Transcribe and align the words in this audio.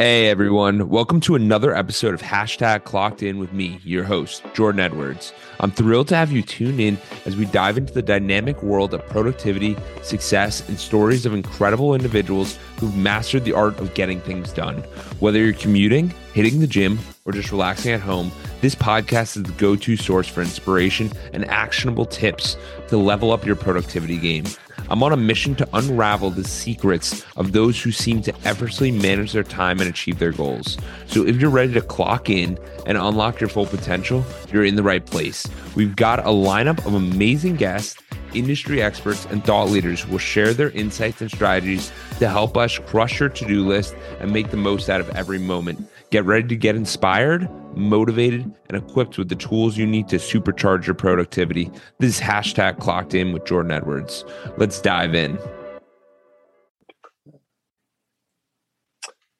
Hey 0.00 0.28
everyone, 0.28 0.88
welcome 0.90 1.18
to 1.22 1.34
another 1.34 1.74
episode 1.74 2.14
of 2.14 2.22
Hashtag 2.22 2.84
Clocked 2.84 3.20
In 3.20 3.40
with 3.40 3.52
me, 3.52 3.80
your 3.82 4.04
host, 4.04 4.44
Jordan 4.54 4.78
Edwards. 4.78 5.32
I'm 5.58 5.72
thrilled 5.72 6.06
to 6.06 6.16
have 6.16 6.30
you 6.30 6.40
tune 6.40 6.78
in 6.78 6.96
as 7.26 7.34
we 7.34 7.46
dive 7.46 7.76
into 7.76 7.92
the 7.92 8.00
dynamic 8.00 8.62
world 8.62 8.94
of 8.94 9.04
productivity, 9.08 9.76
success, 10.02 10.62
and 10.68 10.78
stories 10.78 11.26
of 11.26 11.34
incredible 11.34 11.96
individuals 11.96 12.60
who've 12.78 12.96
mastered 12.96 13.44
the 13.44 13.54
art 13.54 13.76
of 13.80 13.94
getting 13.94 14.20
things 14.20 14.52
done. 14.52 14.76
Whether 15.18 15.40
you're 15.40 15.52
commuting, 15.52 16.14
hitting 16.38 16.60
the 16.60 16.68
gym, 16.68 17.00
or 17.24 17.32
just 17.32 17.50
relaxing 17.50 17.90
at 17.90 17.98
home, 17.98 18.30
this 18.60 18.76
podcast 18.76 19.36
is 19.36 19.42
the 19.42 19.50
go 19.58 19.74
to 19.74 19.96
source 19.96 20.28
for 20.28 20.40
inspiration 20.40 21.10
and 21.32 21.44
actionable 21.46 22.06
tips 22.06 22.56
to 22.86 22.96
level 22.96 23.32
up 23.32 23.44
your 23.44 23.56
productivity 23.56 24.16
game. 24.16 24.44
I'm 24.88 25.02
on 25.02 25.12
a 25.12 25.16
mission 25.16 25.56
to 25.56 25.68
unravel 25.72 26.30
the 26.30 26.44
secrets 26.44 27.26
of 27.36 27.50
those 27.50 27.82
who 27.82 27.90
seem 27.90 28.22
to 28.22 28.32
effortlessly 28.44 28.92
manage 28.92 29.32
their 29.32 29.42
time 29.42 29.80
and 29.80 29.90
achieve 29.90 30.20
their 30.20 30.30
goals. 30.30 30.78
So 31.08 31.26
if 31.26 31.40
you're 31.40 31.50
ready 31.50 31.72
to 31.72 31.80
clock 31.80 32.30
in 32.30 32.56
and 32.86 32.96
unlock 32.96 33.40
your 33.40 33.50
full 33.50 33.66
potential, 33.66 34.24
you're 34.52 34.64
in 34.64 34.76
the 34.76 34.82
right 34.84 35.04
place. 35.04 35.44
We've 35.74 35.96
got 35.96 36.20
a 36.20 36.30
lineup 36.30 36.86
of 36.86 36.94
amazing 36.94 37.56
guests, 37.56 38.00
industry 38.32 38.80
experts, 38.80 39.26
and 39.26 39.42
thought 39.42 39.70
leaders 39.70 40.02
who 40.02 40.12
will 40.12 40.18
share 40.18 40.54
their 40.54 40.70
insights 40.70 41.20
and 41.20 41.32
strategies 41.32 41.90
to 42.20 42.28
help 42.28 42.56
us 42.56 42.78
crush 42.78 43.18
your 43.18 43.28
to 43.28 43.44
do 43.44 43.66
list 43.66 43.96
and 44.20 44.32
make 44.32 44.52
the 44.52 44.56
most 44.56 44.88
out 44.88 45.00
of 45.00 45.10
every 45.16 45.40
moment. 45.40 45.84
Get 46.10 46.24
ready 46.24 46.48
to 46.48 46.56
get 46.56 46.74
inspired, 46.74 47.50
motivated, 47.76 48.50
and 48.68 48.82
equipped 48.82 49.18
with 49.18 49.28
the 49.28 49.36
tools 49.36 49.76
you 49.76 49.86
need 49.86 50.08
to 50.08 50.16
supercharge 50.16 50.86
your 50.86 50.94
productivity. 50.94 51.70
This 51.98 52.16
is 52.16 52.20
hashtag 52.20 52.78
clocked 52.78 53.12
in 53.12 53.32
with 53.32 53.44
Jordan 53.44 53.72
Edwards. 53.72 54.24
Let's 54.56 54.80
dive 54.80 55.14
in. 55.14 55.38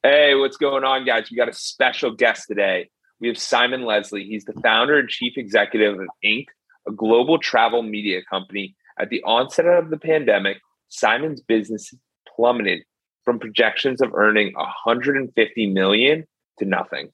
Hey, 0.02 0.34
what's 0.34 0.58
going 0.58 0.84
on, 0.84 1.06
guys? 1.06 1.30
We 1.30 1.38
got 1.38 1.48
a 1.48 1.54
special 1.54 2.10
guest 2.12 2.44
today. 2.48 2.90
We 3.18 3.28
have 3.28 3.38
Simon 3.38 3.84
Leslie. 3.84 4.24
He's 4.24 4.44
the 4.44 4.52
founder 4.60 4.98
and 4.98 5.08
chief 5.08 5.38
executive 5.38 5.98
of 5.98 6.06
Ink, 6.22 6.48
a 6.86 6.92
global 6.92 7.38
travel 7.38 7.82
media 7.82 8.20
company. 8.28 8.76
At 9.00 9.08
the 9.08 9.22
onset 9.22 9.64
of 9.64 9.88
the 9.88 9.98
pandemic, 9.98 10.58
Simon's 10.88 11.40
business 11.40 11.94
plummeted 12.36 12.82
from 13.24 13.38
projections 13.38 14.02
of 14.02 14.12
earning 14.14 14.52
150 14.54 15.66
million 15.72 16.26
to 16.58 16.64
nothing 16.64 17.10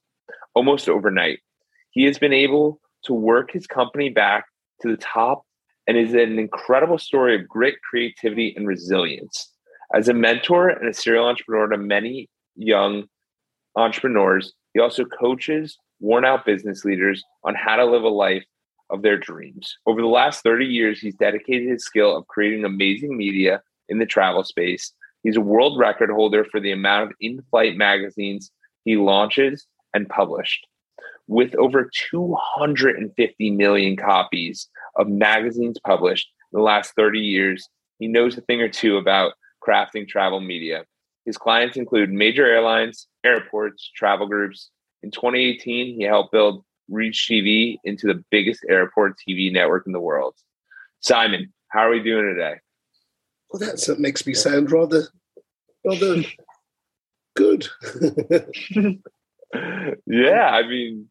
almost 0.54 0.88
overnight. 0.88 1.40
He 1.90 2.04
has 2.04 2.18
been 2.18 2.32
able 2.32 2.80
to 3.04 3.12
work 3.12 3.50
his 3.52 3.66
company 3.66 4.08
back 4.08 4.46
to 4.82 4.88
the 4.88 4.96
top 4.96 5.44
and 5.86 5.96
is 5.96 6.14
an 6.14 6.38
incredible 6.38 6.98
story 6.98 7.34
of 7.34 7.48
grit, 7.48 7.74
creativity, 7.88 8.54
and 8.56 8.66
resilience. 8.66 9.52
As 9.94 10.08
a 10.08 10.14
mentor 10.14 10.70
and 10.70 10.88
a 10.88 10.94
serial 10.94 11.26
entrepreneur 11.26 11.68
to 11.68 11.76
many 11.76 12.28
young 12.56 13.04
entrepreneurs, 13.76 14.52
he 14.72 14.80
also 14.80 15.04
coaches 15.04 15.76
worn 16.00 16.24
out 16.24 16.46
business 16.46 16.84
leaders 16.84 17.22
on 17.44 17.54
how 17.54 17.76
to 17.76 17.84
live 17.84 18.02
a 18.02 18.08
life 18.08 18.44
of 18.90 19.02
their 19.02 19.18
dreams. 19.18 19.76
Over 19.86 20.00
the 20.00 20.06
last 20.06 20.42
30 20.42 20.66
years, 20.66 21.00
he's 21.00 21.14
dedicated 21.14 21.68
his 21.68 21.84
skill 21.84 22.16
of 22.16 22.26
creating 22.26 22.64
amazing 22.64 23.16
media 23.16 23.62
in 23.88 23.98
the 23.98 24.06
travel 24.06 24.42
space. 24.42 24.92
He's 25.22 25.36
a 25.36 25.42
world 25.42 25.78
record 25.78 26.10
holder 26.10 26.44
for 26.44 26.60
the 26.60 26.72
amount 26.72 27.10
of 27.10 27.16
in 27.20 27.42
flight 27.50 27.76
magazines 27.76 28.50
he 28.84 28.96
launches 28.96 29.66
and 29.92 30.08
published. 30.08 30.66
With 31.26 31.54
over 31.54 31.90
250 32.10 33.50
million 33.50 33.96
copies 33.96 34.68
of 34.96 35.08
magazines 35.08 35.78
published 35.84 36.28
in 36.52 36.58
the 36.58 36.62
last 36.62 36.92
30 36.96 37.18
years, 37.18 37.68
he 37.98 38.08
knows 38.08 38.36
a 38.36 38.42
thing 38.42 38.60
or 38.60 38.68
two 38.68 38.96
about 38.96 39.32
crafting 39.66 40.06
travel 40.06 40.40
media. 40.40 40.84
His 41.24 41.38
clients 41.38 41.76
include 41.76 42.10
major 42.10 42.46
airlines, 42.46 43.08
airports, 43.24 43.90
travel 43.96 44.26
groups. 44.26 44.70
In 45.02 45.10
2018, 45.10 45.94
he 45.98 46.02
helped 46.04 46.32
build 46.32 46.64
Reach 46.90 47.26
TV 47.30 47.78
into 47.84 48.06
the 48.06 48.22
biggest 48.30 48.60
airport 48.68 49.14
TV 49.26 49.50
network 49.50 49.86
in 49.86 49.92
the 49.92 50.00
world. 50.00 50.34
Simon, 51.00 51.52
how 51.68 51.80
are 51.80 51.90
we 51.90 52.02
doing 52.02 52.26
today? 52.26 52.56
Well, 53.50 53.60
that 53.60 53.98
makes 53.98 54.26
me 54.26 54.34
sound 54.34 54.70
rather, 54.70 55.04
rather 55.84 56.22
good. 57.34 57.68
yeah, 60.06 60.50
I 60.50 60.66
mean, 60.66 61.08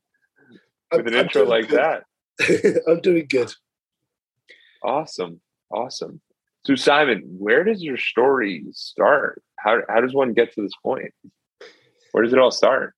with 0.92 1.02
I'm, 1.02 1.08
an 1.08 1.14
I'm 1.14 1.20
intro 1.22 1.46
like 1.46 1.70
good. 1.70 1.80
that, 1.80 2.84
I'm 2.88 3.02
doing 3.02 3.28
good. 3.30 3.54
Awesome, 4.84 5.42
awesome. 5.72 6.22
So, 6.66 6.76
Simon, 6.76 7.24
where 7.38 7.64
does 7.64 7.84
your 7.84 7.98
story 7.98 8.64
start? 8.72 9.42
How 9.58 9.82
how 9.90 10.02
does 10.02 10.14
one 10.14 10.34
get 10.34 10.54
to 10.54 10.62
this 10.62 10.76
point? 10.82 11.14
Where 12.12 12.24
does 12.24 12.34
it 12.34 12.40
all 12.40 12.52
start? 12.52 12.96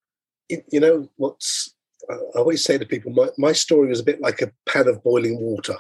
You 0.50 0.80
know 0.80 1.10
what's 1.16 1.76
I 2.10 2.16
always 2.36 2.64
say 2.64 2.78
to 2.78 2.86
people, 2.86 3.12
my, 3.12 3.30
my 3.38 3.52
story 3.52 3.88
was 3.88 4.00
a 4.00 4.04
bit 4.04 4.22
like 4.22 4.42
a 4.42 4.52
pan 4.66 4.88
of 4.88 5.04
boiling 5.04 5.40
water. 5.40 5.78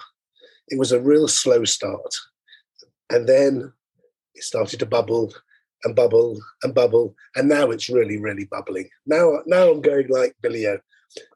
It 0.68 0.80
was 0.80 0.92
a 0.92 1.00
real 1.00 1.28
slow 1.28 1.64
start. 1.66 2.16
And 3.10 3.28
then 3.28 3.74
it 4.34 4.44
started 4.44 4.80
to 4.80 4.86
bubble 4.86 5.34
and 5.86 5.96
bubble 5.96 6.38
and 6.64 6.74
bubble, 6.74 7.16
and 7.36 7.48
now 7.48 7.72
it's 7.72 7.90
really, 7.90 8.20
really 8.20 8.46
bubbling. 8.46 8.90
Now, 9.06 9.40
now 9.46 9.70
I'm 9.70 9.82
going 9.82 10.08
like 10.08 10.36
Billy 10.42 10.68
O. 10.68 10.80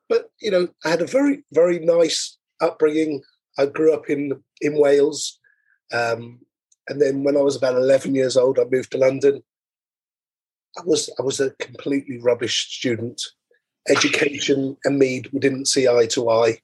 But 0.10 0.30
you 0.42 0.52
know, 0.52 0.68
I 0.84 0.90
had 0.90 1.02
a 1.02 1.08
very, 1.08 1.44
very 1.54 1.80
nice 1.80 2.38
upbringing. 2.60 3.22
I 3.58 3.68
grew 3.68 3.94
up 3.94 4.10
in 4.10 4.44
in 4.62 4.78
Wales, 4.78 5.40
um, 5.94 6.40
and 6.90 7.00
then 7.02 7.24
when 7.24 7.38
I 7.38 7.42
was 7.42 7.56
about 7.56 7.76
11 7.76 8.16
years 8.16 8.36
old, 8.36 8.60
I 8.60 8.66
moved 8.70 8.92
to 8.92 8.98
London. 8.98 9.42
I 10.78 10.82
was 10.84 11.10
I 11.20 11.22
was 11.22 11.40
a 11.40 11.52
completely 11.52 12.20
rubbish 12.20 12.76
student. 12.78 13.22
Education 13.88 14.76
and 14.84 15.00
me 15.00 15.24
we 15.32 15.40
didn't 15.40 15.68
see 15.68 15.88
eye 15.88 16.08
to 16.08 16.30
eye, 16.30 16.60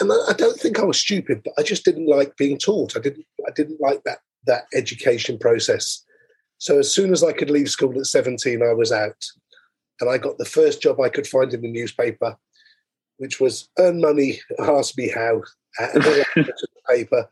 and 0.00 0.10
I, 0.10 0.16
I 0.30 0.32
don't 0.32 0.58
think 0.58 0.78
I 0.78 0.84
was 0.84 0.98
stupid, 0.98 1.42
but 1.44 1.54
I 1.58 1.62
just 1.62 1.84
didn't 1.84 2.06
like 2.06 2.36
being 2.36 2.58
taught. 2.58 2.96
I 2.96 3.00
didn't 3.00 3.26
I 3.46 3.52
didn't 3.52 3.80
like 3.80 4.02
that 4.04 4.18
that 4.46 4.64
education 4.74 5.38
process. 5.38 6.04
So 6.58 6.78
as 6.78 6.94
soon 6.94 7.12
as 7.12 7.22
I 7.22 7.32
could 7.32 7.50
leave 7.50 7.68
school 7.68 7.98
at 7.98 8.06
17, 8.06 8.62
I 8.62 8.72
was 8.72 8.92
out. 8.92 9.22
And 10.00 10.10
I 10.10 10.18
got 10.18 10.38
the 10.38 10.44
first 10.44 10.82
job 10.82 11.00
I 11.00 11.08
could 11.08 11.26
find 11.26 11.52
in 11.52 11.62
the 11.62 11.70
newspaper, 11.70 12.36
which 13.18 13.40
was 13.40 13.68
earn 13.78 14.00
money, 14.00 14.40
ask 14.58 14.96
me 14.96 15.08
how. 15.08 15.42
And 15.78 16.02
I 16.04 16.24
the 16.34 16.52
paper. 16.88 17.28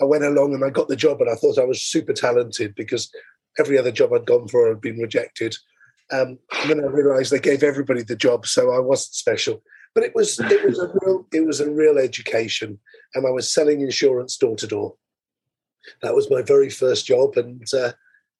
I 0.00 0.04
went 0.04 0.24
along 0.24 0.54
and 0.54 0.64
I 0.64 0.70
got 0.70 0.88
the 0.88 0.96
job, 0.96 1.20
and 1.20 1.30
I 1.30 1.34
thought 1.34 1.58
I 1.58 1.64
was 1.64 1.82
super 1.82 2.12
talented 2.12 2.74
because 2.74 3.10
every 3.58 3.78
other 3.78 3.92
job 3.92 4.12
I'd 4.12 4.26
gone 4.26 4.48
for 4.48 4.68
had 4.68 4.80
been 4.80 4.98
rejected. 4.98 5.56
Um, 6.12 6.38
and 6.62 6.70
then 6.70 6.80
I 6.80 6.86
realised 6.86 7.32
they 7.32 7.38
gave 7.38 7.62
everybody 7.62 8.02
the 8.02 8.16
job, 8.16 8.46
so 8.46 8.72
I 8.72 8.78
wasn't 8.78 9.14
special. 9.14 9.62
But 9.94 10.04
it 10.04 10.14
was 10.14 10.38
it 10.40 10.64
was 10.64 10.78
a 10.78 10.92
real 11.00 11.26
it 11.32 11.46
was 11.46 11.60
a 11.60 11.70
real 11.70 11.98
education, 11.98 12.78
and 13.14 13.26
I 13.26 13.30
was 13.30 13.52
selling 13.52 13.80
insurance 13.80 14.36
door 14.36 14.56
to 14.56 14.66
door. 14.66 14.96
That 16.02 16.14
was 16.14 16.30
my 16.30 16.42
very 16.42 16.70
first 16.70 17.06
job, 17.06 17.36
and 17.36 17.64
uh, 17.72 17.92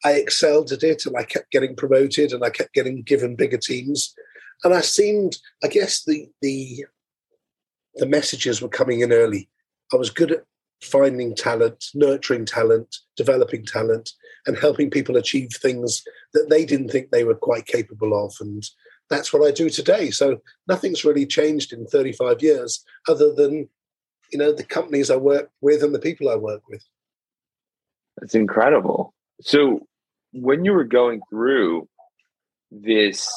I 0.05 0.13
excelled 0.13 0.71
at 0.71 0.83
it 0.83 1.07
and 1.07 1.17
I 1.17 1.25
kept 1.25 1.51
getting 1.51 1.75
promoted 1.75 2.33
and 2.33 2.45
I 2.45 2.51
kept 2.51 2.75
getting 2.75 3.03
given 3.03 3.37
bigger 3.37 3.57
teams. 3.57 4.15
And 4.63 4.75
I 4.75 4.81
seemed, 4.81 5.37
I 5.63 5.69
guess 5.69 6.05
the 6.05 6.29
the 6.43 6.85
the 7.97 8.07
messages 8.07 8.61
were 8.61 8.69
coming 8.69 9.01
in 9.01 9.13
early. 9.13 9.49
I 9.93 9.97
was 9.97 10.11
good 10.11 10.33
at 10.33 10.45
finding 10.83 11.35
talent, 11.35 11.85
nurturing 11.95 12.45
talent, 12.45 12.97
developing 13.17 13.65
talent, 13.65 14.11
and 14.47 14.59
helping 14.59 14.91
people 14.91 15.17
achieve 15.17 15.51
things 15.53 16.03
that 16.33 16.49
they 16.51 16.65
didn't 16.65 16.91
think 16.91 17.11
they 17.11 17.25
were 17.25 17.35
quite 17.35 17.67
capable 17.67 18.25
of. 18.25 18.35
And 18.41 18.63
that's 19.09 19.33
what 19.33 19.47
I 19.47 19.53
do 19.53 19.71
today. 19.71 20.11
So 20.11 20.39
nothing's 20.67 21.05
really 21.05 21.27
changed 21.27 21.73
in 21.73 21.87
35 21.87 22.43
years 22.43 22.85
other 23.09 23.33
than, 23.33 23.69
you 24.33 24.39
know, 24.39 24.53
the 24.53 24.65
companies 24.65 25.11
I 25.11 25.17
work 25.17 25.51
with 25.61 25.83
and 25.83 25.95
the 25.95 26.01
people 26.01 26.29
I 26.29 26.37
work 26.37 26.63
with. 26.69 26.85
That's 28.19 28.35
incredible. 28.35 29.15
So 29.41 29.87
when 30.35 30.65
you 30.65 30.73
were 30.73 30.85
going 30.85 31.21
through 31.31 31.89
this 32.71 33.31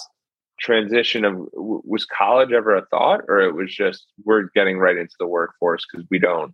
transition 0.59 1.23
of 1.23 1.35
was 1.53 2.05
college 2.05 2.51
ever 2.51 2.75
a 2.75 2.85
thought 2.87 3.21
or 3.27 3.39
it 3.41 3.53
was 3.53 3.73
just 3.73 4.05
we're 4.25 4.49
getting 4.55 4.79
right 4.79 4.97
into 4.97 5.13
the 5.19 5.27
workforce 5.27 5.85
because 5.91 6.07
we 6.09 6.17
don't? 6.17 6.53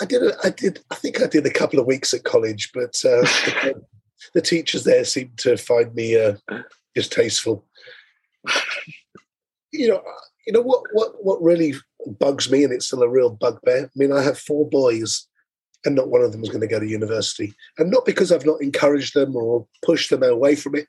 I 0.00 0.06
did 0.06 0.22
a, 0.22 0.32
i 0.42 0.48
did 0.48 0.80
i 0.90 0.94
think 0.94 1.20
i 1.20 1.26
did 1.26 1.44
a 1.44 1.50
couple 1.50 1.78
of 1.78 1.84
weeks 1.84 2.14
at 2.14 2.24
college 2.24 2.70
but 2.72 2.94
uh, 3.04 3.20
the, 3.20 3.82
the, 4.32 4.40
teachers 4.40 4.84
there 4.84 5.04
seemed 5.04 5.36
to 5.38 5.58
find 5.58 5.94
me 5.94 6.18
uh, 6.18 6.36
distasteful. 6.94 7.66
You 9.72 9.88
know 9.88 10.02
you 10.46 10.52
know 10.52 10.62
what 10.62 10.84
what 10.92 11.22
what 11.22 11.42
really 11.42 11.74
bugs 12.18 12.50
me 12.50 12.64
and 12.64 12.72
it's 12.72 12.86
still 12.86 13.02
a 13.02 13.08
real 13.08 13.30
bugbear 13.30 13.84
i 13.84 13.90
mean 13.96 14.12
i 14.12 14.22
have 14.22 14.38
four 14.38 14.68
boys 14.68 15.26
and 15.84 15.94
not 15.94 16.08
one 16.08 16.22
of 16.22 16.32
them 16.32 16.40
was 16.40 16.50
going 16.50 16.60
to 16.60 16.66
go 16.66 16.80
to 16.80 16.86
university. 16.86 17.52
And 17.78 17.90
not 17.90 18.04
because 18.04 18.32
I've 18.32 18.46
not 18.46 18.62
encouraged 18.62 19.14
them 19.14 19.36
or 19.36 19.66
pushed 19.84 20.10
them 20.10 20.22
away 20.22 20.54
from 20.54 20.74
it. 20.74 20.88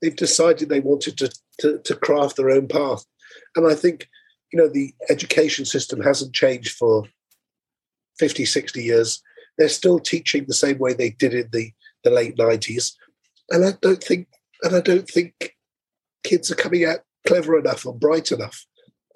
They've 0.00 0.14
decided 0.14 0.68
they 0.68 0.80
wanted 0.80 1.18
to, 1.18 1.32
to, 1.60 1.78
to 1.78 1.96
craft 1.96 2.36
their 2.36 2.50
own 2.50 2.68
path. 2.68 3.04
And 3.56 3.66
I 3.66 3.74
think, 3.74 4.08
you 4.52 4.58
know, 4.58 4.68
the 4.68 4.94
education 5.08 5.64
system 5.64 6.00
hasn't 6.00 6.34
changed 6.34 6.76
for 6.76 7.04
50, 8.18 8.44
60 8.44 8.82
years. 8.82 9.22
They're 9.58 9.68
still 9.68 9.98
teaching 9.98 10.44
the 10.46 10.54
same 10.54 10.78
way 10.78 10.92
they 10.92 11.10
did 11.10 11.34
in 11.34 11.48
the, 11.50 11.72
the 12.04 12.10
late 12.10 12.36
90s. 12.36 12.92
And 13.50 13.64
I 13.64 13.72
don't 13.80 14.02
think 14.02 14.28
and 14.62 14.74
I 14.74 14.80
don't 14.80 15.08
think 15.08 15.54
kids 16.24 16.50
are 16.50 16.56
coming 16.56 16.84
out 16.84 17.00
clever 17.26 17.58
enough 17.58 17.86
or 17.86 17.94
bright 17.94 18.32
enough. 18.32 18.66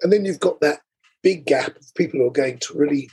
And 0.01 0.11
then 0.11 0.25
you've 0.25 0.39
got 0.39 0.61
that 0.61 0.81
big 1.23 1.45
gap 1.45 1.75
of 1.75 1.95
people 1.95 2.19
who 2.19 2.27
are 2.27 2.31
going 2.31 2.59
to 2.59 2.77
really 2.77 3.09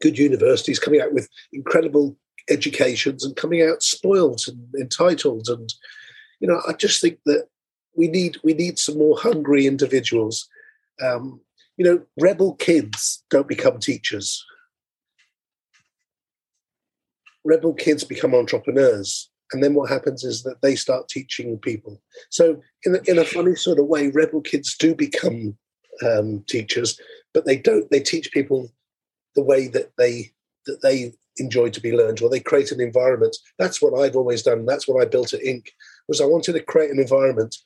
good 0.00 0.18
universities, 0.18 0.78
coming 0.78 1.00
out 1.00 1.12
with 1.12 1.28
incredible 1.52 2.16
educations 2.48 3.24
and 3.24 3.36
coming 3.36 3.62
out 3.62 3.82
spoiled 3.82 4.42
and 4.46 4.74
entitled. 4.80 5.48
And 5.48 5.72
you 6.40 6.48
know, 6.48 6.60
I 6.68 6.72
just 6.72 7.00
think 7.00 7.18
that 7.26 7.48
we 7.94 8.08
need 8.08 8.38
we 8.44 8.54
need 8.54 8.78
some 8.78 8.98
more 8.98 9.18
hungry 9.18 9.66
individuals. 9.66 10.48
Um, 11.02 11.40
you 11.76 11.84
know, 11.84 12.02
rebel 12.18 12.54
kids 12.54 13.22
don't 13.30 13.48
become 13.48 13.78
teachers. 13.78 14.44
Rebel 17.44 17.74
kids 17.74 18.02
become 18.04 18.34
entrepreneurs. 18.34 19.30
And 19.52 19.62
then 19.62 19.74
what 19.74 19.90
happens 19.90 20.24
is 20.24 20.42
that 20.42 20.60
they 20.62 20.74
start 20.74 21.08
teaching 21.08 21.58
people. 21.58 22.02
So, 22.30 22.60
in 22.84 22.96
a, 22.96 22.98
in 23.06 23.18
a 23.18 23.24
funny 23.24 23.54
sort 23.54 23.78
of 23.78 23.86
way, 23.86 24.08
rebel 24.08 24.40
kids 24.40 24.76
do 24.76 24.94
become 24.94 25.56
um, 26.04 26.44
teachers, 26.48 26.98
but 27.32 27.46
they 27.46 27.56
don't. 27.56 27.88
They 27.90 28.00
teach 28.00 28.32
people 28.32 28.72
the 29.36 29.44
way 29.44 29.68
that 29.68 29.92
they 29.96 30.32
that 30.66 30.82
they 30.82 31.12
enjoy 31.38 31.70
to 31.70 31.80
be 31.80 31.92
learned, 31.92 32.20
or 32.22 32.28
they 32.28 32.40
create 32.40 32.72
an 32.72 32.80
environment. 32.80 33.36
That's 33.58 33.80
what 33.80 33.98
I've 33.98 34.16
always 34.16 34.42
done. 34.42 34.66
That's 34.66 34.88
what 34.88 35.00
I 35.00 35.08
built 35.08 35.32
at 35.32 35.44
Ink. 35.44 35.70
Was 36.08 36.20
I 36.20 36.24
wanted 36.24 36.54
to 36.54 36.60
create 36.60 36.90
an 36.90 36.98
environment 36.98 37.56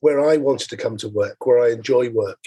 where 0.00 0.20
I 0.20 0.36
wanted 0.36 0.68
to 0.68 0.76
come 0.76 0.96
to 0.98 1.08
work, 1.08 1.46
where 1.46 1.64
I 1.64 1.70
enjoy 1.70 2.10
work. 2.10 2.44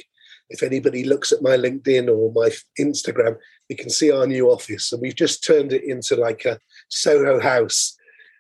If 0.50 0.64
anybody 0.64 1.04
looks 1.04 1.32
at 1.32 1.42
my 1.42 1.58
LinkedIn 1.58 2.08
or 2.08 2.32
my 2.32 2.52
Instagram, 2.80 3.36
we 3.70 3.76
can 3.76 3.90
see 3.90 4.12
our 4.12 4.28
new 4.28 4.50
office, 4.50 4.92
and 4.92 5.02
we've 5.02 5.16
just 5.16 5.44
turned 5.44 5.74
it 5.74 5.84
into 5.84 6.16
like 6.16 6.46
a 6.46 6.60
Soho 6.90 7.40
house 7.40 7.98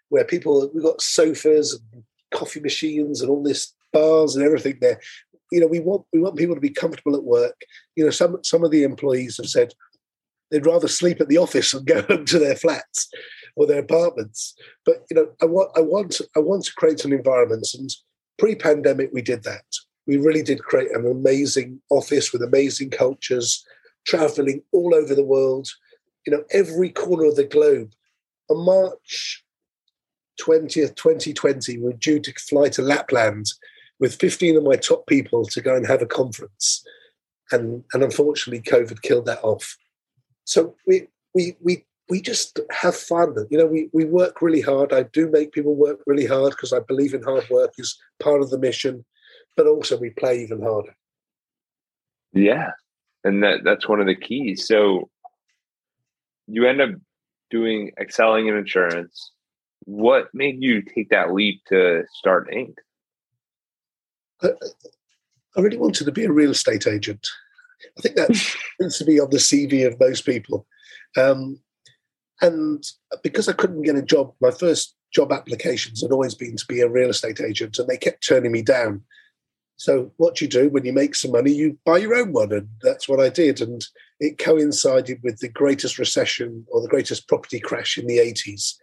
where 0.09 0.23
people 0.23 0.69
we've 0.73 0.83
got 0.83 1.01
sofas 1.01 1.79
and 1.93 2.03
coffee 2.31 2.59
machines 2.59 3.21
and 3.21 3.29
all 3.29 3.43
this 3.43 3.73
bars 3.91 4.35
and 4.35 4.45
everything 4.45 4.77
there. 4.79 4.99
You 5.51 5.61
know, 5.61 5.67
we 5.67 5.79
want 5.79 6.05
we 6.13 6.19
want 6.19 6.37
people 6.37 6.55
to 6.55 6.61
be 6.61 6.69
comfortable 6.69 7.15
at 7.15 7.23
work. 7.23 7.59
You 7.95 8.05
know, 8.05 8.11
some 8.11 8.37
some 8.43 8.63
of 8.63 8.71
the 8.71 8.83
employees 8.83 9.37
have 9.37 9.47
said 9.47 9.73
they'd 10.51 10.65
rather 10.65 10.87
sleep 10.87 11.19
at 11.21 11.27
the 11.27 11.37
office 11.37 11.73
and 11.73 11.85
go 11.85 12.01
home 12.09 12.25
to 12.25 12.39
their 12.39 12.55
flats 12.55 13.09
or 13.55 13.65
their 13.65 13.79
apartments. 13.79 14.53
But 14.85 15.05
you 15.09 15.15
know, 15.15 15.29
I 15.41 15.45
want 15.45 15.71
I 15.75 15.81
want 15.81 16.21
I 16.35 16.39
want 16.39 16.65
to 16.65 16.73
create 16.75 17.05
an 17.05 17.13
environment, 17.13 17.67
and 17.77 17.89
pre-pandemic 18.37 19.09
we 19.13 19.21
did 19.21 19.43
that. 19.43 19.65
We 20.05 20.17
really 20.17 20.43
did 20.43 20.63
create 20.63 20.91
an 20.91 21.05
amazing 21.05 21.81
office 21.89 22.31
with 22.31 22.41
amazing 22.41 22.91
cultures, 22.91 23.65
traveling 24.05 24.63
all 24.71 24.95
over 24.95 25.13
the 25.13 25.25
world. 25.25 25.67
You 26.25 26.31
know, 26.33 26.43
every 26.51 26.89
corner 26.89 27.25
of 27.25 27.35
the 27.35 27.45
globe. 27.45 27.91
On 28.49 28.65
March 28.65 29.43
20th, 30.41 30.95
2020, 30.95 31.79
we're 31.79 31.91
due 31.93 32.19
to 32.19 32.33
fly 32.33 32.69
to 32.69 32.81
Lapland 32.81 33.47
with 33.99 34.15
15 34.15 34.57
of 34.57 34.63
my 34.63 34.75
top 34.75 35.07
people 35.07 35.45
to 35.45 35.61
go 35.61 35.75
and 35.75 35.85
have 35.85 36.01
a 36.01 36.05
conference. 36.05 36.83
And, 37.51 37.83
and 37.93 38.03
unfortunately, 38.03 38.61
COVID 38.61 39.01
killed 39.01 39.25
that 39.25 39.43
off. 39.43 39.77
So 40.47 40.75
we, 40.87 41.07
we, 41.33 41.55
we, 41.61 41.85
we 42.09 42.21
just 42.21 42.59
have 42.71 42.95
fun. 42.95 43.35
You 43.49 43.57
know, 43.57 43.65
we, 43.65 43.89
we 43.93 44.05
work 44.05 44.41
really 44.41 44.61
hard. 44.61 44.93
I 44.93 45.03
do 45.03 45.29
make 45.29 45.51
people 45.51 45.75
work 45.75 45.99
really 46.07 46.25
hard 46.25 46.51
because 46.51 46.73
I 46.73 46.79
believe 46.79 47.13
in 47.13 47.21
hard 47.21 47.47
work 47.49 47.73
is 47.77 47.99
part 48.19 48.41
of 48.41 48.49
the 48.49 48.57
mission, 48.57 49.05
but 49.55 49.67
also 49.67 49.97
we 49.97 50.09
play 50.11 50.41
even 50.41 50.61
harder. 50.61 50.95
Yeah. 52.33 52.71
And 53.23 53.43
that, 53.43 53.59
that's 53.63 53.89
one 53.89 53.99
of 53.99 54.07
the 54.07 54.15
keys. 54.15 54.65
So 54.65 55.09
you 56.47 56.65
end 56.65 56.81
up 56.81 56.91
doing 57.49 57.91
excelling 57.99 58.47
in 58.47 58.55
insurance 58.55 59.31
what 59.87 60.27
made 60.33 60.61
you 60.61 60.81
take 60.81 61.09
that 61.09 61.33
leap 61.33 61.61
to 61.69 62.03
start 62.13 62.49
Ink? 62.51 62.77
I, 64.43 64.49
I 65.55 65.61
really 65.61 65.77
wanted 65.77 66.03
to 66.03 66.11
be 66.11 66.25
a 66.25 66.31
real 66.31 66.51
estate 66.51 66.85
agent. 66.85 67.25
I 67.97 68.01
think 68.01 68.15
that 68.15 68.35
seems 68.79 68.97
to 68.97 69.05
be 69.05 69.19
on 69.19 69.29
the 69.29 69.37
CV 69.37 69.85
of 69.85 69.99
most 69.99 70.25
people. 70.25 70.65
Um, 71.17 71.59
and 72.41 72.83
because 73.23 73.47
I 73.47 73.53
couldn't 73.53 73.83
get 73.83 73.95
a 73.95 74.01
job, 74.01 74.33
my 74.41 74.51
first 74.51 74.95
job 75.13 75.31
applications 75.31 76.01
had 76.01 76.11
always 76.11 76.35
been 76.35 76.55
to 76.55 76.65
be 76.67 76.81
a 76.81 76.89
real 76.89 77.09
estate 77.09 77.41
agent, 77.41 77.79
and 77.79 77.87
they 77.87 77.97
kept 77.97 78.27
turning 78.27 78.51
me 78.51 78.61
down. 78.61 79.03
So, 79.77 80.11
what 80.17 80.41
you 80.41 80.47
do 80.47 80.69
when 80.69 80.85
you 80.85 80.93
make 80.93 81.15
some 81.15 81.31
money, 81.31 81.51
you 81.51 81.77
buy 81.85 81.97
your 81.97 82.15
own 82.15 82.33
one, 82.33 82.51
and 82.51 82.67
that's 82.81 83.07
what 83.07 83.19
I 83.19 83.29
did. 83.29 83.61
And 83.61 83.85
it 84.19 84.37
coincided 84.37 85.19
with 85.23 85.39
the 85.39 85.49
greatest 85.49 85.99
recession 85.99 86.65
or 86.69 86.81
the 86.81 86.87
greatest 86.87 87.27
property 87.27 87.59
crash 87.59 87.97
in 87.97 88.07
the 88.07 88.17
80s. 88.17 88.73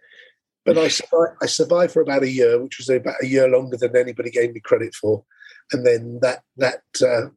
But 0.65 0.77
I 0.77 0.87
survived, 0.87 1.37
I 1.41 1.45
survived 1.45 1.93
for 1.93 2.01
about 2.01 2.23
a 2.23 2.31
year, 2.31 2.61
which 2.61 2.77
was 2.79 2.89
about 2.89 3.21
a 3.21 3.27
year 3.27 3.47
longer 3.47 3.77
than 3.77 3.95
anybody 3.95 4.31
gave 4.31 4.53
me 4.53 4.59
credit 4.61 4.95
for. 4.95 5.23
And 5.71 5.85
then 5.85 6.19
that 6.21 6.43
that 6.57 6.81
uh, 7.01 7.29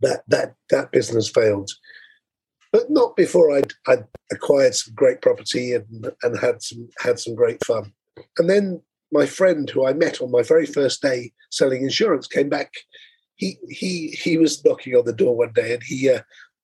that 0.00 0.22
that 0.28 0.54
that 0.70 0.92
business 0.92 1.28
failed, 1.28 1.70
but 2.72 2.90
not 2.90 3.16
before 3.16 3.56
I'd, 3.56 3.72
I'd 3.86 4.04
acquired 4.32 4.74
some 4.74 4.94
great 4.94 5.22
property 5.22 5.72
and 5.72 6.10
and 6.22 6.38
had 6.38 6.62
some 6.62 6.88
had 6.98 7.18
some 7.18 7.34
great 7.34 7.64
fun. 7.64 7.92
And 8.38 8.48
then 8.48 8.82
my 9.12 9.26
friend, 9.26 9.68
who 9.70 9.86
I 9.86 9.92
met 9.92 10.20
on 10.20 10.30
my 10.30 10.42
very 10.42 10.66
first 10.66 11.00
day 11.00 11.32
selling 11.50 11.82
insurance, 11.82 12.26
came 12.26 12.48
back. 12.48 12.72
He 13.36 13.58
he 13.68 14.08
he 14.08 14.38
was 14.38 14.64
knocking 14.64 14.94
on 14.94 15.04
the 15.04 15.12
door 15.12 15.36
one 15.36 15.52
day, 15.52 15.74
and 15.74 15.82
he 15.82 16.10
uh, 16.10 16.22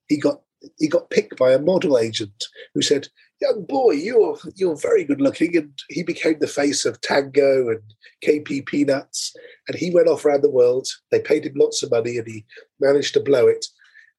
he 0.09 0.17
got 0.17 0.41
he 0.79 0.89
got 0.89 1.11
picked 1.11 1.39
by 1.39 1.53
a 1.53 1.59
model 1.59 1.99
agent 1.99 2.45
who 2.75 2.83
said, 2.83 3.09
young 3.41 3.65
boy, 3.65 3.93
you're 3.93 4.39
you're 4.55 4.77
very 4.77 5.05
good 5.05 5.21
looking. 5.21 5.57
And 5.57 5.73
he 5.89 6.03
became 6.03 6.39
the 6.39 6.47
face 6.47 6.85
of 6.85 7.01
Tango 7.01 7.69
and 7.69 7.83
KP 8.25 8.67
Peanuts. 8.67 9.35
And 9.69 9.77
he 9.77 9.91
went 9.91 10.09
off 10.09 10.25
around 10.25 10.43
the 10.43 10.51
world. 10.51 10.89
They 11.11 11.21
paid 11.21 11.47
him 11.47 11.55
lots 11.57 11.83
of 11.83 11.91
money 11.91 12.19
and 12.19 12.27
he 12.27 12.45
managed 12.81 13.15
to 13.15 13.21
blow 13.21 13.47
it. 13.47 13.67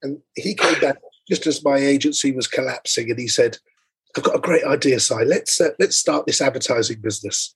And 0.02 0.20
he 0.36 0.56
came 0.56 0.80
back 0.80 0.98
just 1.30 1.46
as 1.46 1.64
my 1.64 1.78
agency 1.78 2.32
was 2.32 2.48
collapsing 2.48 3.10
and 3.10 3.20
he 3.20 3.28
said, 3.28 3.58
I've 4.18 4.24
got 4.24 4.36
a 4.36 4.40
great 4.40 4.66
idea, 4.66 5.00
Si. 5.00 5.16
Let's 5.26 5.62
uh, 5.62 5.70
let's 5.80 5.98
start 5.98 6.26
this 6.26 6.42
advertising 6.42 7.02
business. 7.02 7.56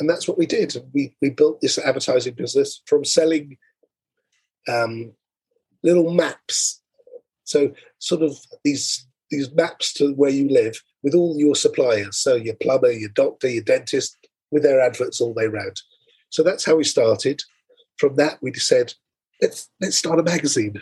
And 0.00 0.08
that's 0.08 0.26
what 0.26 0.38
we 0.38 0.46
did. 0.46 0.74
We 0.94 1.16
we 1.20 1.30
built 1.30 1.60
this 1.60 1.78
advertising 1.78 2.34
business 2.34 2.82
from 2.86 3.04
selling 3.04 3.58
um, 4.68 5.12
little 5.82 6.12
maps. 6.12 6.81
So 7.44 7.72
sort 7.98 8.22
of 8.22 8.36
these 8.64 9.06
these 9.30 9.50
maps 9.52 9.94
to 9.94 10.12
where 10.12 10.30
you 10.30 10.48
live 10.48 10.80
with 11.02 11.14
all 11.14 11.36
your 11.38 11.54
suppliers. 11.54 12.18
So 12.18 12.34
your 12.34 12.54
plumber, 12.56 12.92
your 12.92 13.08
doctor, 13.10 13.48
your 13.48 13.64
dentist, 13.64 14.16
with 14.50 14.62
their 14.62 14.80
adverts 14.80 15.20
all 15.20 15.34
day 15.34 15.46
round. 15.46 15.80
So 16.30 16.42
that's 16.42 16.64
how 16.64 16.76
we 16.76 16.84
started. 16.84 17.42
From 17.96 18.16
that, 18.16 18.38
we 18.42 18.52
said, 18.54 18.94
let's 19.40 19.68
let's 19.80 19.96
start 19.96 20.20
a 20.20 20.22
magazine. 20.22 20.80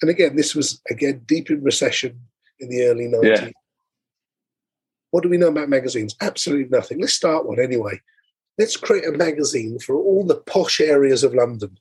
And 0.00 0.10
again, 0.10 0.36
this 0.36 0.54
was 0.54 0.80
again 0.90 1.22
deep 1.26 1.50
in 1.50 1.62
recession 1.62 2.20
in 2.60 2.70
the 2.70 2.84
early 2.84 3.06
90s. 3.06 3.24
Yeah. 3.24 3.50
What 5.10 5.22
do 5.22 5.28
we 5.28 5.38
know 5.38 5.48
about 5.48 5.68
magazines? 5.68 6.14
Absolutely 6.20 6.68
nothing. 6.68 7.00
Let's 7.00 7.14
start 7.14 7.46
one 7.46 7.60
anyway. 7.60 8.00
Let's 8.58 8.76
create 8.76 9.06
a 9.06 9.12
magazine 9.12 9.78
for 9.78 9.96
all 9.96 10.24
the 10.24 10.36
posh 10.36 10.80
areas 10.80 11.24
of 11.24 11.34
London. 11.34 11.78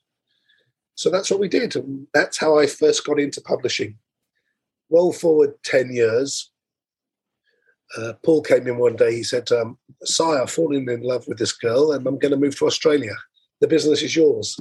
So 0.96 1.10
that's 1.10 1.30
what 1.30 1.40
we 1.40 1.48
did. 1.48 1.75
And 1.75 2.08
that's 2.13 2.38
how 2.38 2.58
I 2.58 2.68
first 2.68 3.06
got 3.06 3.20
into 3.20 3.42
publishing. 3.42 3.98
Roll 4.89 5.12
forward 5.12 5.53
10 5.63 5.91
years, 5.91 6.51
uh, 7.96 8.13
Paul 8.24 8.41
came 8.41 8.67
in 8.67 8.77
one 8.77 8.96
day. 8.96 9.15
He 9.15 9.24
said, 9.24 9.51
um, 9.51 9.77
"Si, 10.03 10.24
I've 10.24 10.51
fallen 10.51 10.89
in 10.89 11.01
love 11.01 11.27
with 11.27 11.38
this 11.38 11.53
girl, 11.53 11.94
and 11.94 12.06
I'm 12.06 12.20
going 12.20 12.32
to 12.32 12.38
move 12.38 12.58
to 12.58 12.65
Australia. 12.65 13.15
The 13.62 13.67
business 13.67 14.01
is 14.01 14.15
yours." 14.15 14.60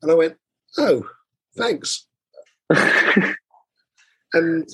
And 0.00 0.10
I 0.10 0.14
went, 0.14 0.36
"Oh, 0.78 1.06
thanks." 1.56 2.06
and 2.70 3.36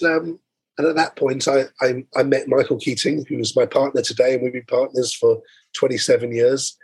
um, 0.04 0.38
and 0.78 0.86
at 0.86 0.94
that 0.94 1.16
point, 1.16 1.48
I, 1.48 1.64
I, 1.80 2.04
I 2.16 2.22
met 2.22 2.46
Michael 2.46 2.78
Keating, 2.78 3.24
who 3.28 3.38
is 3.38 3.56
my 3.56 3.66
partner 3.66 4.00
today, 4.00 4.34
and 4.34 4.42
we've 4.42 4.52
been 4.52 4.64
partners 4.68 5.12
for 5.12 5.42
27 5.74 6.30
years. 6.30 6.76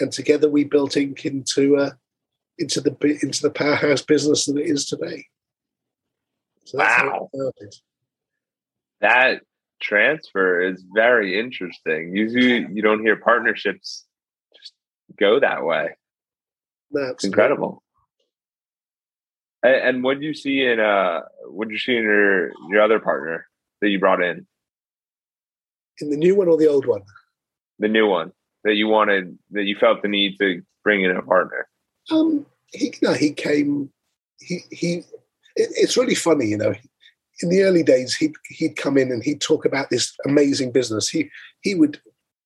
And 0.00 0.10
together, 0.10 0.50
we 0.50 0.64
built 0.64 0.96
Ink 0.96 1.24
into 1.24 1.76
uh, 1.76 1.92
into 2.58 2.80
the 2.80 3.18
into 3.22 3.42
the 3.42 3.50
powerhouse 3.50 4.02
business 4.02 4.46
that 4.46 4.58
it 4.58 4.66
is 4.66 4.84
today. 4.84 5.26
So 6.66 6.78
wow. 6.78 7.30
That 9.00 9.42
transfer 9.80 10.60
is 10.60 10.84
very 10.94 11.38
interesting. 11.38 12.14
Usually, 12.14 12.66
you 12.72 12.82
don't 12.82 13.00
hear 13.00 13.16
partnerships 13.16 14.04
just 14.56 14.72
go 15.18 15.38
that 15.40 15.64
way. 15.64 15.90
That's 16.90 17.12
it's 17.12 17.24
incredible. 17.24 17.82
And, 19.62 19.74
and 19.74 20.04
what 20.04 20.18
do 20.20 20.26
you 20.26 20.34
see 20.34 20.64
in 20.64 20.80
uh, 20.80 21.22
what 21.48 21.68
do 21.68 21.74
you 21.74 21.78
see 21.78 21.96
in 21.96 22.02
your 22.02 22.50
your 22.70 22.82
other 22.82 22.98
partner 22.98 23.46
that 23.80 23.88
you 23.88 24.00
brought 24.00 24.22
in? 24.22 24.46
In 26.00 26.10
the 26.10 26.16
new 26.16 26.34
one 26.34 26.48
or 26.48 26.56
the 26.56 26.68
old 26.68 26.86
one? 26.86 27.02
The 27.78 27.88
new 27.88 28.06
one 28.06 28.32
that 28.64 28.74
you 28.74 28.88
wanted 28.88 29.38
that 29.52 29.64
you 29.64 29.76
felt 29.78 30.02
the 30.02 30.08
need 30.08 30.38
to 30.40 30.62
bring 30.82 31.02
in 31.02 31.16
a 31.16 31.22
partner. 31.22 31.68
Um, 32.10 32.46
he 32.72 32.92
no, 33.02 33.12
he 33.12 33.32
came. 33.32 33.90
He 34.40 34.60
he. 34.70 35.02
It, 35.56 35.70
it's 35.72 35.96
really 35.96 36.14
funny, 36.14 36.46
you 36.46 36.58
know 36.58 36.74
in 37.42 37.48
the 37.48 37.62
early 37.62 37.82
days, 37.82 38.14
he'd 38.14 38.34
he'd 38.48 38.76
come 38.76 38.96
in 38.96 39.10
and 39.12 39.22
he'd 39.22 39.40
talk 39.40 39.64
about 39.64 39.90
this 39.90 40.14
amazing 40.26 40.72
business. 40.72 41.08
He 41.08 41.30
he 41.60 41.74
would 41.74 42.00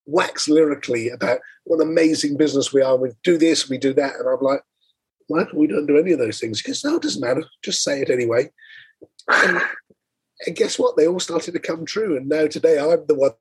wax 0.06 0.48
lyrically 0.48 1.08
about 1.08 1.40
what 1.64 1.80
an 1.80 1.88
amazing 1.88 2.36
business 2.36 2.72
we 2.72 2.82
are. 2.82 2.96
We 2.96 3.12
do 3.22 3.38
this, 3.38 3.68
we 3.68 3.78
do 3.78 3.92
that, 3.94 4.16
and 4.16 4.28
I'm 4.28 4.40
like, 4.40 4.62
Michael, 5.28 5.58
we 5.58 5.66
don't 5.68 5.86
do 5.86 5.98
any 5.98 6.12
of 6.12 6.18
those 6.18 6.40
things. 6.40 6.60
He 6.60 6.68
goes, 6.68 6.82
no, 6.84 6.96
it 6.96 7.02
doesn't 7.02 7.20
matter. 7.20 7.44
Just 7.62 7.82
say 7.84 8.00
it 8.00 8.10
anyway. 8.10 8.50
And, 9.28 9.60
and 10.46 10.56
guess 10.56 10.78
what? 10.78 10.96
They 10.96 11.06
all 11.06 11.20
started 11.20 11.52
to 11.52 11.60
come 11.60 11.84
true. 11.84 12.16
And 12.16 12.28
now 12.28 12.48
today, 12.48 12.78
I'm 12.78 13.06
the 13.06 13.14
one 13.14 13.32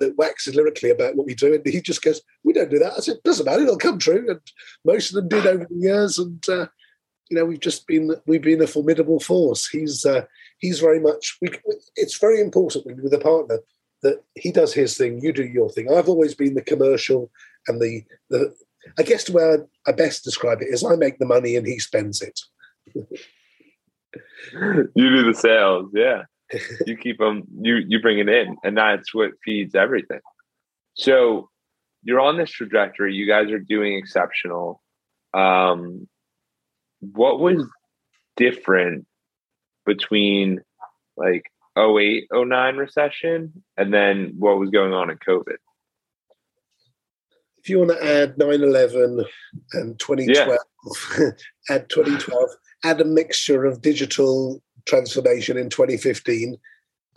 that 0.00 0.16
waxes 0.16 0.54
lyrically 0.54 0.90
about 0.90 1.14
what 1.14 1.26
we 1.26 1.34
do, 1.34 1.54
and 1.54 1.64
he 1.64 1.80
just 1.80 2.02
goes, 2.02 2.20
"We 2.42 2.52
don't 2.52 2.70
do 2.70 2.78
that." 2.80 2.94
I 2.96 3.00
said, 3.00 3.18
"Doesn't 3.24 3.46
matter; 3.46 3.62
it'll 3.62 3.78
come 3.78 3.98
true." 3.98 4.28
And 4.28 4.40
most 4.84 5.10
of 5.10 5.14
them 5.14 5.28
did 5.28 5.46
over 5.46 5.66
the 5.68 5.76
years, 5.76 6.18
and 6.18 6.46
uh, 6.48 6.66
you 7.30 7.36
know, 7.36 7.44
we've 7.44 7.60
just 7.60 7.86
been 7.86 8.14
we've 8.26 8.42
been 8.42 8.62
a 8.62 8.66
formidable 8.66 9.20
force. 9.20 9.68
He's 9.68 10.04
uh, 10.04 10.24
he's 10.58 10.80
very 10.80 11.00
much. 11.00 11.36
We, 11.40 11.50
it's 11.96 12.18
very 12.18 12.40
important 12.40 13.02
with 13.02 13.12
a 13.12 13.18
partner 13.18 13.58
that 14.02 14.22
he 14.34 14.52
does 14.52 14.72
his 14.72 14.96
thing, 14.96 15.20
you 15.20 15.32
do 15.32 15.44
your 15.44 15.70
thing. 15.70 15.92
I've 15.92 16.08
always 16.08 16.34
been 16.34 16.54
the 16.54 16.62
commercial 16.62 17.30
and 17.66 17.80
the 17.80 18.04
the. 18.30 18.54
I 18.98 19.02
guess 19.02 19.24
the 19.24 19.32
way 19.32 19.42
I, 19.42 19.90
I 19.90 19.92
best 19.92 20.22
describe 20.22 20.62
it 20.62 20.68
is 20.68 20.84
I 20.84 20.94
make 20.94 21.18
the 21.18 21.26
money 21.26 21.56
and 21.56 21.66
he 21.66 21.80
spends 21.80 22.22
it. 22.22 22.40
you 22.94 24.88
do 24.94 25.24
the 25.24 25.34
sales, 25.34 25.90
yeah. 25.92 26.22
you 26.86 26.96
keep 26.96 27.18
them, 27.18 27.42
you 27.60 27.82
you 27.88 28.00
bring 28.00 28.20
it 28.20 28.28
in, 28.28 28.56
and 28.62 28.76
that's 28.76 29.12
what 29.12 29.32
feeds 29.44 29.74
everything. 29.74 30.20
So 30.94 31.50
you're 32.04 32.20
on 32.20 32.38
this 32.38 32.50
trajectory. 32.50 33.14
You 33.14 33.26
guys 33.26 33.50
are 33.50 33.58
doing 33.58 33.96
exceptional. 33.96 34.80
Um, 35.34 36.06
what 37.00 37.40
was 37.40 37.64
different 38.36 39.06
between 39.84 40.60
like 41.16 41.44
08, 41.78 42.26
09 42.32 42.76
recession 42.76 43.62
and 43.76 43.92
then 43.92 44.34
what 44.38 44.58
was 44.58 44.70
going 44.70 44.92
on 44.92 45.10
in 45.10 45.18
COVID? 45.18 45.56
If 47.58 47.70
you 47.70 47.78
want 47.80 47.90
to 47.90 48.04
add 48.04 48.38
9 48.38 48.48
11 48.48 49.24
and 49.72 49.98
2012, 49.98 50.58
yeah. 51.18 51.30
add 51.74 51.88
2012, 51.88 52.48
add 52.84 53.00
a 53.00 53.04
mixture 53.04 53.64
of 53.64 53.82
digital 53.82 54.62
transformation 54.86 55.56
in 55.56 55.68
2015, 55.68 56.56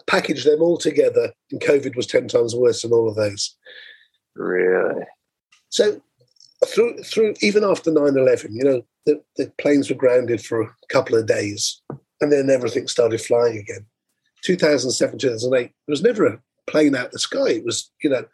package 0.07 0.43
them 0.43 0.61
all 0.61 0.77
together, 0.77 1.31
and 1.51 1.61
COVID 1.61 1.95
was 1.95 2.07
10 2.07 2.29
times 2.29 2.55
worse 2.55 2.81
than 2.81 2.91
all 2.91 3.07
of 3.07 3.15
those. 3.15 3.55
Really? 4.35 5.03
So, 5.69 6.01
through, 6.67 6.97
through 7.03 7.33
even 7.41 7.63
after 7.63 7.91
9 7.91 8.17
11, 8.17 8.55
you 8.55 8.63
know, 8.63 8.81
the, 9.05 9.21
the 9.37 9.51
planes 9.59 9.89
were 9.89 9.95
grounded 9.95 10.43
for 10.43 10.61
a 10.61 10.69
couple 10.89 11.15
of 11.15 11.25
days 11.25 11.81
and 12.21 12.31
then 12.31 12.49
everything 12.49 12.87
started 12.87 13.21
flying 13.21 13.57
again. 13.57 13.85
2007, 14.43 15.19
2008, 15.19 15.61
there 15.61 15.71
was 15.87 16.01
never 16.01 16.25
a 16.25 16.39
plane 16.69 16.95
out 16.95 17.11
the 17.11 17.19
sky. 17.19 17.49
It 17.49 17.65
was, 17.65 17.91
you 18.03 18.09
know, 18.09 18.25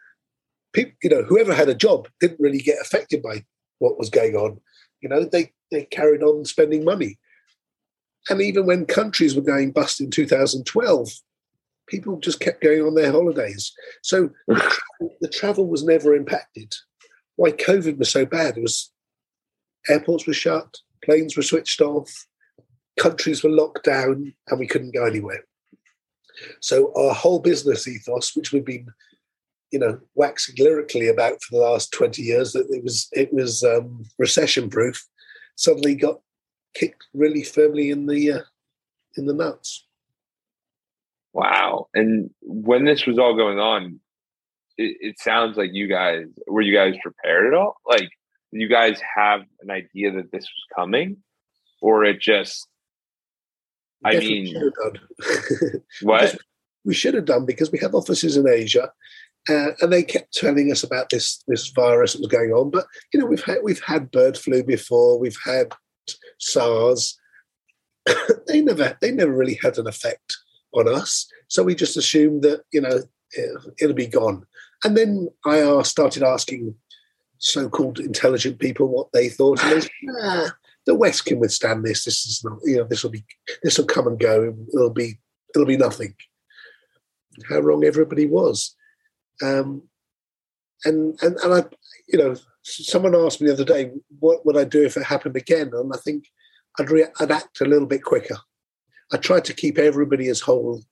people, 0.72 0.92
you 1.02 1.10
know, 1.10 1.22
whoever 1.22 1.54
had 1.54 1.68
a 1.68 1.74
job 1.74 2.08
didn't 2.20 2.40
really 2.40 2.60
get 2.60 2.80
affected 2.80 3.22
by 3.22 3.44
what 3.78 3.98
was 3.98 4.10
going 4.10 4.34
on. 4.34 4.60
You 5.00 5.08
know, 5.08 5.24
they, 5.24 5.52
they 5.70 5.84
carried 5.84 6.22
on 6.22 6.44
spending 6.44 6.84
money. 6.84 7.18
And 8.28 8.40
even 8.40 8.66
when 8.66 8.86
countries 8.86 9.36
were 9.36 9.42
going 9.42 9.70
bust 9.70 10.00
in 10.00 10.10
2012, 10.10 11.08
people 11.86 12.18
just 12.18 12.40
kept 12.40 12.62
going 12.62 12.82
on 12.82 12.94
their 12.94 13.12
holidays. 13.12 13.72
So 14.02 14.30
the 15.20 15.28
travel 15.32 15.68
was 15.68 15.84
never 15.84 16.14
impacted. 16.14 16.74
Why 17.36 17.52
COVID 17.52 17.98
was 17.98 18.10
so 18.10 18.26
bad? 18.26 18.56
Was 18.56 18.90
airports 19.88 20.26
were 20.26 20.34
shut, 20.34 20.76
planes 21.04 21.36
were 21.36 21.42
switched 21.42 21.80
off, 21.80 22.26
countries 22.98 23.44
were 23.44 23.50
locked 23.50 23.84
down, 23.84 24.34
and 24.48 24.58
we 24.58 24.66
couldn't 24.66 24.94
go 24.94 25.06
anywhere. 25.06 25.44
So 26.60 26.92
our 26.96 27.14
whole 27.14 27.38
business 27.38 27.86
ethos, 27.86 28.34
which 28.34 28.52
we've 28.52 28.64
been, 28.64 28.88
you 29.70 29.78
know, 29.78 30.00
waxing 30.14 30.56
lyrically 30.58 31.08
about 31.08 31.42
for 31.42 31.56
the 31.56 31.62
last 31.62 31.92
twenty 31.92 32.22
years, 32.22 32.52
that 32.52 32.66
it 32.70 32.82
was 32.82 33.08
it 33.12 33.32
was 33.32 33.62
um, 33.62 34.04
recession 34.18 34.68
proof, 34.68 35.04
suddenly 35.56 35.94
got 35.94 36.20
kicked 36.74 37.06
really 37.14 37.42
firmly 37.42 37.90
in 37.90 38.06
the 38.06 38.32
uh, 38.32 38.40
in 39.16 39.26
the 39.26 39.34
nuts. 39.34 39.86
Wow! 41.32 41.88
And 41.94 42.30
when 42.42 42.84
this 42.84 43.06
was 43.06 43.18
all 43.18 43.36
going 43.36 43.58
on, 43.58 44.00
it, 44.78 44.96
it 45.00 45.20
sounds 45.20 45.56
like 45.56 45.70
you 45.72 45.88
guys 45.88 46.26
were 46.46 46.62
you 46.62 46.74
guys 46.74 46.94
prepared 47.02 47.46
at 47.46 47.58
all? 47.58 47.76
Like, 47.88 48.08
you 48.52 48.68
guys 48.68 49.00
have 49.16 49.42
an 49.60 49.70
idea 49.70 50.12
that 50.12 50.32
this 50.32 50.44
was 50.44 50.64
coming, 50.76 51.18
or 51.80 52.04
it 52.04 52.20
just 52.20 52.68
I 54.04 54.18
mean, 54.18 54.54
what 56.02 56.36
we 56.84 56.94
should 56.94 57.14
have 57.14 57.24
done 57.24 57.44
because 57.44 57.72
we 57.72 57.78
have 57.80 57.94
offices 57.94 58.36
in 58.36 58.48
Asia, 58.48 58.90
uh, 59.48 59.70
and 59.80 59.92
they 59.92 60.02
kept 60.02 60.32
telling 60.32 60.70
us 60.70 60.82
about 60.82 61.10
this 61.10 61.42
this 61.48 61.68
virus 61.68 62.12
that 62.12 62.20
was 62.20 62.28
going 62.28 62.52
on. 62.52 62.70
But 62.70 62.86
you 63.12 63.20
know, 63.20 63.26
we've 63.26 63.44
had 63.44 63.58
we've 63.62 63.82
had 63.82 64.10
bird 64.10 64.36
flu 64.38 64.62
before, 64.62 65.18
we've 65.18 65.38
had 65.44 65.72
SARS. 66.38 67.18
they 68.46 68.60
never 68.60 68.96
they 69.00 69.10
never 69.10 69.32
really 69.32 69.58
had 69.62 69.78
an 69.78 69.88
effect 69.88 70.36
on 70.72 70.88
us, 70.88 71.26
so 71.48 71.62
we 71.62 71.74
just 71.74 71.96
assumed 71.96 72.42
that 72.42 72.62
you 72.72 72.80
know 72.80 73.02
it, 73.32 73.86
will 73.86 73.94
be 73.94 74.06
gone. 74.06 74.46
And 74.86 74.96
then 74.96 75.28
I 75.44 75.82
started 75.82 76.22
asking 76.22 76.76
so-called 77.38 77.98
intelligent 77.98 78.60
people 78.60 78.86
what 78.86 79.08
they 79.12 79.28
thought, 79.28 79.60
and 79.60 79.72
they 79.72 79.80
said, 79.80 79.90
nah, 80.04 80.48
the 80.86 80.94
West 80.94 81.24
can 81.24 81.40
withstand 81.40 81.84
this. 81.84 82.04
This 82.04 82.24
is 82.24 82.44
not, 82.44 82.60
you 82.62 82.76
know, 82.76 82.84
this 82.84 83.02
will 83.02 83.10
be, 83.10 83.24
this 83.64 83.78
will 83.78 83.86
come 83.86 84.06
and 84.06 84.16
go. 84.16 84.54
It'll 84.72 84.90
be, 84.90 85.18
it'll 85.52 85.66
be 85.66 85.76
nothing. 85.76 86.14
How 87.48 87.58
wrong 87.58 87.84
everybody 87.84 88.26
was. 88.26 88.76
Um, 89.42 89.82
and, 90.84 91.18
and, 91.20 91.36
and 91.38 91.52
I, 91.52 91.64
you 92.06 92.20
know, 92.20 92.36
someone 92.62 93.16
asked 93.16 93.40
me 93.40 93.48
the 93.48 93.54
other 93.54 93.64
day, 93.64 93.90
what 94.20 94.46
would 94.46 94.56
I 94.56 94.62
do 94.62 94.84
if 94.84 94.96
it 94.96 95.02
happened 95.02 95.36
again? 95.36 95.72
And 95.74 95.90
I 95.92 95.98
think 95.98 96.28
I'd, 96.78 96.90
re- 96.90 97.08
I'd 97.18 97.32
act 97.32 97.60
a 97.60 97.64
little 97.64 97.88
bit 97.88 98.04
quicker. 98.04 98.36
I 99.12 99.16
tried 99.16 99.46
to 99.46 99.52
keep 99.52 99.78
everybody 99.78 100.28
as 100.28 100.42
whole 100.42 100.84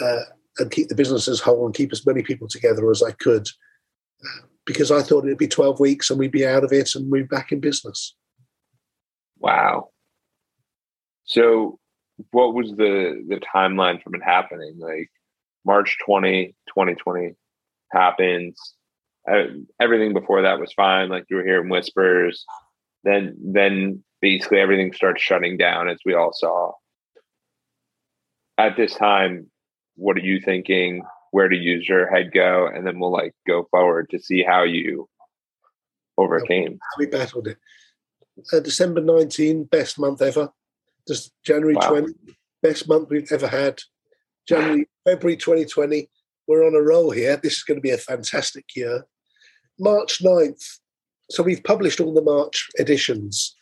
uh, 0.00 0.22
and 0.58 0.70
keep 0.70 0.88
the 0.88 0.94
business 0.94 1.28
as 1.28 1.40
whole 1.40 1.66
and 1.66 1.74
keep 1.74 1.92
as 1.92 2.06
many 2.06 2.22
people 2.22 2.48
together 2.48 2.90
as 2.90 3.02
I 3.02 3.12
could 3.12 3.48
because 4.66 4.90
I 4.90 5.02
thought 5.02 5.24
it'd 5.24 5.38
be 5.38 5.48
12 5.48 5.80
weeks 5.80 6.10
and 6.10 6.18
we'd 6.18 6.30
be 6.30 6.46
out 6.46 6.64
of 6.64 6.72
it 6.72 6.94
and 6.94 7.10
we'd 7.10 7.28
be 7.28 7.36
back 7.36 7.52
in 7.52 7.60
business. 7.60 8.14
Wow. 9.38 9.90
So 11.24 11.78
what 12.30 12.54
was 12.54 12.70
the 12.70 13.24
the 13.28 13.40
timeline 13.54 14.02
from 14.02 14.14
it 14.14 14.22
happening? 14.22 14.76
Like 14.78 15.10
March 15.64 15.96
20, 16.04 16.54
2020 16.68 17.34
happens. 17.92 18.74
Uh, 19.30 19.44
everything 19.80 20.14
before 20.14 20.42
that 20.42 20.58
was 20.58 20.72
fine. 20.72 21.08
Like 21.08 21.24
you 21.30 21.36
were 21.36 21.44
hearing 21.44 21.68
whispers. 21.68 22.44
Then 23.04 23.36
then 23.42 24.04
basically 24.20 24.58
everything 24.58 24.92
starts 24.92 25.22
shutting 25.22 25.56
down 25.56 25.88
as 25.88 25.98
we 26.04 26.14
all 26.14 26.32
saw. 26.32 26.72
At 28.56 28.76
this 28.76 28.94
time, 28.94 29.50
what 29.98 30.16
are 30.16 30.20
you 30.20 30.40
thinking? 30.40 31.02
Where 31.30 31.48
to 31.48 31.56
use 31.56 31.88
your 31.88 32.08
head 32.08 32.32
go? 32.32 32.66
And 32.66 32.86
then 32.86 32.98
we'll 32.98 33.12
like 33.12 33.34
go 33.46 33.68
forward 33.70 34.08
to 34.10 34.18
see 34.18 34.42
how 34.42 34.62
you 34.62 35.08
overcame. 36.16 36.78
We 36.98 37.06
battled 37.06 37.48
it 37.48 37.58
uh, 38.52 38.60
December 38.60 39.00
19, 39.00 39.64
best 39.64 39.98
month 39.98 40.22
ever. 40.22 40.50
Just 41.06 41.32
January 41.44 41.74
wow. 41.74 41.88
20, 41.90 42.14
best 42.62 42.88
month 42.88 43.08
we've 43.10 43.30
ever 43.32 43.48
had. 43.48 43.80
January, 44.46 44.88
February 45.04 45.36
2020, 45.36 46.08
we're 46.46 46.66
on 46.66 46.74
a 46.74 46.82
roll 46.82 47.10
here. 47.10 47.36
This 47.36 47.56
is 47.56 47.62
going 47.62 47.76
to 47.76 47.82
be 47.82 47.90
a 47.90 47.98
fantastic 47.98 48.64
year. 48.74 49.04
March 49.78 50.22
9th, 50.22 50.78
so 51.30 51.42
we've 51.42 51.62
published 51.62 52.00
all 52.00 52.14
the 52.14 52.22
March 52.22 52.68
editions, 52.80 53.54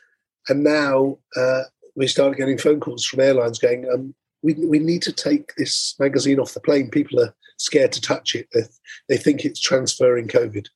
and 0.49 0.63
now 0.65 1.19
uh, 1.37 1.63
we 1.95 2.07
start 2.07 2.37
getting 2.37 2.57
phone 2.57 2.81
calls 2.81 3.05
from 3.05 3.21
airlines 3.21 3.59
going, 3.59 3.87
um, 3.93 4.15
we, 4.47 4.55
we 4.55 4.79
need 4.79 5.03
to 5.03 5.13
take 5.13 5.53
this 5.57 5.97
magazine 5.99 6.39
off 6.39 6.55
the 6.55 6.61
plane. 6.61 6.89
People 6.89 7.21
are 7.21 7.35
scared 7.59 7.91
to 7.91 8.01
touch 8.01 8.37
it. 8.37 8.47
They, 8.55 8.63
they 9.09 9.17
think 9.17 9.45
it's 9.45 9.61
transferring 9.61 10.29
COVID. 10.29 10.69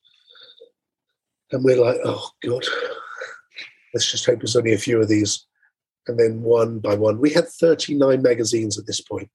And 1.52 1.62
we're 1.62 1.80
like, 1.80 1.98
oh, 2.04 2.30
God, 2.42 2.64
let's 3.94 4.10
just 4.10 4.26
hope 4.26 4.40
there's 4.40 4.56
only 4.56 4.72
a 4.72 4.78
few 4.78 5.00
of 5.00 5.08
these. 5.08 5.46
And 6.08 6.18
then 6.18 6.42
one 6.42 6.80
by 6.80 6.96
one, 6.96 7.20
we 7.20 7.30
had 7.30 7.46
39 7.46 8.20
magazines 8.22 8.76
at 8.76 8.88
this 8.88 9.00
point. 9.00 9.30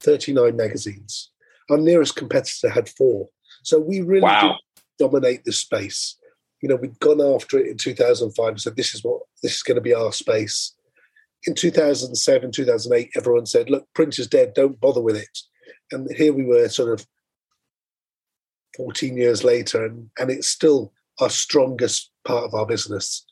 39 0.00 0.56
magazines. 0.56 1.30
Our 1.68 1.76
nearest 1.76 2.16
competitor 2.16 2.70
had 2.70 2.88
four. 2.88 3.28
So 3.62 3.78
we 3.78 4.00
really 4.00 4.22
wow. 4.22 4.56
did 4.74 4.84
dominate 5.10 5.44
this 5.44 5.58
space. 5.58 6.16
You 6.62 6.70
know, 6.70 6.76
we'd 6.76 6.98
gone 7.00 7.20
after 7.20 7.58
it 7.58 7.66
in 7.66 7.76
2005 7.76 8.48
and 8.48 8.60
said, 8.60 8.76
this 8.76 8.94
is 8.94 9.04
what, 9.04 9.20
this 9.42 9.56
is 9.56 9.62
going 9.62 9.74
to 9.74 9.82
be 9.82 9.94
our 9.94 10.12
space. 10.12 10.75
In 11.46 11.54
2007, 11.54 12.50
2008, 12.50 13.10
everyone 13.16 13.46
said, 13.46 13.70
look, 13.70 13.86
print 13.94 14.18
is 14.18 14.26
dead, 14.26 14.54
don't 14.54 14.80
bother 14.80 15.00
with 15.00 15.16
it. 15.16 15.38
And 15.92 16.10
here 16.16 16.32
we 16.32 16.44
were 16.44 16.68
sort 16.68 16.92
of 16.92 17.06
14 18.76 19.16
years 19.16 19.44
later, 19.44 19.84
and, 19.84 20.10
and 20.18 20.30
it's 20.30 20.48
still 20.48 20.92
our 21.20 21.30
strongest 21.30 22.10
part 22.24 22.44
of 22.44 22.54
our 22.54 22.66
business 22.66 23.24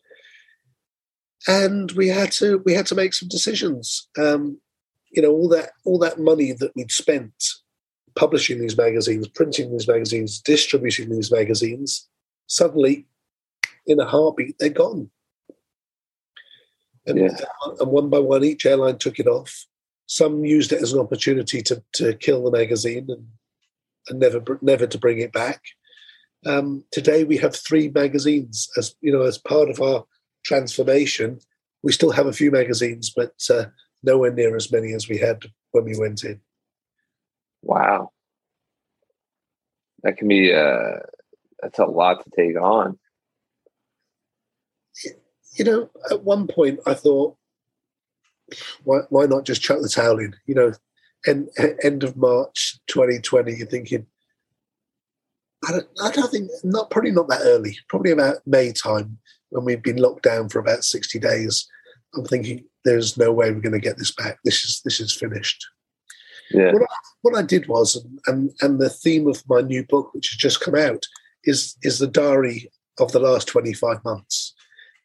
and 1.46 1.92
we 1.92 2.08
had 2.08 2.32
to 2.32 2.58
we 2.64 2.72
had 2.72 2.86
to 2.86 2.94
make 2.94 3.14
some 3.14 3.28
decisions. 3.28 4.08
Um, 4.18 4.60
you 5.10 5.22
know, 5.22 5.30
all 5.30 5.48
that 5.50 5.70
all 5.84 5.98
that 5.98 6.18
money 6.18 6.52
that 6.52 6.72
we'd 6.74 6.92
spent 6.92 7.34
publishing 8.16 8.60
these 8.60 8.76
magazines, 8.76 9.28
printing 9.28 9.72
these 9.72 9.88
magazines, 9.88 10.40
distributing 10.40 11.10
these 11.10 11.32
magazines, 11.32 12.08
suddenly, 12.46 13.06
in 13.86 14.00
a 14.00 14.06
heartbeat, 14.06 14.56
they're 14.58 14.68
gone. 14.68 15.10
And, 17.06 17.18
yeah. 17.18 17.36
and 17.80 17.90
one 17.90 18.08
by 18.08 18.18
one, 18.18 18.44
each 18.44 18.66
airline 18.66 18.98
took 18.98 19.18
it 19.18 19.26
off. 19.26 19.66
Some 20.06 20.44
used 20.44 20.72
it 20.72 20.82
as 20.82 20.92
an 20.92 21.00
opportunity 21.00 21.62
to, 21.62 21.82
to 21.94 22.14
kill 22.14 22.44
the 22.44 22.50
magazine 22.50 23.06
and, 23.08 23.26
and 24.08 24.20
never 24.20 24.42
never 24.60 24.86
to 24.86 24.98
bring 24.98 25.18
it 25.18 25.32
back. 25.32 25.62
Um, 26.46 26.84
today 26.90 27.24
we 27.24 27.38
have 27.38 27.56
three 27.56 27.88
magazines 27.88 28.68
as 28.76 28.94
you 29.00 29.10
know 29.12 29.22
as 29.22 29.38
part 29.38 29.70
of 29.70 29.80
our 29.80 30.04
transformation. 30.44 31.40
We 31.82 31.92
still 31.92 32.12
have 32.12 32.26
a 32.26 32.32
few 32.32 32.50
magazines, 32.50 33.12
but 33.14 33.32
uh, 33.50 33.66
nowhere 34.02 34.32
near 34.32 34.56
as 34.56 34.70
many 34.70 34.92
as 34.92 35.08
we 35.08 35.18
had 35.18 35.44
when 35.72 35.84
we 35.84 35.98
went 35.98 36.22
in. 36.22 36.40
Wow, 37.62 38.10
that 40.02 40.18
can 40.18 40.28
be 40.28 40.52
uh, 40.52 41.00
that's 41.62 41.78
a 41.78 41.86
lot 41.86 42.22
to 42.24 42.30
take 42.36 42.60
on. 42.60 42.98
You 45.54 45.64
know, 45.64 45.90
at 46.10 46.22
one 46.22 46.46
point 46.46 46.80
I 46.86 46.94
thought, 46.94 47.36
why, 48.82 49.00
why 49.08 49.26
not 49.26 49.44
just 49.44 49.62
chuck 49.62 49.80
the 49.80 49.88
towel 49.88 50.18
in? 50.18 50.34
You 50.46 50.54
know, 50.54 50.72
end 51.26 51.48
end 51.82 52.02
of 52.02 52.16
March 52.16 52.78
2020, 52.88 53.54
you're 53.54 53.66
thinking, 53.66 54.06
I 55.66 55.72
don't, 55.72 55.88
I 56.02 56.10
don't 56.10 56.30
think 56.30 56.50
not 56.62 56.90
probably 56.90 57.12
not 57.12 57.28
that 57.28 57.42
early. 57.42 57.78
Probably 57.88 58.10
about 58.10 58.38
May 58.46 58.72
time 58.72 59.18
when 59.50 59.64
we've 59.64 59.82
been 59.82 59.96
locked 59.96 60.22
down 60.22 60.48
for 60.48 60.58
about 60.58 60.84
sixty 60.84 61.18
days. 61.18 61.66
I'm 62.14 62.24
thinking 62.24 62.64
there's 62.84 63.16
no 63.16 63.32
way 63.32 63.50
we're 63.50 63.60
going 63.60 63.72
to 63.72 63.78
get 63.78 63.98
this 63.98 64.12
back. 64.12 64.38
This 64.44 64.64
is 64.64 64.82
this 64.84 65.00
is 65.00 65.14
finished. 65.14 65.64
Yeah. 66.50 66.72
What 66.72 66.82
I, 66.82 66.86
what 67.22 67.36
I 67.36 67.42
did 67.42 67.66
was, 67.68 68.04
and 68.26 68.50
and 68.60 68.78
the 68.78 68.90
theme 68.90 69.26
of 69.26 69.42
my 69.48 69.62
new 69.62 69.84
book, 69.84 70.12
which 70.12 70.30
has 70.30 70.36
just 70.36 70.60
come 70.60 70.74
out, 70.74 71.06
is 71.44 71.76
is 71.82 71.98
the 71.98 72.06
diary 72.06 72.70
of 72.98 73.12
the 73.12 73.20
last 73.20 73.48
25 73.48 74.04
months. 74.04 74.54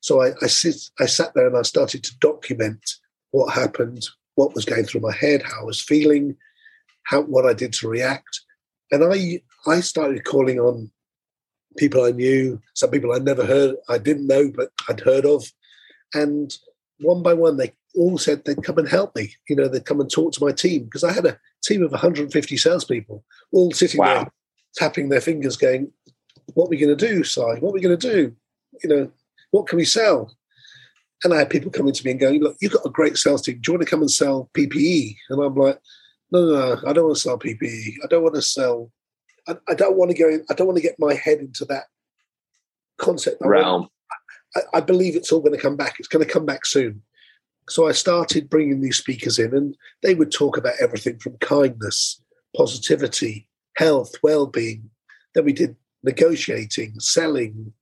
So 0.02 0.22
I, 0.22 0.32
I 0.42 0.48
sit 0.48 0.76
I 1.00 1.06
sat 1.06 1.34
there 1.34 1.48
and 1.48 1.58
I 1.58 1.64
started 1.64 2.04
to 2.04 2.18
document 2.20 2.96
what 3.32 3.54
happened, 3.54 4.08
what 4.36 4.56
was 4.56 4.66
going 4.66 4.86
through 4.86 5.02
my 5.02 5.14
head, 5.14 5.44
how 5.44 5.62
I 5.62 5.66
was 5.66 5.82
feeling, 5.82 6.36
how 7.04 7.22
what 7.22 7.46
I 7.46 7.54
did 7.54 7.74
to 7.74 7.90
react, 7.90 8.42
and 8.92 9.04
I 9.04 9.42
I 9.68 9.82
started 9.82 10.26
calling 10.26 10.60
on 10.60 10.92
people 11.78 12.04
I 12.04 12.12
knew, 12.12 12.62
some 12.76 12.92
people 12.92 13.14
I 13.14 13.20
never 13.20 13.46
heard, 13.46 13.76
I 13.88 13.98
didn't 13.98 14.28
know, 14.28 14.52
but 14.56 14.72
I'd 14.88 15.02
heard 15.02 15.26
of. 15.26 15.46
And 16.14 16.56
one 17.00 17.22
by 17.22 17.34
one, 17.34 17.58
they 17.58 17.74
all 17.96 18.18
said 18.18 18.44
they'd 18.46 18.64
come 18.64 18.78
and 18.78 18.88
help 18.88 19.16
me. 19.16 19.36
You 19.48 19.56
know, 19.56 19.68
they'd 19.68 19.86
come 19.86 20.02
and 20.02 20.10
talk 20.10 20.34
to 20.34 20.44
my 20.44 20.52
team 20.52 20.86
because 20.86 21.04
I 21.04 21.12
had 21.12 21.26
a 21.26 21.40
team 21.64 21.84
of 21.84 21.92
150 21.92 22.58
salespeople 22.58 23.24
all 23.52 23.72
sitting 23.72 24.00
wow. 24.00 24.16
there 24.16 24.32
tapping 24.76 25.10
their 25.10 25.22
fingers, 25.22 25.58
going, 25.58 25.92
What 26.54 26.66
are 26.66 26.70
we 26.70 26.78
going 26.78 26.96
to 26.96 27.08
do, 27.08 27.24
Si? 27.24 27.42
What 27.42 27.70
are 27.70 27.74
we 27.74 27.82
going 27.82 27.98
to 27.98 28.12
do? 28.14 28.36
You 28.84 28.90
know, 28.90 29.12
what 29.52 29.68
can 29.68 29.78
we 29.78 29.86
sell? 29.86 30.36
And 31.24 31.34
I 31.34 31.40
had 31.40 31.50
people 31.50 31.72
coming 31.72 31.94
to 31.94 32.06
me 32.06 32.12
and 32.12 32.20
going, 32.20 32.42
Look, 32.42 32.58
you've 32.62 32.74
got 32.74 32.86
a 32.86 32.90
great 32.90 33.18
sales 33.18 33.42
team. 33.42 33.60
Do 33.62 33.72
you 33.72 33.78
want 33.78 33.86
to 33.86 33.90
come 33.90 34.02
and 34.02 34.12
sell 34.12 34.50
PPE? 34.54 35.16
And 35.30 35.42
I'm 35.42 35.56
like, 35.56 35.80
No, 36.32 36.46
no, 36.46 36.76
no, 36.76 36.82
I 36.88 36.94
don't 36.94 37.06
want 37.06 37.18
to 37.18 37.22
sell 37.22 37.38
PPE. 37.38 37.96
I 38.04 38.08
don't 38.08 38.24
want 38.24 38.36
to 38.36 38.42
sell 38.42 38.92
I, 39.50 39.56
I 39.68 39.74
don't 39.74 39.98
want 39.98 40.12
to 40.12 40.18
go. 40.18 40.30
In, 40.30 40.46
I 40.50 40.54
don't 40.54 40.68
want 40.68 40.78
to 40.78 40.84
get 40.84 41.00
my 41.00 41.14
head 41.14 41.40
into 41.40 41.66
that 41.66 41.86
concept 42.98 43.42
realm. 43.42 43.90
I, 44.56 44.62
I 44.76 44.82
believe 44.82 45.16
it's 45.16 45.32
all 45.32 45.42
going 45.42 45.56
to 45.56 45.62
come 45.62 45.76
back. 45.76 45.96
It's 46.00 46.08
going 46.08 46.26
to 46.26 46.32
come 46.32 46.46
back 46.46 46.66
soon. 46.66 47.02
So 47.68 47.88
I 47.88 47.92
started 47.92 48.50
bringing 48.50 48.82
these 48.82 48.98
speakers 48.98 49.38
in, 49.38 49.54
and 49.54 49.76
they 50.02 50.16
would 50.16 50.32
talk 50.32 50.58
about 50.58 50.76
everything 50.82 51.20
from 51.20 51.38
kindness, 51.38 52.22
positivity, 52.56 53.48
health, 53.76 54.12
well-being. 54.24 54.90
Then 55.36 55.46
we 55.46 55.54
did 55.54 55.76
negotiating, 56.04 57.00
selling. 57.00 57.74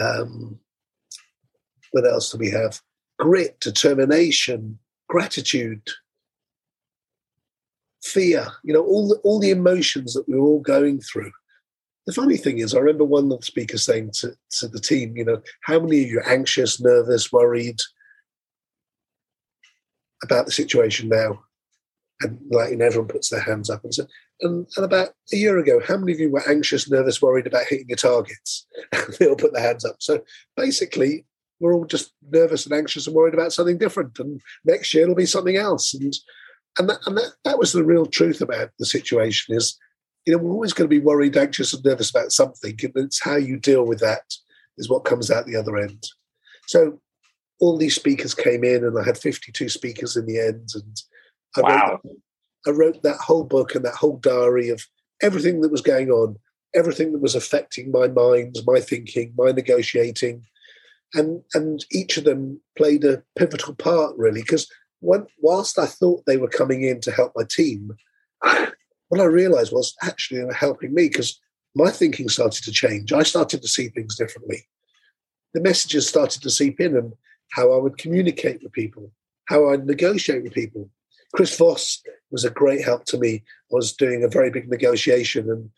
Um, 0.00 0.58
what 1.96 2.06
else 2.06 2.30
do 2.30 2.36
we 2.36 2.50
have? 2.50 2.82
Grit, 3.18 3.58
determination, 3.60 4.78
gratitude, 5.08 5.80
fear, 8.04 8.48
you 8.62 8.74
know, 8.74 8.84
all 8.84 9.08
the, 9.08 9.16
all 9.24 9.40
the 9.40 9.50
emotions 9.50 10.12
that 10.12 10.28
we 10.28 10.36
were 10.36 10.46
all 10.46 10.60
going 10.60 11.00
through. 11.00 11.32
The 12.06 12.12
funny 12.12 12.36
thing 12.36 12.58
is, 12.58 12.74
I 12.74 12.80
remember 12.80 13.04
one 13.04 13.32
of 13.32 13.40
the 13.40 13.46
speakers 13.46 13.86
saying 13.86 14.10
to, 14.20 14.32
to 14.58 14.68
the 14.68 14.78
team, 14.78 15.16
you 15.16 15.24
know, 15.24 15.40
how 15.62 15.80
many 15.80 16.04
of 16.04 16.10
you 16.10 16.18
are 16.18 16.28
anxious, 16.28 16.82
nervous, 16.82 17.32
worried 17.32 17.80
about 20.22 20.44
the 20.44 20.52
situation 20.52 21.08
now? 21.08 21.42
And 22.20 22.38
like, 22.50 22.72
and 22.72 22.82
everyone 22.82 23.08
puts 23.08 23.30
their 23.30 23.40
hands 23.40 23.70
up 23.70 23.84
and 23.84 23.94
said, 23.94 24.06
and, 24.42 24.66
and 24.76 24.84
about 24.84 25.10
a 25.32 25.36
year 25.36 25.58
ago, 25.58 25.80
how 25.86 25.96
many 25.96 26.12
of 26.12 26.20
you 26.20 26.30
were 26.30 26.46
anxious, 26.46 26.90
nervous, 26.90 27.22
worried 27.22 27.46
about 27.46 27.66
hitting 27.68 27.88
your 27.88 27.96
targets? 27.96 28.66
they 29.18 29.26
all 29.26 29.36
put 29.36 29.54
their 29.54 29.62
hands 29.62 29.86
up. 29.86 29.96
So 30.00 30.22
basically, 30.56 31.24
we're 31.60 31.74
all 31.74 31.86
just 31.86 32.12
nervous 32.30 32.66
and 32.66 32.74
anxious 32.74 33.06
and 33.06 33.16
worried 33.16 33.34
about 33.34 33.52
something 33.52 33.78
different. 33.78 34.18
And 34.18 34.40
next 34.64 34.92
year 34.92 35.04
it'll 35.04 35.14
be 35.14 35.26
something 35.26 35.56
else. 35.56 35.94
And 35.94 36.14
and 36.78 36.88
that, 36.90 36.98
and 37.06 37.16
that, 37.16 37.32
that 37.44 37.58
was 37.58 37.72
the 37.72 37.84
real 37.84 38.06
truth 38.06 38.40
about 38.40 38.70
the 38.78 38.86
situation 38.86 39.56
is 39.56 39.78
you 40.26 40.32
know 40.32 40.42
we're 40.42 40.52
always 40.52 40.72
going 40.72 40.88
to 40.88 40.94
be 40.94 41.04
worried 41.04 41.36
anxious 41.36 41.72
and 41.72 41.84
nervous 41.84 42.10
about 42.10 42.32
something 42.32 42.76
and 42.82 42.92
it's 42.96 43.22
how 43.22 43.36
you 43.36 43.56
deal 43.56 43.86
with 43.86 44.00
that 44.00 44.34
is 44.76 44.88
what 44.88 45.04
comes 45.04 45.30
out 45.30 45.46
the 45.46 45.56
other 45.56 45.76
end 45.76 46.04
so 46.66 47.00
all 47.60 47.78
these 47.78 47.94
speakers 47.94 48.34
came 48.34 48.64
in 48.64 48.84
and 48.84 48.98
i 48.98 49.04
had 49.04 49.16
52 49.16 49.68
speakers 49.68 50.16
in 50.16 50.26
the 50.26 50.38
end 50.38 50.68
and 50.74 51.02
i, 51.56 51.60
wow. 51.60 52.00
wrote, 52.04 52.16
I 52.66 52.70
wrote 52.70 53.02
that 53.02 53.18
whole 53.18 53.44
book 53.44 53.74
and 53.74 53.84
that 53.84 53.94
whole 53.94 54.18
diary 54.18 54.68
of 54.68 54.82
everything 55.22 55.60
that 55.60 55.72
was 55.72 55.80
going 55.80 56.10
on 56.10 56.36
everything 56.74 57.12
that 57.12 57.22
was 57.22 57.34
affecting 57.34 57.90
my 57.90 58.08
mind 58.08 58.56
my 58.66 58.80
thinking 58.80 59.32
my 59.38 59.52
negotiating 59.52 60.44
and 61.16 61.42
and 61.54 61.84
each 61.90 62.16
of 62.16 62.24
them 62.24 62.60
played 62.76 63.04
a 63.04 63.22
pivotal 63.36 63.74
part 63.74 64.16
really 64.16 64.42
because 64.42 64.68
when, 65.00 65.26
whilst 65.40 65.78
I 65.78 65.86
thought 65.86 66.24
they 66.26 66.36
were 66.36 66.48
coming 66.48 66.82
in 66.82 67.00
to 67.02 67.12
help 67.12 67.32
my 67.36 67.44
team, 67.48 67.92
what 68.42 69.20
I 69.20 69.24
realized 69.24 69.72
was 69.72 69.94
actually 70.02 70.40
they 70.40 70.46
were 70.46 70.52
helping 70.52 70.94
me 70.94 71.08
because 71.08 71.38
my 71.74 71.90
thinking 71.90 72.28
started 72.28 72.64
to 72.64 72.72
change. 72.72 73.12
I 73.12 73.22
started 73.22 73.62
to 73.62 73.68
see 73.68 73.88
things 73.88 74.16
differently. 74.16 74.66
The 75.52 75.60
messages 75.60 76.08
started 76.08 76.42
to 76.42 76.50
seep 76.50 76.80
in 76.80 76.96
and 76.96 77.12
how 77.52 77.72
I 77.72 77.76
would 77.76 77.98
communicate 77.98 78.62
with 78.62 78.72
people, 78.72 79.12
how 79.46 79.70
I'd 79.70 79.86
negotiate 79.86 80.42
with 80.42 80.54
people. 80.54 80.90
Chris 81.34 81.56
Voss 81.56 82.02
was 82.30 82.44
a 82.44 82.50
great 82.50 82.82
help 82.82 83.04
to 83.06 83.18
me. 83.18 83.42
I 83.70 83.74
was 83.74 83.92
doing 83.92 84.24
a 84.24 84.28
very 84.28 84.50
big 84.50 84.68
negotiation 84.70 85.50
and 85.50 85.70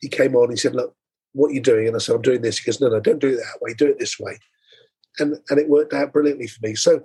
he 0.00 0.08
came 0.08 0.34
on, 0.34 0.50
he 0.50 0.56
said, 0.56 0.74
Look, 0.74 0.94
what 1.32 1.50
are 1.50 1.54
you 1.54 1.60
doing? 1.60 1.86
And 1.86 1.96
I 1.96 1.98
said, 1.98 2.16
I'm 2.16 2.22
doing 2.22 2.42
this. 2.42 2.58
He 2.58 2.64
goes, 2.64 2.80
No, 2.80 2.88
no, 2.88 3.00
don't 3.00 3.20
do 3.20 3.28
it 3.28 3.36
that 3.36 3.60
way, 3.60 3.74
do 3.74 3.86
it 3.86 3.98
this 3.98 4.18
way. 4.18 4.38
And 5.18 5.36
and 5.50 5.58
it 5.58 5.68
worked 5.68 5.92
out 5.92 6.12
brilliantly 6.12 6.46
for 6.46 6.66
me. 6.66 6.74
So 6.74 7.02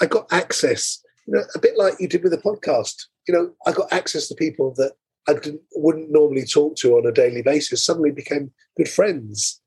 I 0.00 0.06
got 0.06 0.32
access 0.32 1.02
you 1.28 1.34
know, 1.34 1.44
a 1.54 1.58
bit 1.58 1.76
like 1.76 1.94
you 2.00 2.08
did 2.08 2.22
with 2.22 2.32
the 2.32 2.38
podcast. 2.38 3.04
You 3.28 3.34
know, 3.34 3.50
I 3.66 3.72
got 3.72 3.92
access 3.92 4.28
to 4.28 4.34
people 4.34 4.72
that 4.78 4.92
I 5.28 5.34
wouldn't 5.76 6.10
normally 6.10 6.46
talk 6.46 6.76
to 6.76 6.96
on 6.96 7.06
a 7.06 7.12
daily 7.12 7.42
basis. 7.42 7.84
Suddenly 7.84 8.12
became 8.12 8.50
good 8.78 8.88
friends. 8.88 9.60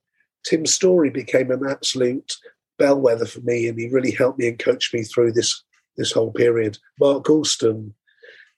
Tim 0.43 0.65
Storey 0.65 1.11
became 1.11 1.51
an 1.51 1.61
absolute 1.69 2.33
bellwether 2.79 3.27
for 3.27 3.41
me, 3.41 3.67
and 3.67 3.79
he 3.79 3.89
really 3.89 4.09
helped 4.09 4.39
me 4.39 4.47
and 4.47 4.57
coached 4.57 4.91
me 4.91 5.03
through 5.03 5.33
this 5.33 5.63
this 5.97 6.11
whole 6.11 6.31
period. 6.31 6.79
Mark 6.99 7.25
Goulston, 7.25 7.93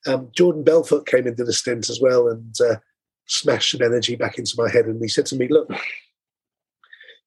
um, 0.07 0.29
Jordan 0.33 0.63
Belfort 0.63 1.05
came 1.05 1.27
into 1.27 1.43
the 1.43 1.51
stint 1.51 1.89
as 1.89 1.99
well 1.99 2.29
and 2.29 2.55
uh, 2.61 2.75
smashed 3.25 3.71
some 3.71 3.81
energy 3.81 4.15
back 4.15 4.37
into 4.37 4.53
my 4.57 4.69
head. 4.69 4.85
And 4.85 5.01
he 5.01 5.09
said 5.09 5.25
to 5.25 5.35
me, 5.35 5.49
"Look, 5.49 5.69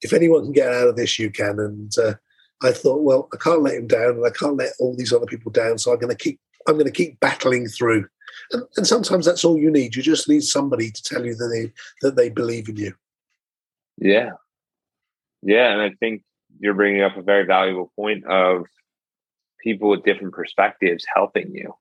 if 0.02 0.12
anyone 0.12 0.44
can 0.44 0.52
get 0.52 0.72
out 0.72 0.88
of 0.88 0.96
this, 0.96 1.18
you 1.18 1.30
can." 1.30 1.58
And 1.58 1.92
uh, 1.98 2.14
I 2.62 2.72
thought, 2.72 3.02
well, 3.02 3.28
I 3.32 3.36
can't 3.36 3.62
let 3.62 3.74
him 3.74 3.86
down, 3.86 4.16
and 4.16 4.26
I 4.26 4.30
can't 4.30 4.56
let 4.56 4.72
all 4.78 4.96
these 4.96 5.12
other 5.12 5.26
people 5.26 5.52
down. 5.52 5.78
So 5.78 5.92
I'm 5.92 5.98
going 5.98 6.14
to 6.14 6.22
keep, 6.22 6.40
I'm 6.66 6.74
going 6.74 6.86
to 6.86 6.92
keep 6.92 7.20
battling 7.20 7.68
through. 7.68 8.06
And, 8.52 8.62
and 8.76 8.86
sometimes 8.86 9.26
that's 9.26 9.44
all 9.44 9.58
you 9.58 9.70
need. 9.70 9.96
You 9.96 10.02
just 10.02 10.28
need 10.28 10.42
somebody 10.42 10.90
to 10.90 11.02
tell 11.02 11.24
you 11.24 11.34
that 11.34 11.48
they 11.48 11.72
that 12.02 12.16
they 12.16 12.28
believe 12.28 12.68
in 12.68 12.76
you. 12.76 12.94
Yeah, 13.98 14.32
yeah, 15.42 15.72
and 15.72 15.80
I 15.80 15.90
think 16.00 16.22
you're 16.58 16.74
bringing 16.74 17.02
up 17.02 17.16
a 17.16 17.22
very 17.22 17.44
valuable 17.44 17.92
point 17.96 18.24
of 18.26 18.66
people 19.62 19.88
with 19.90 20.04
different 20.04 20.34
perspectives 20.34 21.04
helping 21.12 21.54
you, 21.54 21.74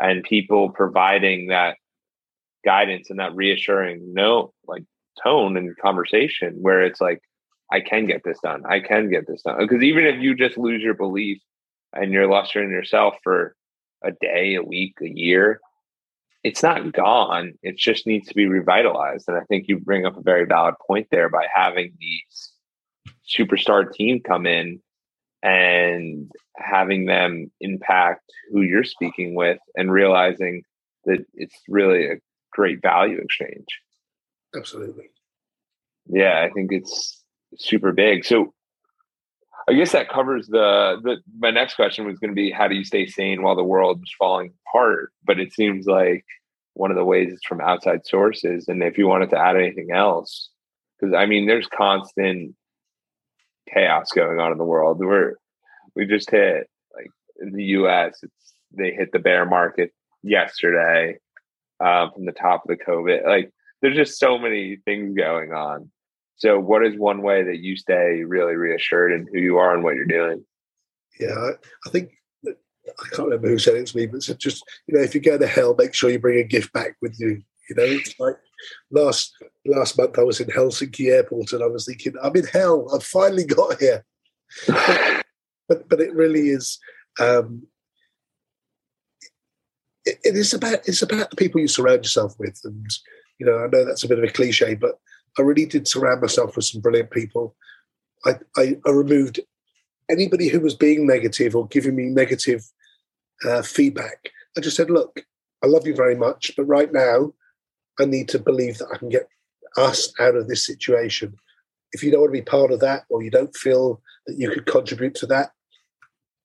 and 0.00 0.22
people 0.22 0.70
providing 0.70 1.48
that 1.48 1.76
guidance 2.64 3.10
and 3.10 3.18
that 3.18 3.34
reassuring 3.34 4.12
note, 4.12 4.52
like 4.66 4.84
tone 5.22 5.56
and 5.56 5.76
conversation, 5.76 6.56
where 6.60 6.82
it's 6.82 7.00
like 7.00 7.22
I 7.70 7.80
can 7.80 8.06
get 8.06 8.22
this 8.24 8.38
done. 8.40 8.64
I 8.66 8.80
can 8.80 9.10
get 9.10 9.26
this 9.26 9.42
done. 9.42 9.58
Because 9.58 9.82
even 9.82 10.04
if 10.06 10.20
you 10.20 10.34
just 10.34 10.56
lose 10.56 10.82
your 10.82 10.94
belief 10.94 11.38
and 11.92 12.12
you're 12.12 12.30
lesser 12.30 12.62
in 12.62 12.70
yourself 12.70 13.16
for 13.22 13.56
a 14.04 14.12
day, 14.12 14.54
a 14.54 14.62
week, 14.62 14.98
a 15.02 15.08
year, 15.08 15.60
it's 16.44 16.62
not 16.62 16.92
gone. 16.92 17.54
It 17.62 17.76
just 17.76 18.06
needs 18.06 18.28
to 18.28 18.34
be 18.34 18.46
revitalized. 18.46 19.28
And 19.28 19.36
I 19.36 19.42
think 19.44 19.66
you 19.66 19.80
bring 19.80 20.06
up 20.06 20.16
a 20.16 20.22
very 20.22 20.46
valid 20.46 20.76
point 20.86 21.08
there 21.10 21.28
by 21.28 21.46
having 21.52 21.92
these 21.98 22.52
superstar 23.28 23.92
team 23.92 24.20
come 24.20 24.46
in 24.46 24.80
and 25.42 26.30
having 26.56 27.06
them 27.06 27.50
impact 27.60 28.32
who 28.52 28.62
you're 28.62 28.84
speaking 28.84 29.34
with 29.34 29.58
and 29.74 29.90
realizing 29.90 30.62
that 31.04 31.24
it's 31.34 31.56
really 31.68 32.06
a 32.06 32.16
great 32.52 32.80
value 32.80 33.18
exchange. 33.18 33.66
Absolutely. 34.54 35.10
Yeah, 36.06 36.40
I 36.40 36.50
think 36.50 36.70
it's 36.72 37.15
super 37.56 37.92
big. 37.92 38.24
So 38.24 38.52
I 39.68 39.72
guess 39.72 39.92
that 39.92 40.08
covers 40.08 40.46
the 40.46 41.00
the 41.02 41.16
my 41.38 41.50
next 41.50 41.74
question 41.74 42.06
was 42.06 42.18
going 42.18 42.30
to 42.30 42.36
be 42.36 42.50
how 42.50 42.68
do 42.68 42.74
you 42.76 42.84
stay 42.84 43.06
sane 43.06 43.42
while 43.42 43.56
the 43.56 43.64
world 43.64 44.00
is 44.02 44.14
falling 44.16 44.52
apart? 44.68 45.12
But 45.24 45.40
it 45.40 45.52
seems 45.52 45.86
like 45.86 46.24
one 46.74 46.90
of 46.90 46.96
the 46.96 47.04
ways 47.04 47.32
is 47.32 47.40
from 47.46 47.60
outside 47.60 48.06
sources. 48.06 48.68
And 48.68 48.82
if 48.82 48.98
you 48.98 49.08
wanted 49.08 49.30
to 49.30 49.38
add 49.38 49.56
anything 49.56 49.88
else, 49.92 50.50
because 50.98 51.14
I 51.14 51.26
mean, 51.26 51.46
there's 51.46 51.66
constant 51.66 52.54
chaos 53.72 54.12
going 54.12 54.38
on 54.38 54.52
in 54.52 54.58
the 54.58 54.64
world. 54.64 54.98
We're 54.98 55.34
we 55.96 56.06
just 56.06 56.30
hit 56.30 56.68
like 56.94 57.10
in 57.40 57.52
the 57.52 57.64
U.S. 57.64 58.18
It's 58.22 58.52
they 58.76 58.92
hit 58.92 59.10
the 59.12 59.18
bear 59.18 59.44
market 59.46 59.92
yesterday 60.22 61.18
um, 61.80 62.12
from 62.12 62.26
the 62.26 62.32
top 62.32 62.62
of 62.64 62.68
the 62.68 62.84
COVID. 62.84 63.26
Like 63.26 63.52
there's 63.82 63.96
just 63.96 64.18
so 64.18 64.38
many 64.38 64.76
things 64.84 65.16
going 65.16 65.52
on. 65.52 65.90
So, 66.36 66.58
what 66.60 66.84
is 66.84 66.98
one 66.98 67.22
way 67.22 67.42
that 67.44 67.60
you 67.60 67.76
stay 67.76 68.22
really 68.24 68.54
reassured 68.54 69.12
in 69.12 69.26
who 69.32 69.40
you 69.40 69.56
are 69.58 69.74
and 69.74 69.82
what 69.82 69.94
you're 69.94 70.04
doing? 70.04 70.44
Yeah, 71.18 71.52
I, 71.86 71.90
think 71.90 72.10
I 72.46 73.08
can't 73.12 73.28
remember 73.28 73.48
who 73.48 73.58
said 73.58 73.74
it 73.74 73.86
to 73.86 73.96
me, 73.96 74.06
but 74.06 74.16
it's 74.16 74.26
just 74.34 74.62
you 74.86 74.96
know, 74.96 75.02
if 75.02 75.14
you 75.14 75.20
go 75.20 75.38
to 75.38 75.46
hell, 75.46 75.74
make 75.78 75.94
sure 75.94 76.10
you 76.10 76.18
bring 76.18 76.38
a 76.38 76.44
gift 76.44 76.72
back 76.72 76.96
with 77.00 77.18
you. 77.18 77.42
You 77.70 77.76
know, 77.76 77.84
it's 77.84 78.14
like 78.20 78.36
last 78.90 79.34
last 79.64 79.98
month 79.98 80.18
I 80.18 80.22
was 80.22 80.40
in 80.40 80.48
Helsinki 80.48 81.10
airport 81.10 81.52
and 81.52 81.62
I 81.62 81.66
was 81.66 81.86
thinking, 81.86 82.14
I'm 82.22 82.36
in 82.36 82.46
hell. 82.46 82.86
I've 82.94 83.02
finally 83.02 83.44
got 83.44 83.80
here. 83.80 84.04
but 84.66 85.88
but 85.88 86.00
it 86.00 86.14
really 86.14 86.48
is. 86.48 86.78
Um, 87.18 87.66
it, 90.04 90.18
it 90.22 90.36
is 90.36 90.52
about 90.52 90.86
it's 90.86 91.02
about 91.02 91.30
the 91.30 91.36
people 91.36 91.60
you 91.60 91.68
surround 91.68 92.04
yourself 92.04 92.34
with, 92.38 92.60
and 92.64 92.86
you 93.38 93.46
know 93.46 93.58
I 93.58 93.68
know 93.68 93.84
that's 93.84 94.04
a 94.04 94.08
bit 94.08 94.18
of 94.18 94.24
a 94.24 94.32
cliche, 94.32 94.74
but 94.74 94.98
I 95.38 95.42
really 95.42 95.66
did 95.66 95.86
surround 95.86 96.20
myself 96.20 96.56
with 96.56 96.64
some 96.64 96.80
brilliant 96.80 97.10
people. 97.10 97.54
I, 98.24 98.34
I, 98.56 98.76
I 98.86 98.90
removed 98.90 99.40
anybody 100.10 100.48
who 100.48 100.60
was 100.60 100.74
being 100.74 101.06
negative 101.06 101.54
or 101.54 101.66
giving 101.68 101.94
me 101.94 102.06
negative 102.06 102.64
uh, 103.44 103.62
feedback. 103.62 104.30
I 104.56 104.60
just 104.60 104.76
said, 104.76 104.90
look, 104.90 105.24
I 105.62 105.66
love 105.66 105.86
you 105.86 105.94
very 105.94 106.14
much, 106.14 106.52
but 106.56 106.64
right 106.64 106.92
now 106.92 107.32
I 107.98 108.04
need 108.04 108.28
to 108.30 108.38
believe 108.38 108.78
that 108.78 108.88
I 108.92 108.98
can 108.98 109.08
get 109.08 109.28
us 109.76 110.12
out 110.18 110.36
of 110.36 110.48
this 110.48 110.66
situation. 110.66 111.34
If 111.92 112.02
you 112.02 112.10
don't 112.10 112.20
want 112.20 112.34
to 112.34 112.40
be 112.40 112.42
part 112.42 112.72
of 112.72 112.80
that 112.80 113.04
or 113.10 113.22
you 113.22 113.30
don't 113.30 113.54
feel 113.54 114.00
that 114.26 114.38
you 114.38 114.50
could 114.50 114.66
contribute 114.66 115.14
to 115.16 115.26
that, 115.26 115.50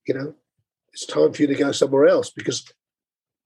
you 0.08 0.14
know, 0.14 0.36
it's 0.94 1.06
time 1.06 1.32
for 1.34 1.42
you 1.42 1.48
to 1.48 1.56
go 1.56 1.72
somewhere 1.72 2.08
else 2.08 2.30
because 2.30 2.66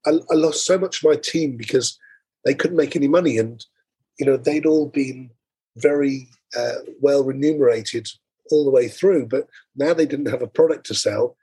I, 0.04 0.12
I 0.30 0.34
lost 0.34 0.64
so 0.64 0.78
much 0.78 1.02
of 1.02 1.08
my 1.08 1.16
team 1.16 1.56
because 1.56 1.98
they 2.44 2.54
couldn't 2.54 2.76
make 2.76 2.96
any 2.96 3.08
money 3.08 3.38
and 3.38 3.64
you 4.18 4.26
know 4.26 4.36
they'd 4.36 4.66
all 4.66 4.86
been 4.86 5.30
very 5.76 6.28
uh, 6.56 6.76
well 7.00 7.24
remunerated 7.24 8.08
all 8.50 8.64
the 8.64 8.70
way 8.70 8.88
through. 8.88 9.26
But 9.26 9.46
now 9.76 9.94
they 9.94 10.06
didn't 10.06 10.30
have 10.30 10.42
a 10.42 10.46
product 10.46 10.86
to 10.86 10.94
sell. 10.94 11.36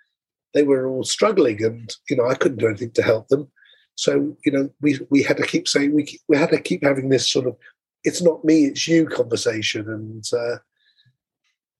They 0.53 0.63
were 0.63 0.87
all 0.87 1.03
struggling, 1.03 1.63
and 1.63 1.93
you 2.09 2.15
know 2.15 2.27
I 2.27 2.35
couldn't 2.35 2.59
do 2.59 2.67
anything 2.67 2.91
to 2.91 3.03
help 3.03 3.27
them. 3.29 3.51
So 3.95 4.35
you 4.45 4.51
know 4.51 4.69
we 4.81 4.99
we 5.09 5.23
had 5.23 5.37
to 5.37 5.47
keep 5.47 5.67
saying 5.67 5.93
we 5.93 6.19
we 6.27 6.37
had 6.37 6.49
to 6.49 6.61
keep 6.61 6.83
having 6.83 7.09
this 7.09 7.29
sort 7.29 7.47
of 7.47 7.55
it's 8.03 8.21
not 8.21 8.43
me, 8.43 8.65
it's 8.65 8.87
you 8.87 9.07
conversation, 9.07 9.89
and 9.89 10.25
uh, 10.33 10.57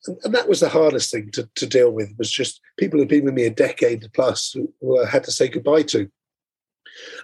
and, 0.06 0.18
and, 0.24 0.36
that 0.36 0.48
was 0.48 0.60
the 0.60 0.70
hardest 0.70 1.12
thing 1.12 1.32
to, 1.32 1.50
to 1.56 1.68
deal 1.68 1.92
with 1.92 2.14
was 2.18 2.32
just 2.32 2.62
people 2.78 3.00
who'd 3.00 3.10
been 3.10 3.26
with 3.26 3.34
me 3.34 3.46
a 3.46 3.50
decade 3.50 4.10
plus 4.14 4.52
who, 4.52 4.72
who 4.82 5.02
I 5.02 5.10
had 5.10 5.24
to 5.26 5.32
say 5.32 5.48
goodbye 5.48 5.84
to. 5.84 6.10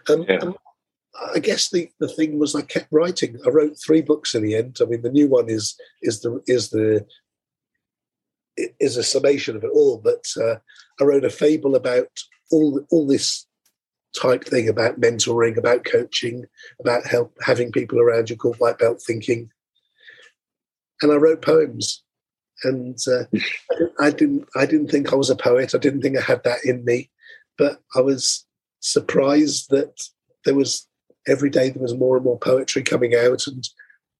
Um, 0.09 0.25
yeah. 0.27 0.51
I 1.35 1.39
guess 1.39 1.69
the, 1.69 1.89
the 1.99 2.07
thing 2.07 2.39
was 2.39 2.55
I 2.55 2.61
kept 2.61 2.87
writing. 2.91 3.39
I 3.45 3.49
wrote 3.49 3.77
three 3.77 4.01
books 4.01 4.35
in 4.35 4.43
the 4.43 4.55
end. 4.55 4.77
I 4.81 4.85
mean, 4.85 5.01
the 5.01 5.11
new 5.11 5.27
one 5.27 5.49
is 5.49 5.75
is 6.01 6.21
the 6.21 6.41
is 6.47 6.69
the 6.69 7.05
is 8.79 8.97
a 8.97 9.03
summation 9.03 9.55
of 9.55 9.63
it 9.63 9.71
all. 9.73 9.97
But 9.97 10.25
uh, 10.41 10.55
I 10.99 11.03
wrote 11.03 11.25
a 11.25 11.29
fable 11.29 11.75
about 11.75 12.07
all 12.51 12.85
all 12.89 13.07
this 13.07 13.45
type 14.19 14.43
thing 14.43 14.67
about 14.67 14.99
mentoring, 14.99 15.57
about 15.57 15.83
coaching, 15.83 16.45
about 16.79 17.05
help 17.05 17.33
having 17.41 17.71
people 17.71 17.99
around 17.99 18.29
you 18.29 18.35
called 18.35 18.57
white 18.57 18.79
belt 18.79 19.01
thinking. 19.05 19.51
And 21.01 21.11
I 21.11 21.15
wrote 21.15 21.41
poems, 21.41 22.03
and 22.63 22.97
uh, 23.07 23.23
I 23.99 24.11
didn't 24.11 24.47
I 24.55 24.65
didn't 24.65 24.89
think 24.89 25.11
I 25.11 25.15
was 25.15 25.29
a 25.29 25.35
poet. 25.35 25.75
I 25.75 25.77
didn't 25.77 26.01
think 26.01 26.17
I 26.17 26.21
had 26.21 26.43
that 26.43 26.59
in 26.65 26.83
me, 26.85 27.09
but 27.57 27.81
I 27.95 28.01
was 28.01 28.45
surprised 28.79 29.69
that 29.69 30.01
there 30.45 30.55
was 30.55 30.88
every 31.29 31.49
day 31.49 31.69
there 31.69 31.81
was 31.81 31.95
more 31.95 32.15
and 32.15 32.25
more 32.25 32.39
poetry 32.39 32.83
coming 32.83 33.15
out, 33.15 33.47
and 33.47 33.67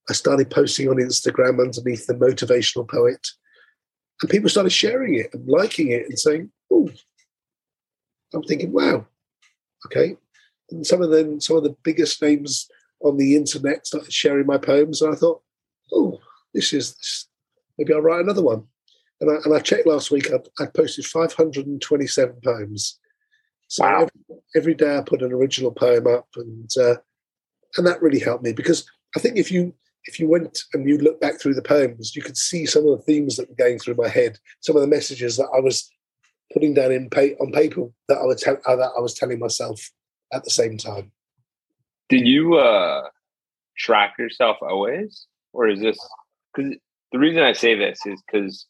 I 0.10 0.13
started 0.13 0.50
posting 0.50 0.89
on 0.89 0.98
Instagram 0.98 1.60
underneath 1.62 2.08
the 2.08 2.13
motivational 2.13 2.88
poet, 2.88 3.28
and 4.22 4.30
people 4.30 4.50
started 4.50 4.72
sharing 4.72 5.15
it 5.15 5.34
and 5.34 5.48
liking 5.48 5.89
it 5.89 6.06
and 6.08 6.19
saying, 6.19 6.52
"Oh," 6.72 6.89
I'm 8.34 8.43
thinking, 8.43 8.72
"Wow, 8.72 9.08
okay." 9.86 10.17
And 10.72 10.86
some 10.86 11.02
of 11.02 11.10
them, 11.10 11.39
some 11.39 11.58
of 11.58 11.63
the 11.63 11.76
biggest 11.84 12.22
names 12.22 12.69
on 13.02 13.17
the 13.17 13.36
internet 13.36 13.88
started 13.88 14.13
sharing 14.13 14.45
my 14.45 14.58
poems, 14.58 15.02
and 15.02 15.13
I 15.13 15.17
thought, 15.17 15.41
"Oh, 15.91 16.19
this 16.54 16.74
is 16.74 16.95
this, 16.95 17.28
maybe 17.78 17.93
I'll 17.93 18.02
write 18.02 18.24
another 18.24 18.43
one." 18.43 18.67
And 19.22 19.32
I, 19.32 19.36
and 19.43 19.54
I 19.54 19.60
checked 19.60 19.88
last 19.88 20.12
week, 20.12 20.32
I, 20.32 20.63
I 20.63 20.67
posted 20.67 21.06
527 21.06 22.38
poems. 22.43 22.99
So 23.70 23.84
wow. 23.84 24.02
every, 24.02 24.42
every 24.56 24.74
day 24.74 24.98
I 24.98 25.02
put 25.02 25.22
an 25.22 25.32
original 25.32 25.72
poem 25.72 26.08
up, 26.08 26.28
and 26.36 26.70
uh, 26.78 26.96
and 27.78 27.88
that 27.88 28.02
really 28.02 28.20
helped 28.20 28.44
me 28.44 28.52
because 28.52 28.86
I 29.16 29.20
think 29.20 29.38
if 29.38 29.52
you 29.52 29.74
if 30.06 30.20
you 30.20 30.28
went 30.28 30.60
and 30.74 30.88
you 30.90 30.98
look 30.98 31.22
back 31.22 31.40
through 31.40 31.54
the 31.54 31.62
poems, 31.62 32.16
you 32.16 32.24
could 32.24 32.36
see 32.38 32.66
some 32.66 32.88
of 32.88 32.98
the 32.98 33.04
themes 33.04 33.38
that 33.38 33.48
were 33.48 33.56
going 33.56 33.78
through 33.78 33.96
my 33.96 34.08
head, 34.08 34.40
some 34.60 34.76
of 34.76 34.82
the 34.82 34.88
messages 34.88 35.38
that 35.38 35.50
I 35.56 35.60
was 35.60 35.90
putting 36.52 36.74
down 36.74 36.92
in 36.92 37.10
pa- 37.10 37.38
on 37.40 37.52
paper 37.52 37.88
that 38.08 38.18
I 38.18 38.26
was 38.26 38.42
te- 38.42 38.52
uh, 38.66 38.76
that 38.76 38.92
I 38.98 39.00
was 39.00 39.14
telling 39.14 39.40
myself 39.40 39.80
at 40.34 40.44
the 40.44 40.50
same 40.50 40.78
time. 40.78 41.12
Did 42.10 42.28
you 42.28 42.56
uh, 42.56 43.04
track 43.78 44.16
yourself 44.18 44.58
always, 44.62 45.28
or 45.54 45.68
is 45.68 45.80
this 45.80 45.98
because 46.56 46.74
the 47.12 47.20
reason 47.20 47.44
I 47.44 47.54
say 47.54 47.76
this 47.76 48.00
is 48.06 48.22
because 48.26 48.66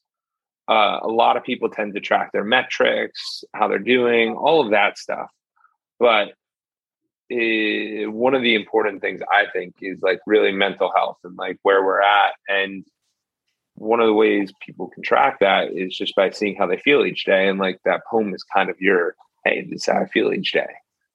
uh, 0.69 0.99
a 1.01 1.07
lot 1.07 1.35
of 1.35 1.43
people 1.43 1.69
tend 1.69 1.95
to 1.95 1.99
track 1.99 2.31
their 2.31 2.43
metrics, 2.43 3.43
how 3.53 3.67
they're 3.67 3.79
doing, 3.79 4.35
all 4.35 4.61
of 4.61 4.71
that 4.71 4.99
stuff. 4.99 5.31
But 5.99 6.33
it, 7.27 8.11
one 8.11 8.35
of 8.35 8.43
the 8.43 8.53
important 8.53 9.01
things 9.01 9.21
I 9.31 9.45
think 9.51 9.75
is 9.81 9.99
like 10.01 10.19
really 10.27 10.51
mental 10.51 10.91
health 10.95 11.17
and 11.23 11.35
like 11.35 11.57
where 11.63 11.83
we're 11.83 12.01
at. 12.01 12.33
And 12.47 12.85
one 13.75 13.99
of 13.99 14.05
the 14.05 14.13
ways 14.13 14.53
people 14.61 14.89
can 14.89 15.01
track 15.01 15.39
that 15.39 15.71
is 15.71 15.97
just 15.97 16.15
by 16.15 16.29
seeing 16.29 16.55
how 16.55 16.67
they 16.67 16.77
feel 16.77 17.03
each 17.03 17.25
day. 17.25 17.47
And 17.47 17.57
like 17.57 17.79
that 17.85 18.05
poem 18.09 18.33
is 18.35 18.43
kind 18.43 18.69
of 18.69 18.79
your, 18.79 19.15
hey, 19.45 19.65
this 19.69 19.81
is 19.81 19.85
how 19.87 20.01
I 20.01 20.07
feel 20.07 20.31
each 20.31 20.51
day. 20.51 20.69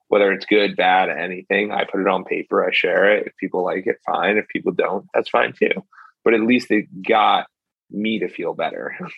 Whether 0.09 0.33
it's 0.33 0.45
good, 0.45 0.75
bad, 0.75 1.09
anything, 1.09 1.71
I 1.71 1.85
put 1.85 2.01
it 2.01 2.07
on 2.07 2.25
paper, 2.25 2.65
I 2.65 2.71
share 2.73 3.15
it. 3.15 3.27
If 3.27 3.37
people 3.37 3.63
like 3.63 3.87
it, 3.87 3.97
fine. 4.05 4.37
If 4.37 4.49
people 4.49 4.73
don't, 4.73 5.07
that's 5.13 5.29
fine 5.29 5.53
too. 5.53 5.83
But 6.25 6.33
at 6.33 6.41
least 6.41 6.71
it 6.71 6.85
got 7.07 7.47
me 7.89 8.19
to 8.19 8.27
feel 8.27 8.53
better. 8.53 8.97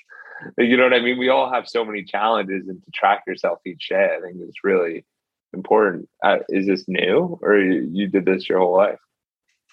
you 0.58 0.78
know 0.78 0.84
what 0.84 0.94
I 0.94 1.00
mean? 1.00 1.18
We 1.18 1.30
all 1.30 1.52
have 1.52 1.68
so 1.68 1.84
many 1.86 2.04
challenges, 2.04 2.68
and 2.68 2.84
to 2.84 2.92
track 2.92 3.24
yourself 3.28 3.60
each 3.66 3.90
day, 3.90 4.18
I 4.18 4.22
think 4.22 4.38
is 4.42 4.56
really 4.64 5.06
important. 5.54 6.10
Uh, 6.24 6.38
is 6.50 6.68
this 6.68 6.86
new, 6.88 7.40
or 7.42 7.58
you, 7.58 7.90
you, 7.92 8.08
did 8.08 8.26
this 8.26 8.48
your 8.48 8.60
whole 8.60 8.76
life? 8.76 9.00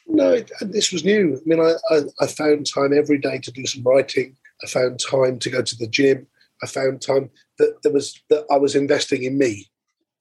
No, 0.06 0.30
it, 0.30 0.50
this 0.60 0.92
was 0.92 1.04
new. 1.04 1.36
I 1.36 1.48
mean, 1.48 1.60
I, 1.60 1.74
I, 1.94 2.00
I 2.20 2.26
found 2.26 2.66
time 2.66 2.92
every 2.96 3.18
day 3.18 3.38
to 3.38 3.52
do 3.52 3.66
some 3.66 3.82
writing. 3.82 4.36
I 4.62 4.66
found 4.66 5.00
time 5.00 5.38
to 5.40 5.50
go 5.50 5.62
to 5.62 5.76
the 5.76 5.86
gym. 5.86 6.26
I 6.62 6.66
found 6.66 7.02
time 7.02 7.30
that 7.58 7.82
there 7.82 7.92
was 7.92 8.20
that 8.30 8.44
I 8.50 8.56
was 8.56 8.74
investing 8.74 9.24
in 9.24 9.38
me. 9.38 9.70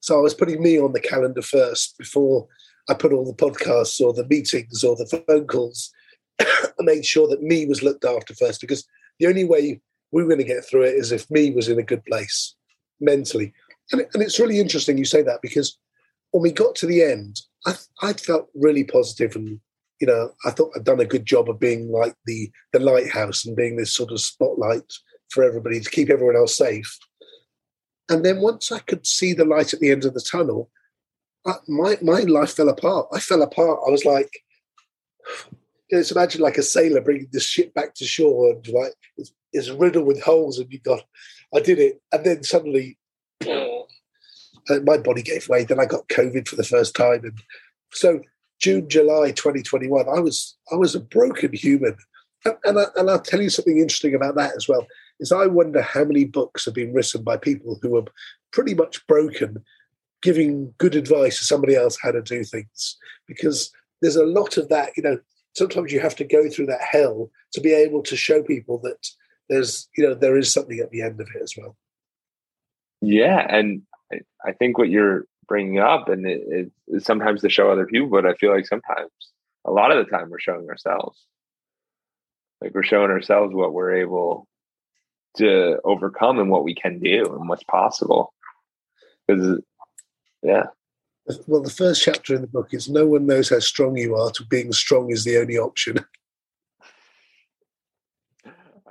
So 0.00 0.18
I 0.18 0.20
was 0.20 0.34
putting 0.34 0.62
me 0.62 0.78
on 0.78 0.92
the 0.92 1.00
calendar 1.00 1.42
first 1.42 1.96
before 1.98 2.46
I 2.88 2.94
put 2.94 3.12
all 3.12 3.24
the 3.24 3.32
podcasts 3.32 4.00
or 4.00 4.12
the 4.12 4.26
meetings 4.26 4.84
or 4.84 4.96
the 4.96 5.24
phone 5.26 5.46
calls. 5.46 5.90
I 6.40 6.70
made 6.80 7.06
sure 7.06 7.28
that 7.28 7.42
me 7.42 7.64
was 7.66 7.82
looked 7.82 8.04
after 8.04 8.34
first 8.34 8.60
because 8.60 8.86
the 9.18 9.26
only 9.26 9.44
way 9.44 9.80
we 10.14 10.22
were 10.22 10.28
going 10.28 10.38
to 10.38 10.44
get 10.44 10.64
through 10.64 10.82
it 10.82 10.94
as 10.94 11.10
if 11.10 11.28
me 11.28 11.50
was 11.50 11.68
in 11.68 11.80
a 11.80 11.82
good 11.82 12.04
place 12.04 12.54
mentally. 13.00 13.52
And, 13.90 14.06
and 14.14 14.22
it's 14.22 14.38
really 14.38 14.60
interesting 14.60 14.96
you 14.96 15.04
say 15.04 15.22
that 15.22 15.42
because 15.42 15.76
when 16.30 16.40
we 16.40 16.52
got 16.52 16.76
to 16.76 16.86
the 16.86 17.02
end, 17.02 17.40
I, 17.66 17.74
I 18.00 18.12
felt 18.12 18.48
really 18.54 18.84
positive 18.84 19.34
and 19.34 19.60
you 20.00 20.06
know 20.06 20.30
I 20.44 20.50
thought 20.50 20.72
I'd 20.76 20.84
done 20.84 21.00
a 21.00 21.04
good 21.04 21.26
job 21.26 21.50
of 21.50 21.58
being 21.58 21.90
like 21.90 22.14
the 22.26 22.50
the 22.72 22.78
lighthouse 22.78 23.44
and 23.44 23.56
being 23.56 23.76
this 23.76 23.94
sort 23.94 24.12
of 24.12 24.20
spotlight 24.20 24.92
for 25.30 25.42
everybody 25.42 25.80
to 25.80 25.90
keep 25.90 26.10
everyone 26.10 26.36
else 26.36 26.56
safe. 26.56 26.96
And 28.08 28.24
then 28.24 28.40
once 28.40 28.70
I 28.70 28.78
could 28.80 29.06
see 29.06 29.32
the 29.32 29.44
light 29.44 29.74
at 29.74 29.80
the 29.80 29.90
end 29.90 30.04
of 30.04 30.14
the 30.14 30.20
tunnel, 30.20 30.70
I, 31.44 31.54
my 31.66 31.98
my 32.02 32.20
life 32.20 32.54
fell 32.54 32.68
apart. 32.68 33.08
I 33.12 33.18
fell 33.18 33.42
apart. 33.42 33.80
I 33.84 33.90
was 33.90 34.04
like, 34.04 34.30
you 35.50 35.96
know, 35.96 35.98
it's 35.98 36.12
imagine 36.12 36.40
like 36.40 36.58
a 36.58 36.62
sailor 36.62 37.00
bringing 37.00 37.28
this 37.32 37.46
ship 37.46 37.74
back 37.74 37.94
to 37.94 38.04
shore 38.04 38.52
and 38.52 38.68
like 38.68 38.94
it's, 39.16 39.32
it's 39.54 39.70
riddled 39.70 40.06
with 40.06 40.22
holes, 40.22 40.58
and 40.58 40.70
you 40.70 40.80
got, 40.80 41.04
I 41.54 41.60
did 41.60 41.78
it, 41.78 42.02
and 42.12 42.26
then 42.26 42.42
suddenly, 42.42 42.98
uh, 43.48 44.80
my 44.84 44.98
body 44.98 45.22
gave 45.22 45.48
way. 45.48 45.64
Then 45.64 45.80
I 45.80 45.86
got 45.86 46.08
COVID 46.08 46.46
for 46.48 46.56
the 46.56 46.64
first 46.64 46.94
time, 46.94 47.24
and 47.24 47.40
so 47.92 48.20
June, 48.60 48.88
July 48.88 49.30
2021, 49.30 50.06
I 50.08 50.20
was 50.20 50.56
I 50.72 50.76
was 50.76 50.94
a 50.94 51.00
broken 51.00 51.52
human. 51.52 51.96
And, 52.44 52.56
and, 52.64 52.78
I, 52.78 52.84
and 52.96 53.10
I'll 53.10 53.20
tell 53.20 53.40
you 53.40 53.48
something 53.48 53.78
interesting 53.78 54.14
about 54.14 54.34
that 54.34 54.54
as 54.54 54.68
well, 54.68 54.86
is 55.18 55.32
I 55.32 55.46
wonder 55.46 55.80
how 55.80 56.04
many 56.04 56.26
books 56.26 56.66
have 56.66 56.74
been 56.74 56.92
written 56.92 57.22
by 57.22 57.38
people 57.38 57.78
who 57.80 57.96
are 57.96 58.04
pretty 58.52 58.74
much 58.74 59.06
broken, 59.06 59.64
giving 60.22 60.74
good 60.78 60.94
advice 60.94 61.38
to 61.38 61.44
somebody 61.44 61.74
else 61.74 61.96
how 62.02 62.10
to 62.10 62.20
do 62.20 62.44
things. 62.44 62.96
Because 63.26 63.72
there's 64.02 64.16
a 64.16 64.26
lot 64.26 64.58
of 64.58 64.68
that, 64.68 64.90
you 64.96 65.02
know, 65.02 65.18
sometimes 65.54 65.92
you 65.92 66.00
have 66.00 66.16
to 66.16 66.24
go 66.24 66.48
through 66.50 66.66
that 66.66 66.82
hell 66.82 67.30
to 67.52 67.60
be 67.60 67.72
able 67.72 68.02
to 68.02 68.16
show 68.16 68.42
people 68.42 68.78
that 68.80 69.08
there's, 69.48 69.88
you 69.96 70.04
know, 70.04 70.14
there 70.14 70.36
is 70.36 70.52
something 70.52 70.78
at 70.78 70.90
the 70.90 71.02
end 71.02 71.20
of 71.20 71.28
it 71.34 71.42
as 71.42 71.54
well. 71.56 71.76
Yeah. 73.00 73.46
And 73.48 73.82
I 74.44 74.52
think 74.52 74.78
what 74.78 74.88
you're 74.88 75.26
bringing 75.46 75.78
up 75.78 76.08
and 76.08 76.26
it, 76.26 76.70
it, 76.86 77.04
sometimes 77.04 77.42
to 77.42 77.50
show 77.50 77.70
other 77.70 77.86
people, 77.86 78.08
but 78.08 78.26
I 78.26 78.34
feel 78.34 78.52
like 78.52 78.66
sometimes 78.66 79.10
a 79.64 79.70
lot 79.70 79.90
of 79.90 80.04
the 80.04 80.10
time 80.10 80.30
we're 80.30 80.38
showing 80.38 80.68
ourselves. 80.68 81.26
Like 82.60 82.74
we're 82.74 82.82
showing 82.82 83.10
ourselves 83.10 83.54
what 83.54 83.74
we're 83.74 83.96
able 83.96 84.48
to 85.36 85.78
overcome 85.84 86.38
and 86.38 86.50
what 86.50 86.64
we 86.64 86.74
can 86.74 86.98
do 86.98 87.34
and 87.34 87.48
what's 87.48 87.64
possible. 87.64 88.32
Because 89.26 89.60
yeah. 90.42 90.66
Well, 91.46 91.62
the 91.62 91.70
first 91.70 92.02
chapter 92.02 92.34
in 92.34 92.42
the 92.42 92.46
book 92.46 92.68
is 92.72 92.88
no 92.88 93.06
one 93.06 93.26
knows 93.26 93.48
how 93.48 93.58
strong 93.58 93.96
you 93.96 94.14
are, 94.14 94.30
to 94.32 94.44
being 94.44 94.72
strong 94.72 95.10
is 95.10 95.24
the 95.24 95.38
only 95.38 95.58
option. 95.58 95.98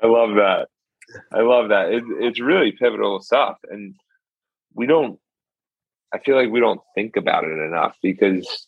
I 0.04 0.08
love 0.08 0.36
that. 0.36 0.68
I 1.32 1.42
love 1.42 1.70
that. 1.70 1.92
It, 1.92 2.04
it's 2.20 2.40
really 2.40 2.72
pivotal 2.72 3.22
stuff. 3.22 3.58
And 3.70 3.96
we 4.74 4.86
don't 4.86 5.20
I 6.14 6.20
feel 6.20 6.36
like 6.36 6.52
we 6.52 6.60
don't 6.60 6.82
think 6.94 7.16
about 7.16 7.44
it 7.44 7.60
enough 7.60 7.98
because 8.04 8.68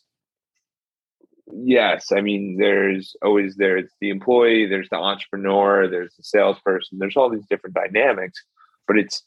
yes, 1.54 2.12
I 2.12 2.22
mean 2.22 2.58
there's 2.60 3.16
always 3.22 3.56
there's 3.56 3.90
the 4.02 4.10
employee, 4.10 4.66
there's 4.66 4.90
the 4.90 4.98
entrepreneur, 4.98 5.88
there's 5.88 6.16
the 6.16 6.24
salesperson, 6.24 6.98
there's 6.98 7.16
all 7.16 7.30
these 7.30 7.46
different 7.48 7.76
dynamics, 7.76 8.44
but 8.88 8.98
it's 8.98 9.24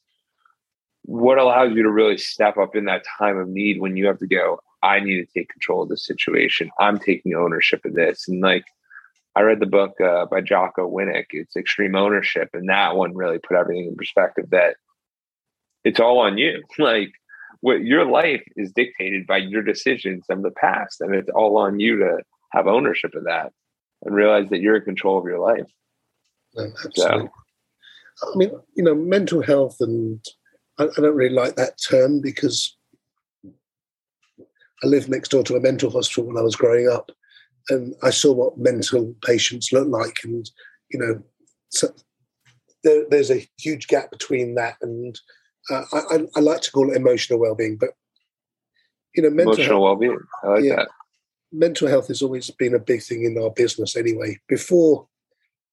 what 1.02 1.38
allows 1.38 1.72
you 1.74 1.82
to 1.84 1.90
really 1.90 2.18
step 2.18 2.58
up 2.58 2.74
in 2.74 2.86
that 2.86 3.04
time 3.18 3.38
of 3.38 3.48
need 3.48 3.80
when 3.80 3.96
you 3.96 4.06
have 4.06 4.18
to 4.18 4.26
go, 4.26 4.60
I 4.82 5.00
need 5.00 5.24
to 5.24 5.32
take 5.32 5.48
control 5.48 5.82
of 5.82 5.88
the 5.88 5.96
situation. 5.96 6.70
I'm 6.78 6.98
taking 6.98 7.34
ownership 7.34 7.84
of 7.84 7.94
this. 7.94 8.28
And 8.28 8.42
like 8.42 8.64
I 9.38 9.42
read 9.42 9.60
the 9.60 9.66
book 9.66 10.00
uh, 10.00 10.26
by 10.26 10.40
Jocko 10.40 10.90
Willink, 10.90 11.26
it's 11.30 11.54
extreme 11.54 11.94
ownership. 11.94 12.50
And 12.54 12.68
that 12.68 12.96
one 12.96 13.14
really 13.14 13.38
put 13.38 13.56
everything 13.56 13.86
in 13.86 13.94
perspective 13.94 14.50
that 14.50 14.74
it's 15.84 16.00
all 16.00 16.18
on 16.18 16.38
you. 16.38 16.64
Like 16.78 17.12
what 17.60 17.84
your 17.84 18.04
life 18.04 18.42
is 18.56 18.72
dictated 18.72 19.28
by 19.28 19.36
your 19.36 19.62
decisions 19.62 20.24
of 20.28 20.42
the 20.42 20.50
past 20.50 21.00
and 21.00 21.14
it's 21.14 21.30
all 21.30 21.56
on 21.56 21.78
you 21.78 21.98
to 21.98 22.18
have 22.50 22.66
ownership 22.66 23.14
of 23.14 23.24
that 23.24 23.52
and 24.02 24.14
realize 24.14 24.48
that 24.50 24.60
you're 24.60 24.76
in 24.76 24.82
control 24.82 25.18
of 25.18 25.24
your 25.24 25.40
life 25.40 25.66
no, 26.54 26.64
absolutely. 26.84 27.28
So, 28.16 28.32
i 28.32 28.36
mean 28.36 28.50
you 28.74 28.84
know 28.84 28.94
mental 28.94 29.42
health 29.42 29.76
and 29.80 30.24
I, 30.78 30.84
I 30.84 31.00
don't 31.00 31.16
really 31.16 31.34
like 31.34 31.56
that 31.56 31.78
term 31.88 32.20
because 32.20 32.76
i 33.44 34.86
lived 34.86 35.08
next 35.08 35.30
door 35.30 35.42
to 35.44 35.56
a 35.56 35.60
mental 35.60 35.90
hospital 35.90 36.26
when 36.26 36.38
i 36.38 36.42
was 36.42 36.56
growing 36.56 36.88
up 36.88 37.10
and 37.70 37.94
i 38.02 38.10
saw 38.10 38.32
what 38.32 38.58
mental 38.58 39.14
patients 39.24 39.72
look 39.72 39.88
like 39.88 40.16
and 40.24 40.50
you 40.90 40.98
know 40.98 41.22
so 41.70 41.88
there, 42.84 43.04
there's 43.10 43.30
a 43.30 43.46
huge 43.58 43.88
gap 43.88 44.10
between 44.10 44.54
that 44.54 44.76
and 44.82 45.18
uh, 45.70 45.84
I, 45.92 46.26
I, 46.36 46.40
like 46.40 46.60
to 46.62 46.70
call 46.70 46.90
it 46.90 46.96
emotional 46.96 47.38
well-being, 47.38 47.76
but 47.76 47.90
you 49.14 49.22
know, 49.22 49.30
mental 49.30 49.54
emotional 49.54 49.76
health, 49.76 49.82
well-being. 49.82 50.18
I 50.42 50.46
like 50.48 50.64
yeah, 50.64 50.76
that. 50.76 50.88
Mental 51.52 51.88
health 51.88 52.08
has 52.08 52.22
always 52.22 52.50
been 52.50 52.74
a 52.74 52.78
big 52.78 53.02
thing 53.02 53.24
in 53.24 53.42
our 53.42 53.50
business. 53.50 53.96
Anyway, 53.96 54.38
before, 54.48 55.06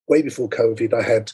way 0.08 0.22
before 0.22 0.50
COVID, 0.50 0.94
I 0.94 1.02
had 1.02 1.32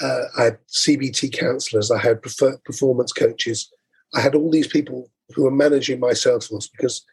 uh, 0.00 0.24
I 0.38 0.42
had 0.44 0.58
CBT 0.68 1.32
counselors, 1.32 1.90
I 1.90 1.98
had 1.98 2.20
performance 2.22 3.12
coaches, 3.12 3.70
I 4.14 4.20
had 4.20 4.34
all 4.34 4.50
these 4.50 4.66
people 4.66 5.08
who 5.34 5.44
were 5.44 5.52
managing 5.52 6.00
my 6.00 6.12
sales 6.12 6.48
force 6.48 6.68
because 6.68 7.04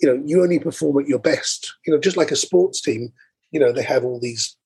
you 0.00 0.08
know 0.08 0.22
you 0.24 0.42
only 0.42 0.58
perform 0.58 1.02
at 1.02 1.08
your 1.08 1.18
best. 1.18 1.74
You 1.86 1.92
know, 1.92 2.00
just 2.00 2.16
like 2.16 2.30
a 2.30 2.36
sports 2.36 2.80
team, 2.80 3.12
you 3.50 3.60
know 3.60 3.72
they 3.72 3.82
have 3.82 4.04
all 4.04 4.20
these 4.20 4.56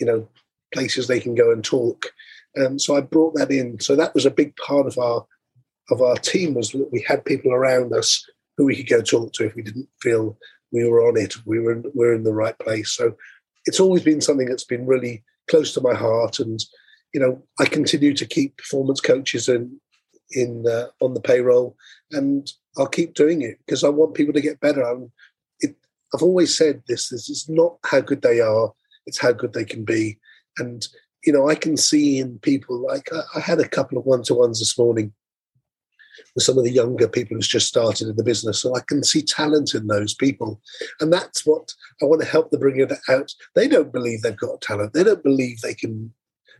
you 0.00 0.06
know 0.06 0.28
places 0.72 1.06
they 1.06 1.20
can 1.20 1.34
go 1.34 1.52
and 1.52 1.64
talk 1.64 2.06
um, 2.58 2.78
so 2.78 2.96
I 2.96 3.00
brought 3.00 3.34
that 3.34 3.50
in. 3.50 3.80
So 3.80 3.96
that 3.96 4.14
was 4.14 4.26
a 4.26 4.30
big 4.30 4.54
part 4.56 4.86
of 4.86 4.98
our 4.98 5.26
of 5.90 6.00
our 6.00 6.16
team 6.16 6.54
was 6.54 6.70
that 6.70 6.88
we 6.92 7.04
had 7.06 7.24
people 7.24 7.52
around 7.52 7.92
us 7.92 8.24
who 8.56 8.64
we 8.64 8.76
could 8.76 8.88
go 8.88 9.02
talk 9.02 9.32
to 9.34 9.44
if 9.44 9.54
we 9.54 9.62
didn't 9.62 9.88
feel 10.00 10.38
we 10.72 10.88
were 10.88 11.06
on 11.06 11.18
it. 11.18 11.34
We 11.44 11.60
were 11.60 11.80
we 11.94 12.06
were 12.06 12.14
in 12.14 12.24
the 12.24 12.32
right 12.32 12.58
place. 12.58 12.92
So 12.92 13.16
it's 13.66 13.80
always 13.80 14.02
been 14.02 14.20
something 14.20 14.48
that's 14.48 14.64
been 14.64 14.86
really 14.86 15.24
close 15.50 15.74
to 15.74 15.80
my 15.80 15.94
heart. 15.94 16.38
And 16.38 16.62
you 17.12 17.20
know, 17.20 17.42
I 17.60 17.66
continue 17.66 18.14
to 18.14 18.26
keep 18.26 18.56
performance 18.56 19.00
coaches 19.00 19.48
in 19.48 19.80
in 20.32 20.66
uh, 20.66 20.86
on 21.00 21.14
the 21.14 21.20
payroll, 21.20 21.76
and 22.12 22.50
I'll 22.76 22.86
keep 22.86 23.14
doing 23.14 23.42
it 23.42 23.58
because 23.64 23.84
I 23.84 23.88
want 23.88 24.14
people 24.14 24.34
to 24.34 24.40
get 24.40 24.60
better. 24.60 24.82
I'm, 24.82 25.12
it, 25.60 25.76
I've 26.14 26.22
always 26.22 26.56
said 26.56 26.82
this: 26.88 27.08
this 27.08 27.28
is 27.28 27.48
not 27.48 27.78
how 27.84 28.00
good 28.00 28.22
they 28.22 28.40
are; 28.40 28.72
it's 29.06 29.20
how 29.20 29.32
good 29.32 29.52
they 29.52 29.64
can 29.64 29.84
be. 29.84 30.18
And 30.58 30.86
you 31.24 31.32
know, 31.32 31.48
I 31.48 31.54
can 31.54 31.76
see 31.76 32.18
in 32.18 32.38
people 32.40 32.78
like 32.78 33.08
I, 33.12 33.38
I 33.38 33.40
had 33.40 33.60
a 33.60 33.68
couple 33.68 33.98
of 33.98 34.04
one 34.04 34.22
to 34.24 34.34
ones 34.34 34.60
this 34.60 34.78
morning 34.78 35.12
with 36.34 36.44
some 36.44 36.58
of 36.58 36.64
the 36.64 36.70
younger 36.70 37.08
people 37.08 37.36
who's 37.36 37.48
just 37.48 37.68
started 37.68 38.08
in 38.08 38.16
the 38.16 38.24
business. 38.24 38.60
So 38.60 38.74
I 38.74 38.80
can 38.80 39.02
see 39.02 39.22
talent 39.22 39.74
in 39.74 39.86
those 39.86 40.14
people. 40.14 40.60
And 41.00 41.12
that's 41.12 41.46
what 41.46 41.72
I 42.02 42.06
want 42.06 42.22
to 42.22 42.28
help 42.28 42.50
them 42.50 42.60
bring 42.60 42.80
it 42.80 42.92
out. 43.08 43.32
They 43.54 43.68
don't 43.68 43.92
believe 43.92 44.22
they've 44.22 44.36
got 44.36 44.60
talent. 44.60 44.92
They 44.92 45.04
don't 45.04 45.22
believe 45.22 45.60
they 45.60 45.74
can 45.74 46.12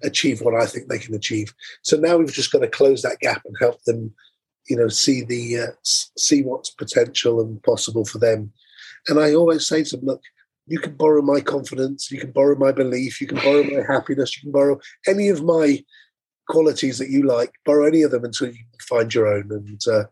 achieve 0.04 0.40
what 0.40 0.54
I 0.54 0.66
think 0.66 0.88
they 0.88 0.98
can 0.98 1.14
achieve. 1.14 1.54
So 1.82 1.96
now 1.96 2.16
we've 2.16 2.32
just 2.32 2.52
got 2.52 2.60
to 2.60 2.68
close 2.68 3.02
that 3.02 3.18
gap 3.20 3.42
and 3.44 3.56
help 3.60 3.82
them, 3.84 4.12
you 4.68 4.76
know, 4.76 4.88
see 4.88 5.22
the 5.22 5.58
uh, 5.58 5.72
see 5.82 6.42
what's 6.42 6.70
potential 6.70 7.40
and 7.40 7.62
possible 7.62 8.04
for 8.04 8.18
them. 8.18 8.52
And 9.08 9.18
I 9.18 9.34
always 9.34 9.66
say 9.66 9.84
to 9.84 9.96
them, 9.96 10.06
look, 10.06 10.22
you 10.66 10.78
can 10.78 10.96
borrow 10.96 11.22
my 11.22 11.40
confidence, 11.40 12.10
you 12.10 12.18
can 12.18 12.32
borrow 12.32 12.56
my 12.56 12.72
belief, 12.72 13.20
you 13.20 13.26
can 13.26 13.38
borrow 13.38 13.62
my 13.64 13.82
happiness, 13.86 14.36
you 14.36 14.42
can 14.42 14.52
borrow 14.52 14.78
any 15.06 15.28
of 15.28 15.44
my 15.44 15.84
qualities 16.48 16.98
that 16.98 17.10
you 17.10 17.26
like, 17.26 17.52
borrow 17.64 17.86
any 17.86 18.02
of 18.02 18.10
them 18.10 18.24
until 18.24 18.48
you 18.48 18.58
find 18.88 19.12
your 19.12 19.26
own. 19.26 19.50
And 19.50 19.80
uh, 19.86 20.04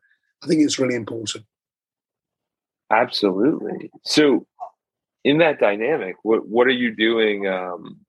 I 0.42 0.46
think 0.46 0.62
it's 0.62 0.78
really 0.78 0.94
important. 0.94 1.44
Absolutely. 2.90 3.90
So, 4.04 4.46
in 5.24 5.38
that 5.38 5.58
dynamic, 5.58 6.16
what 6.22 6.46
what 6.46 6.66
are 6.66 6.70
you 6.70 6.94
doing? 6.94 7.46
Um, 7.46 8.00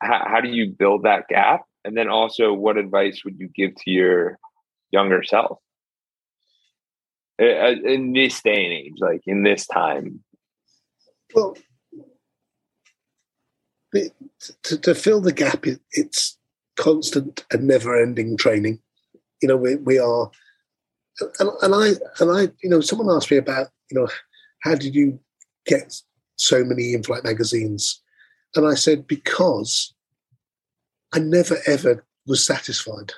how, 0.00 0.26
how 0.26 0.40
do 0.40 0.48
you 0.48 0.70
build 0.70 1.04
that 1.04 1.28
gap? 1.28 1.62
And 1.84 1.96
then 1.96 2.08
also, 2.08 2.52
what 2.52 2.76
advice 2.76 3.22
would 3.24 3.38
you 3.38 3.48
give 3.48 3.74
to 3.74 3.90
your 3.90 4.38
younger 4.90 5.22
self 5.22 5.58
in 7.38 8.12
this 8.12 8.42
day 8.42 8.64
and 8.64 8.72
age, 8.72 8.94
like 8.98 9.22
in 9.26 9.44
this 9.44 9.66
time? 9.66 10.22
Well, 11.34 11.56
to, 13.94 14.78
to 14.78 14.94
fill 14.94 15.20
the 15.20 15.32
gap, 15.32 15.66
it, 15.66 15.80
it's 15.92 16.36
constant 16.76 17.44
and 17.50 17.66
never-ending 17.66 18.36
training. 18.36 18.80
You 19.40 19.48
know, 19.48 19.56
we, 19.56 19.76
we 19.76 19.98
are, 19.98 20.30
and, 21.38 21.50
and 21.62 21.74
I 21.74 21.92
and 22.20 22.30
I, 22.30 22.52
you 22.62 22.68
know, 22.68 22.80
someone 22.80 23.14
asked 23.14 23.30
me 23.30 23.36
about, 23.36 23.68
you 23.90 23.98
know, 23.98 24.08
how 24.62 24.74
did 24.74 24.94
you 24.94 25.18
get 25.66 25.94
so 26.36 26.62
many 26.62 26.92
in-flight 26.92 27.24
magazines? 27.24 28.02
And 28.56 28.66
I 28.66 28.74
said 28.74 29.06
because 29.06 29.94
I 31.12 31.18
never 31.18 31.58
ever 31.66 32.04
was 32.26 32.44
satisfied. 32.44 33.12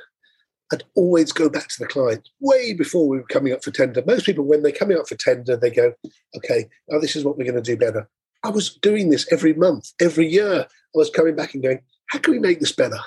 I'd 0.72 0.84
always 0.94 1.32
go 1.32 1.50
back 1.50 1.68
to 1.68 1.78
the 1.78 1.86
client 1.86 2.28
way 2.40 2.72
before 2.72 3.06
we 3.06 3.18
were 3.18 3.24
coming 3.24 3.52
up 3.52 3.62
for 3.62 3.70
tender. 3.70 4.02
Most 4.06 4.24
people, 4.24 4.44
when 4.44 4.62
they're 4.62 4.72
coming 4.72 4.98
up 4.98 5.06
for 5.06 5.16
tender, 5.16 5.54
they 5.56 5.70
go, 5.70 5.92
okay, 6.34 6.68
now 6.88 6.98
this 6.98 7.14
is 7.14 7.24
what 7.24 7.36
we're 7.36 7.44
going 7.44 7.62
to 7.62 7.62
do 7.62 7.76
better. 7.76 8.08
I 8.42 8.48
was 8.48 8.74
doing 8.76 9.10
this 9.10 9.30
every 9.30 9.52
month, 9.52 9.92
every 10.00 10.26
year. 10.26 10.62
I 10.62 10.98
was 10.98 11.10
coming 11.10 11.36
back 11.36 11.52
and 11.54 11.62
going, 11.62 11.80
how 12.08 12.18
can 12.18 12.32
we 12.32 12.38
make 12.38 12.60
this 12.60 12.72
better? 12.72 12.98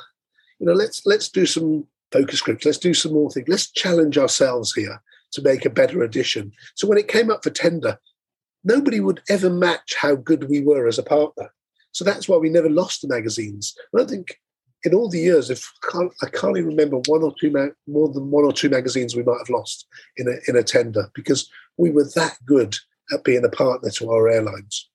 You 0.60 0.68
know, 0.68 0.74
let's 0.74 1.06
let's 1.06 1.28
do 1.30 1.46
some 1.46 1.88
focus 2.12 2.42
groups. 2.42 2.66
Let's 2.66 2.78
do 2.78 2.94
some 2.94 3.14
more 3.14 3.30
things. 3.32 3.48
Let's 3.50 3.72
challenge 3.72 4.18
ourselves 4.18 4.74
here 4.74 5.02
to 5.34 5.42
make 5.42 5.66
a 5.66 5.70
better 5.70 6.04
edition. 6.04 6.52
So 6.76 6.88
when 6.88 6.98
it 6.98 7.08
came 7.08 7.30
up 7.30 7.44
for 7.44 7.50
tender, 7.50 8.00
nobody 8.64 9.00
would 9.00 9.22
ever 9.28 9.50
match 9.50 9.96
how 10.00 10.16
good 10.16 10.50
we 10.50 10.62
were 10.62 10.88
as 10.88 10.98
a 10.98 11.04
partner. 11.04 11.52
So 11.96 12.04
that's 12.04 12.28
why 12.28 12.36
we 12.36 12.50
never 12.50 12.70
lost 12.70 13.02
the 13.02 13.08
magazines. 13.08 13.74
I 13.94 14.00
don't 14.00 14.10
think 14.10 14.38
in 14.84 14.94
all 14.94 15.10
the 15.10 15.22
years, 15.22 15.50
if 15.50 15.66
I 15.94 16.28
can't 16.28 16.58
even 16.58 16.72
remember 16.72 16.98
one 17.08 17.24
or 17.24 17.34
two 17.40 17.50
more 17.88 18.12
than 18.12 18.32
one 18.32 18.44
or 18.44 18.52
two 18.52 18.68
magazines 18.68 19.16
we 19.16 19.24
might 19.24 19.38
have 19.38 19.50
lost 19.50 19.88
in 20.18 20.28
a 20.28 20.34
in 20.50 20.58
a 20.58 20.64
tender 20.64 21.10
because 21.16 21.50
we 21.78 21.92
were 21.92 22.04
that 22.16 22.36
good 22.46 22.76
at 23.14 23.24
being 23.24 23.46
a 23.46 23.50
partner 23.50 23.90
to 23.92 24.12
our 24.12 24.28
airlines. 24.28 24.90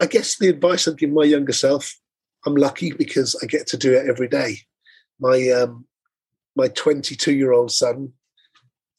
I 0.00 0.06
guess 0.06 0.38
the 0.38 0.48
advice 0.48 0.88
I'd 0.88 0.96
give 0.96 1.10
my 1.10 1.24
younger 1.24 1.52
self, 1.52 1.94
I'm 2.46 2.54
lucky 2.54 2.92
because 2.92 3.38
I 3.42 3.46
get 3.46 3.66
to 3.68 3.76
do 3.76 3.92
it 3.92 4.08
every 4.08 4.26
day. 4.26 4.56
My 5.20 5.50
um, 5.50 5.84
my 6.56 6.68
22 6.68 7.34
year 7.34 7.52
old 7.52 7.72
son 7.72 8.14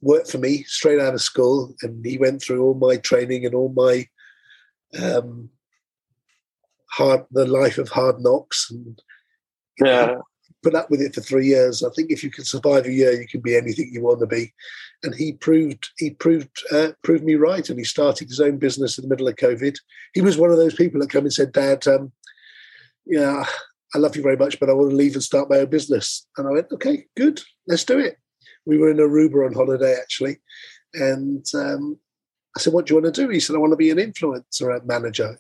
worked 0.02 0.30
for 0.30 0.38
me 0.38 0.66
straight 0.68 1.00
out 1.00 1.16
of 1.16 1.22
school, 1.24 1.74
and 1.82 2.06
he 2.06 2.20
went 2.20 2.44
through 2.44 2.62
all 2.62 2.76
my 2.76 2.98
training 2.98 3.44
and 3.48 3.56
all 3.56 3.74
my 3.76 4.08
um, 5.02 5.50
hard 6.98 7.26
the 7.32 7.46
life 7.46 7.78
of 7.78 7.90
hard 7.90 8.20
knocks 8.20 8.70
and 8.72 9.02
yeah 9.84 10.16
put 10.64 10.74
up 10.74 10.90
with 10.90 11.02
it 11.02 11.14
for 11.14 11.22
three 11.22 11.46
years. 11.46 11.84
I 11.84 11.90
think 11.96 12.10
if 12.10 12.24
you 12.24 12.32
can 12.32 12.46
survive 12.46 12.86
a 12.86 12.92
year, 12.92 13.12
you 13.12 13.28
can 13.28 13.42
be 13.42 13.56
anything 13.56 13.90
you 13.92 14.02
want 14.02 14.22
to 14.22 14.26
be. 14.26 14.54
And 15.04 15.14
he 15.14 15.34
proved 15.34 15.90
he 15.98 16.12
proved 16.12 16.64
uh, 16.72 16.94
proved 17.04 17.26
me 17.26 17.36
right. 17.36 17.70
And 17.70 17.78
he 17.78 17.84
started 17.84 18.30
his 18.30 18.40
own 18.40 18.58
business 18.58 18.98
in 18.98 19.04
the 19.04 19.10
middle 19.10 19.28
of 19.28 19.36
COVID. 19.36 19.76
He 20.14 20.22
was 20.22 20.38
one 20.38 20.50
of 20.50 20.58
those 20.58 20.74
people 20.74 21.02
that 21.02 21.10
come 21.10 21.26
and 21.26 21.34
said, 21.34 21.52
"Dad, 21.52 21.86
um, 21.88 22.14
yeah, 23.06 23.44
I 23.94 23.98
love 23.98 24.16
you 24.16 24.24
very 24.24 24.38
much, 24.38 24.60
but 24.60 24.70
I 24.70 24.74
want 24.74 24.90
to 24.92 24.96
leave 24.96 25.14
and 25.14 25.24
start 25.24 25.50
my 25.50 25.58
own 25.58 25.70
business." 25.70 26.26
And 26.38 26.48
I 26.48 26.52
went, 26.52 26.72
"Okay, 26.72 27.06
good, 27.18 27.42
let's 27.68 27.84
do 27.84 28.00
it." 28.00 28.18
We 28.66 28.78
were 28.78 28.90
in 28.90 28.98
Aruba 28.98 29.46
on 29.46 29.54
holiday 29.54 29.96
actually, 30.02 30.38
and 30.94 31.46
um, 31.54 32.00
I 32.56 32.62
said, 32.62 32.72
"What 32.72 32.86
do 32.86 32.94
you 32.94 33.02
want 33.02 33.14
to 33.14 33.22
do?" 33.22 33.30
He 33.30 33.42
said, 33.42 33.58
"I 33.58 33.60
want 33.60 33.74
to 33.74 33.78
be 33.78 33.92
an 33.92 33.98
influencer 33.98 34.86
manager. 34.86 35.38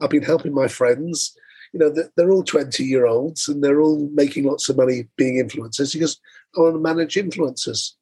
I've 0.00 0.10
been 0.10 0.22
helping 0.22 0.54
my 0.54 0.68
friends." 0.68 1.36
you 1.72 1.80
know, 1.80 1.94
they're 2.16 2.30
all 2.30 2.42
20 2.42 2.84
year 2.84 3.06
olds 3.06 3.48
and 3.48 3.62
they're 3.62 3.80
all 3.80 4.08
making 4.14 4.44
lots 4.44 4.68
of 4.68 4.76
money 4.76 5.08
being 5.16 5.36
influencers. 5.36 5.92
He 5.92 5.98
goes, 5.98 6.18
I 6.56 6.60
want 6.60 6.74
to 6.74 6.80
manage 6.80 7.16
influencers. 7.16 7.92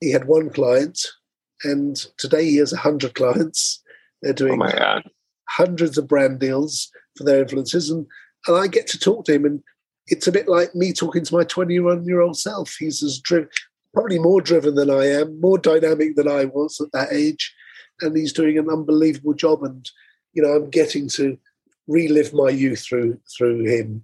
He 0.00 0.12
had 0.12 0.26
one 0.26 0.50
client 0.50 1.04
and 1.64 1.96
today 2.18 2.44
he 2.44 2.56
has 2.56 2.72
100 2.72 3.14
clients. 3.14 3.82
They're 4.22 4.32
oh 4.32 4.34
doing 4.34 4.62
oh 4.62 5.00
hundreds 5.48 5.98
of 5.98 6.08
brand 6.08 6.38
deals 6.38 6.90
for 7.16 7.24
their 7.24 7.44
influencers. 7.44 7.90
And, 7.90 8.06
and 8.46 8.56
I 8.56 8.66
get 8.66 8.86
to 8.88 8.98
talk 8.98 9.24
to 9.24 9.34
him. 9.34 9.44
And 9.44 9.62
it's 10.06 10.26
a 10.26 10.32
bit 10.32 10.48
like 10.48 10.74
me 10.74 10.92
talking 10.92 11.24
to 11.24 11.34
my 11.34 11.44
21 11.44 12.04
year 12.04 12.20
old 12.20 12.38
self. 12.38 12.76
He's 12.78 13.02
as 13.02 13.18
driven, 13.18 13.48
probably 13.94 14.18
more 14.18 14.40
driven 14.40 14.74
than 14.74 14.90
I 14.90 15.06
am, 15.06 15.40
more 15.40 15.58
dynamic 15.58 16.16
than 16.16 16.28
I 16.28 16.44
was 16.44 16.80
at 16.80 16.92
that 16.92 17.12
age. 17.12 17.54
And 18.00 18.16
he's 18.16 18.32
doing 18.32 18.58
an 18.58 18.68
unbelievable 18.68 19.34
job. 19.34 19.62
And, 19.64 19.90
you 20.36 20.42
know, 20.42 20.50
I'm 20.50 20.68
getting 20.68 21.08
to 21.08 21.38
relive 21.88 22.34
my 22.34 22.50
youth 22.50 22.84
through 22.84 23.18
through 23.36 23.64
him, 23.64 24.02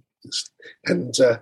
and 0.85 1.17
uh, 1.19 1.37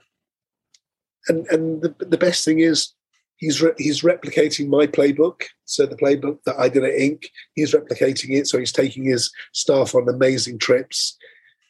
and 1.30 1.48
and 1.48 1.82
the, 1.82 1.96
the 2.00 2.18
best 2.18 2.44
thing 2.44 2.60
is 2.60 2.94
he's 3.38 3.62
re- 3.62 3.74
he's 3.78 4.02
replicating 4.02 4.68
my 4.68 4.86
playbook. 4.86 5.44
So 5.64 5.86
the 5.86 5.96
playbook 5.96 6.40
that 6.46 6.60
I 6.60 6.68
did 6.68 6.84
at 6.84 6.94
Ink. 6.94 7.30
He's 7.56 7.74
replicating 7.74 8.38
it. 8.38 8.48
So 8.48 8.60
he's 8.60 8.74
taking 8.74 9.06
his 9.06 9.32
staff 9.54 9.96
on 9.96 10.10
amazing 10.10 10.60
trips. 10.60 11.18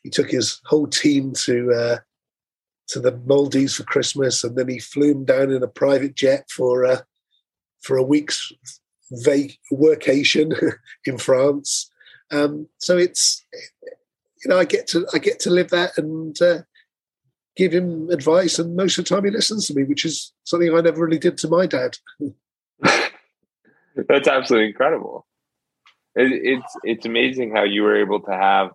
He 0.01 0.09
took 0.09 0.31
his 0.31 0.59
whole 0.65 0.87
team 0.87 1.33
to 1.45 1.71
uh, 1.71 1.97
to 2.87 2.99
the 2.99 3.21
Maldives 3.27 3.75
for 3.75 3.83
Christmas, 3.83 4.43
and 4.43 4.57
then 4.57 4.67
he 4.67 4.79
flew 4.79 5.13
them 5.13 5.25
down 5.25 5.51
in 5.51 5.61
a 5.61 5.67
private 5.67 6.15
jet 6.15 6.49
for 6.49 6.85
uh, 6.87 7.01
for 7.83 7.97
a 7.97 8.03
week's 8.03 8.51
vac- 9.11 9.59
workation 9.71 10.53
in 11.05 11.19
France. 11.19 11.90
Um, 12.31 12.67
so 12.77 12.97
it's 12.97 13.43
you 14.43 14.49
know, 14.49 14.57
I 14.57 14.65
get 14.65 14.87
to 14.87 15.05
I 15.13 15.19
get 15.19 15.39
to 15.41 15.49
live 15.49 15.69
that 15.69 15.97
and 15.97 16.39
uh, 16.41 16.59
give 17.55 17.73
him 17.73 18.09
advice, 18.09 18.57
and 18.59 18.75
most 18.75 18.97
of 18.97 19.05
the 19.05 19.15
time 19.15 19.25
he 19.25 19.31
listens 19.31 19.67
to 19.67 19.73
me, 19.73 19.83
which 19.83 20.05
is 20.05 20.33
something 20.43 20.73
I 20.73 20.81
never 20.81 21.05
really 21.05 21.19
did 21.19 21.37
to 21.39 21.47
my 21.47 21.65
dad. 21.67 21.97
That's 23.95 24.27
absolutely 24.27 24.69
incredible. 24.69 25.27
It, 26.15 26.31
it's 26.31 26.77
it's 26.83 27.05
amazing 27.05 27.55
how 27.55 27.63
you 27.63 27.83
were 27.83 27.97
able 27.97 28.21
to 28.21 28.31
have 28.31 28.71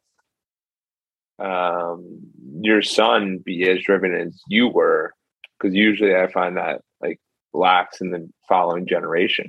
um, 1.38 2.20
your 2.60 2.82
son 2.82 3.38
be 3.44 3.68
as 3.68 3.82
driven 3.82 4.14
as 4.14 4.40
you 4.48 4.68
were, 4.68 5.12
because 5.58 5.74
usually 5.74 6.14
I 6.14 6.30
find 6.30 6.56
that 6.56 6.82
like 7.00 7.20
lacks 7.52 8.00
in 8.00 8.10
the 8.10 8.28
following 8.48 8.86
generation 8.86 9.48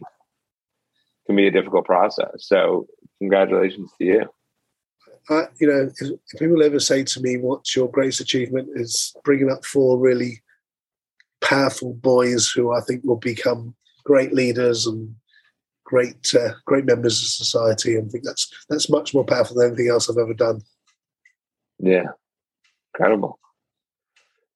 can 1.27 1.35
be 1.35 1.47
a 1.47 1.51
difficult 1.51 1.85
process. 1.85 2.31
So 2.39 2.87
congratulations 3.19 3.91
to 3.97 4.06
you. 4.06 4.30
I, 5.30 5.43
you 5.60 5.67
know, 5.67 5.89
if, 5.93 6.01
if, 6.01 6.39
people 6.39 6.63
ever 6.63 6.80
say 6.80 7.03
to 7.03 7.21
me, 7.21 7.38
"What's 7.38 7.75
your 7.75 7.89
greatest 7.89 8.21
achievement?" 8.21 8.69
is 8.75 9.15
bringing 9.23 9.51
up 9.51 9.65
four 9.65 9.97
really 9.97 10.41
powerful 11.41 11.93
boys 11.93 12.49
who 12.49 12.71
I 12.71 12.82
think 12.82 13.03
will 13.03 13.17
become 13.17 13.75
great 14.03 14.34
leaders 14.34 14.88
and 14.88 15.15
great 15.84 16.34
uh, 16.34 16.53
great 16.65 16.86
members 16.86 17.21
of 17.21 17.27
society. 17.27 17.95
And 17.95 18.08
I 18.08 18.10
think 18.10 18.23
that's 18.23 18.51
that's 18.69 18.89
much 18.89 19.13
more 19.13 19.25
powerful 19.25 19.58
than 19.58 19.67
anything 19.67 19.89
else 19.89 20.10
I've 20.10 20.17
ever 20.17 20.34
done. 20.34 20.62
Yeah, 21.80 22.08
incredible. 22.93 23.39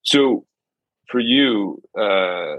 So, 0.04 0.45
for 1.10 1.19
you, 1.19 1.82
uh, 1.97 2.58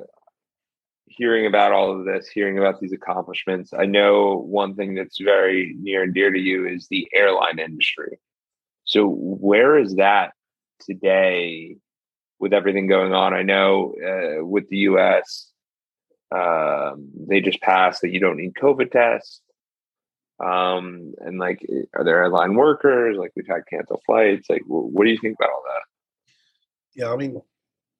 hearing 1.17 1.47
about 1.47 1.73
all 1.73 1.99
of 1.99 2.05
this, 2.05 2.29
hearing 2.29 2.59
about 2.59 2.81
these 2.81 2.93
accomplishments, 2.93 3.73
I 3.77 3.87
know 3.87 4.37
one 4.37 4.75
thing 4.75 4.95
that's 4.95 5.21
very 5.21 5.75
near 5.81 6.03
and 6.03 6.15
dear 6.15 6.31
to 6.31 6.39
you 6.39 6.67
is 6.67 6.89
the 6.89 7.09
airline 7.15 7.59
industry. 7.59 8.19
So, 8.85 9.09
where 9.09 9.79
is 9.79 9.97
that 9.97 10.33
today 10.81 11.77
with 12.39 12.53
everything 12.53 12.87
going 12.87 13.13
on? 13.13 13.35
I 13.35 13.43
know 13.43 13.95
uh, 14.05 14.45
with 14.45 14.69
the 14.69 14.79
US, 14.79 15.51
um, 16.35 17.11
they 17.29 17.41
just 17.41 17.61
passed 17.61 18.03
that 18.03 18.11
you 18.11 18.21
don't 18.21 18.39
need 18.39 18.55
COVID 18.55 18.91
tests. 18.91 19.41
Um, 20.45 21.15
and 21.19 21.39
like, 21.39 21.65
are 21.95 22.05
there 22.05 22.23
airline 22.23 22.55
workers? 22.55 23.17
Like, 23.17 23.31
we've 23.37 23.47
had 23.47 23.63
canceled 23.71 24.03
flights. 24.05 24.51
Like, 24.51 24.63
what 24.67 25.05
do 25.05 25.11
you 25.11 25.19
think 25.19 25.37
about 25.39 25.51
all 25.51 25.63
that? 25.67 25.83
Yeah, 26.95 27.13
I 27.13 27.17
mean, 27.17 27.41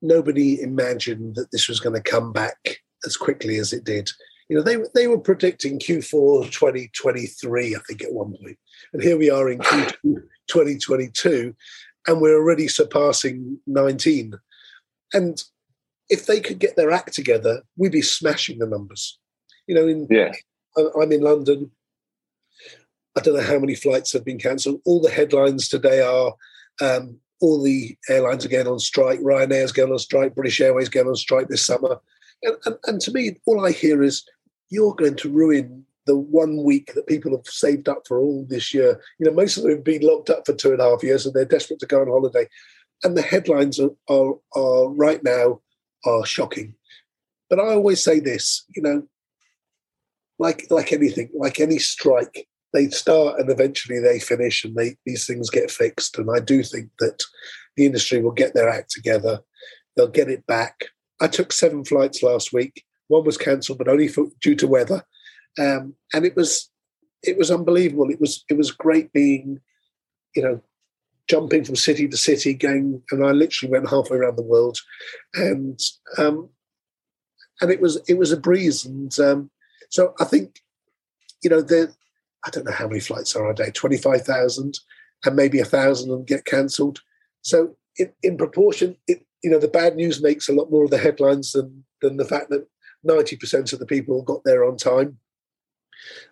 nobody 0.03 0.61
imagined 0.61 1.37
that 1.37 1.53
this 1.53 1.69
was 1.69 1.81
going 1.81 1.95
to 1.95 2.03
come 2.03 2.33
back 2.33 2.82
as 3.07 3.17
quickly 3.17 3.57
as 3.59 3.73
it 3.73 3.85
did. 3.85 4.11
You 4.49 4.57
know, 4.57 4.63
they 4.63 4.77
they 4.95 5.07
were 5.07 5.19
predicting 5.19 5.79
Q4 5.79 6.51
2023, 6.51 7.75
I 7.75 7.79
think, 7.81 8.03
at 8.03 8.13
one 8.13 8.35
point, 8.37 8.59
and 8.93 9.03
here 9.03 9.17
we 9.17 9.31
are 9.31 9.51
in 9.51 9.59
Q2 9.61 10.23
2022, 10.49 11.55
and 12.07 12.21
we're 12.21 12.37
already 12.37 12.69
surpassing 12.69 13.59
19. 13.67 14.35
And 15.15 15.43
if 16.11 16.27
they 16.27 16.41
could 16.41 16.59
get 16.59 16.77
their 16.77 16.91
act 16.91 17.15
together, 17.15 17.63
we'd 17.77 17.93
be 17.93 18.03
smashing 18.03 18.59
the 18.59 18.67
numbers. 18.67 19.19
You 19.67 19.75
know, 19.75 19.87
in 19.87 20.07
yeah. 20.11 20.33
I'm 20.77 21.13
in 21.13 21.21
London. 21.21 21.71
I 23.17 23.21
don't 23.21 23.37
know 23.37 23.43
how 23.43 23.59
many 23.59 23.75
flights 23.75 24.13
have 24.13 24.25
been 24.25 24.39
cancelled. 24.39 24.81
All 24.85 25.01
the 25.01 25.11
headlines 25.11 25.69
today 25.69 26.01
are 26.01 26.35
um, 26.81 27.19
all 27.41 27.63
the 27.63 27.97
airlines 28.09 28.45
are 28.47 28.49
going 28.49 28.67
on 28.67 28.79
strike. 28.79 29.21
Ryanair's 29.21 29.73
going 29.73 29.93
on 29.93 29.99
strike. 29.99 30.35
British 30.35 30.61
Airways 30.61 30.89
going 30.89 31.09
on 31.09 31.17
strike 31.17 31.49
this 31.49 31.67
summer. 31.67 32.01
And, 32.43 32.57
and, 32.65 32.77
and 32.87 33.01
to 33.01 33.13
me, 33.13 33.39
all 33.47 33.65
I 33.65 33.73
hear 33.73 34.03
is 34.03 34.25
you're 34.71 34.95
going 34.95 35.17
to 35.17 35.31
ruin 35.31 35.85
the 36.07 36.17
one 36.17 36.63
week 36.65 36.95
that 36.95 37.07
people 37.07 37.31
have 37.37 37.47
saved 37.47 37.89
up 37.89 38.03
for 38.07 38.19
all 38.19 38.45
this 38.49 38.75
year. 38.75 39.01
You 39.19 39.27
know, 39.27 39.33
most 39.33 39.57
of 39.57 39.63
them 39.63 39.73
have 39.73 39.85
been 39.85 40.03
locked 40.03 40.31
up 40.31 40.45
for 40.45 40.55
two 40.55 40.73
and 40.73 40.81
a 40.81 40.85
half 40.85 41.03
years 41.03 41.27
and 41.27 41.35
they're 41.35 41.45
desperate 41.45 41.79
to 41.81 41.87
go 41.87 42.01
on 42.01 42.09
holiday. 42.09 42.49
And 43.05 43.17
the 43.17 43.23
headlines 43.23 43.79
are, 43.81 43.91
are, 44.09 44.35
are 44.55 44.89
right 44.89 45.23
now 45.23 45.61
are 46.05 46.27
shocking. 46.27 46.75
But 47.49 47.61
I 47.61 47.75
always 47.75 48.03
say 48.03 48.19
this, 48.19 48.65
you 48.75 48.83
know, 48.83 49.03
like 50.39 50.67
like 50.71 50.93
anything, 50.93 51.31
like 51.35 51.61
any 51.61 51.79
strike, 51.79 52.49
they 52.73 52.89
start 52.89 53.39
and 53.39 53.51
eventually 53.51 54.01
they 54.01 54.19
finish 54.19 54.65
and 54.65 54.75
they 54.75 54.97
these 55.05 55.27
things 55.27 55.51
get 55.51 55.71
fixed. 55.71 56.19
And 56.19 56.29
I 56.35 56.41
do 56.41 56.63
think 56.63 56.89
that 56.99 57.23
the 57.77 57.87
industry 57.87 58.23
will 58.23 58.33
get 58.33 58.55
their 58.55 58.69
act 58.69 58.91
together. 58.91 59.41
They'll 59.97 60.09
get 60.09 60.31
it 60.31 60.47
back. 60.47 60.87
I 61.23 61.29
took 61.29 61.53
seven 61.53 61.85
flights 61.85 62.23
last 62.23 62.53
week. 62.53 62.85
One 63.07 63.25
was 63.25 63.39
cancelled, 63.39 63.79
but 63.79 63.89
only 63.89 64.09
for, 64.09 64.27
due 64.43 64.57
to 64.57 64.67
weather, 64.67 65.05
um, 65.59 65.95
and 66.13 66.27
it 66.27 66.35
was 66.35 66.71
it 67.23 67.39
was 67.39 67.51
unbelievable. 67.51 68.11
It 68.11 68.21
was 68.21 68.45
it 68.51 68.57
was 68.57 68.73
great 68.73 69.13
being, 69.13 69.61
you 70.35 70.43
know, 70.43 70.61
jumping 71.29 71.65
from 71.65 71.77
city 71.77 72.09
to 72.09 72.17
city, 72.17 72.55
going, 72.55 73.03
and 73.11 73.25
I 73.25 73.31
literally 73.31 73.71
went 73.71 73.89
halfway 73.89 74.19
around 74.19 74.37
the 74.37 74.43
world, 74.43 74.79
and 75.35 75.79
um, 76.19 76.49
and 77.61 77.71
it 77.71 77.81
was 77.81 78.01
it 78.09 78.19
was 78.19 78.33
a 78.33 78.37
breeze, 78.41 78.85
and 78.85 79.17
um, 79.21 79.51
so 79.91 80.15
I 80.19 80.25
think, 80.25 80.61
you 81.43 81.51
know, 81.51 81.63
there 81.63 81.93
I 82.45 82.51
don't 82.51 82.65
know 82.65 82.73
how 82.73 82.89
many 82.89 83.01
flights 83.01 83.37
are 83.37 83.49
a 83.49 83.55
day, 83.55 83.71
twenty 83.71 83.99
five 83.99 84.23
thousand, 84.23 84.81
and 85.25 85.37
maybe 85.37 85.61
a 85.61 85.65
thousand 85.65 86.11
and 86.11 86.27
get 86.27 86.45
cancelled. 86.45 87.01
So 87.43 87.77
in, 87.97 88.13
in 88.23 88.37
proportion, 88.37 88.97
it 89.07 89.25
you 89.43 89.51
know 89.51 89.59
the 89.59 89.69
bad 89.69 89.97
news 89.97 90.23
makes 90.23 90.49
a 90.49 90.53
lot 90.53 90.71
more 90.71 90.85
of 90.85 90.91
the 90.91 90.99
headlines 90.99 91.53
than 91.53 91.85
than 92.01 92.17
the 92.17 92.25
fact 92.25 92.51
that 92.51 92.67
90% 93.07 93.73
of 93.73 93.79
the 93.79 93.87
people 93.87 94.23
got 94.23 94.45
there 94.45 94.65
on 94.65 94.77
time. 94.77 95.19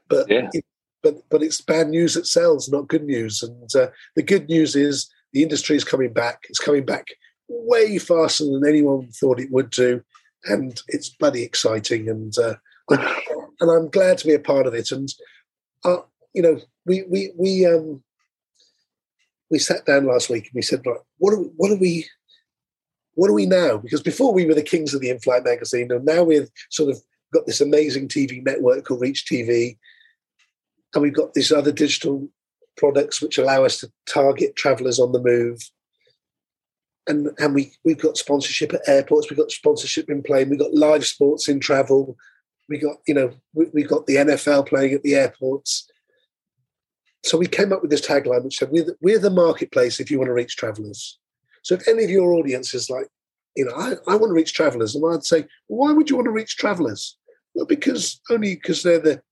But 0.09 0.29
yeah. 0.29 0.49
it, 0.53 0.65
but 1.03 1.23
but 1.31 1.43
it's 1.43 1.61
bad 1.61 1.89
news 1.89 2.15
that 2.15 2.27
sells 2.27 2.69
not 2.69 2.89
good 2.89 3.05
news. 3.05 3.43
And 3.43 3.75
uh, 3.75 3.89
the 4.17 4.23
good 4.23 4.49
news 4.49 4.77
is 4.77 5.11
the 5.33 5.43
industry 5.43 5.77
is 5.77 5.85
coming 5.85 6.13
back. 6.13 6.45
It's 6.49 6.59
coming 6.59 6.85
back 6.85 7.07
way 7.49 7.99
faster 7.99 8.45
than 8.45 8.67
anyone 8.67 9.09
thought 9.11 9.41
it 9.41 9.51
would 9.51 9.71
do. 9.71 10.03
And 10.45 10.81
it's 10.89 11.09
bloody 11.09 11.43
exciting. 11.43 12.09
And 12.09 12.37
uh, 12.39 12.55
and 13.61 13.71
I'm 13.71 13.89
glad 13.91 14.19
to 14.19 14.27
be 14.27 14.35
a 14.35 14.41
part 14.41 14.67
of 14.67 14.75
it. 14.75 14.91
And 14.91 15.09
uh, 15.85 15.99
you 16.35 16.43
know 16.43 16.61
we 16.87 17.05
we 17.09 17.33
we 17.37 17.67
um 17.67 18.03
we 19.51 19.59
sat 19.59 19.85
down 19.85 20.07
last 20.07 20.31
week 20.31 20.45
and 20.45 20.55
we 20.55 20.63
said 20.63 20.83
right 20.87 21.01
what 21.19 21.35
are, 21.35 21.43
what 21.57 21.71
are 21.71 21.79
we 21.79 22.07
what 23.21 23.31
are 23.31 23.35
we 23.35 23.47
now? 23.47 23.77
Because 23.77 24.03
before 24.03 24.33
we 24.33 24.47
were 24.47 24.55
the 24.55 24.63
kings 24.63 24.95
of 24.95 25.01
the 25.01 25.11
in-flight 25.11 25.45
magazine, 25.45 25.93
and 25.93 26.05
now 26.05 26.25
we're 26.25 26.49
sort 26.71 26.91
of 26.91 27.01
We've 27.31 27.41
got 27.41 27.47
this 27.47 27.61
amazing 27.61 28.09
TV 28.09 28.45
network 28.45 28.85
called 28.85 29.03
Reach 29.03 29.25
TV, 29.25 29.79
and 30.95 31.03
we've 31.03 31.15
got 31.15 31.35
these 31.35 31.53
other 31.53 31.71
digital 31.71 32.29
products 32.77 33.23
which 33.23 33.39
allow 33.39 33.65
us 33.65 33.79
to 33.79 33.93
target 34.09 34.57
travelers 34.57 34.99
on 34.99 35.13
the 35.13 35.23
move. 35.23 35.61
And, 37.07 37.31
and 37.39 37.55
we, 37.55 37.73
we've 37.85 38.01
got 38.01 38.17
sponsorship 38.17 38.73
at 38.73 38.89
airports, 38.89 39.31
we've 39.31 39.39
got 39.39 39.51
sponsorship 39.51 40.11
in 40.11 40.23
plane, 40.23 40.51
we've 40.51 40.59
got 40.59 40.75
live 40.75 41.07
sports 41.07 41.49
in 41.49 41.61
travel, 41.61 42.17
we 42.69 42.79
got, 42.79 42.97
you 43.07 43.15
know, 43.15 43.33
we, 43.55 43.67
we 43.73 43.83
got 43.85 44.07
the 44.07 44.17
NFL 44.17 44.69
playing 44.69 44.93
at 44.95 45.03
the 45.03 45.15
airports. 45.15 45.89
So 47.25 47.39
we 47.39 47.47
came 47.47 47.73
up 47.73 47.83
with 47.83 47.91
this 47.91 48.07
tagline 48.07 48.45
which 48.45 48.59
said, 48.59 48.71
we're 48.71 48.85
the, 48.85 48.97
we're 49.01 49.19
the 49.19 49.31
marketplace 49.31 50.01
if 50.01 50.11
you 50.11 50.19
want 50.19 50.29
to 50.29 50.35
reach 50.35 50.57
travelers. 50.57 51.19
So 51.63 51.75
if 51.75 51.87
any 51.89 52.05
of 52.05 52.11
your 52.11 52.33
audience 52.33 52.75
is 52.75 52.91
like, 52.91 53.09
you 53.57 53.65
know, 53.65 53.75
I, 53.75 53.95
I 54.07 54.17
want 54.17 54.31
to 54.31 54.35
reach 54.35 54.55
travelers, 54.55 54.95
and 54.95 55.05
I'd 55.13 55.25
say, 55.25 55.47
why 55.67 55.93
would 55.93 56.09
you 56.09 56.17
want 56.17 56.27
to 56.27 56.33
reach 56.33 56.57
travelers? 56.57 57.17
Well, 57.55 57.67
because 57.67 58.21
only 58.31 58.55
because 58.55 58.83
they're 58.83 59.01
the 59.01 59.23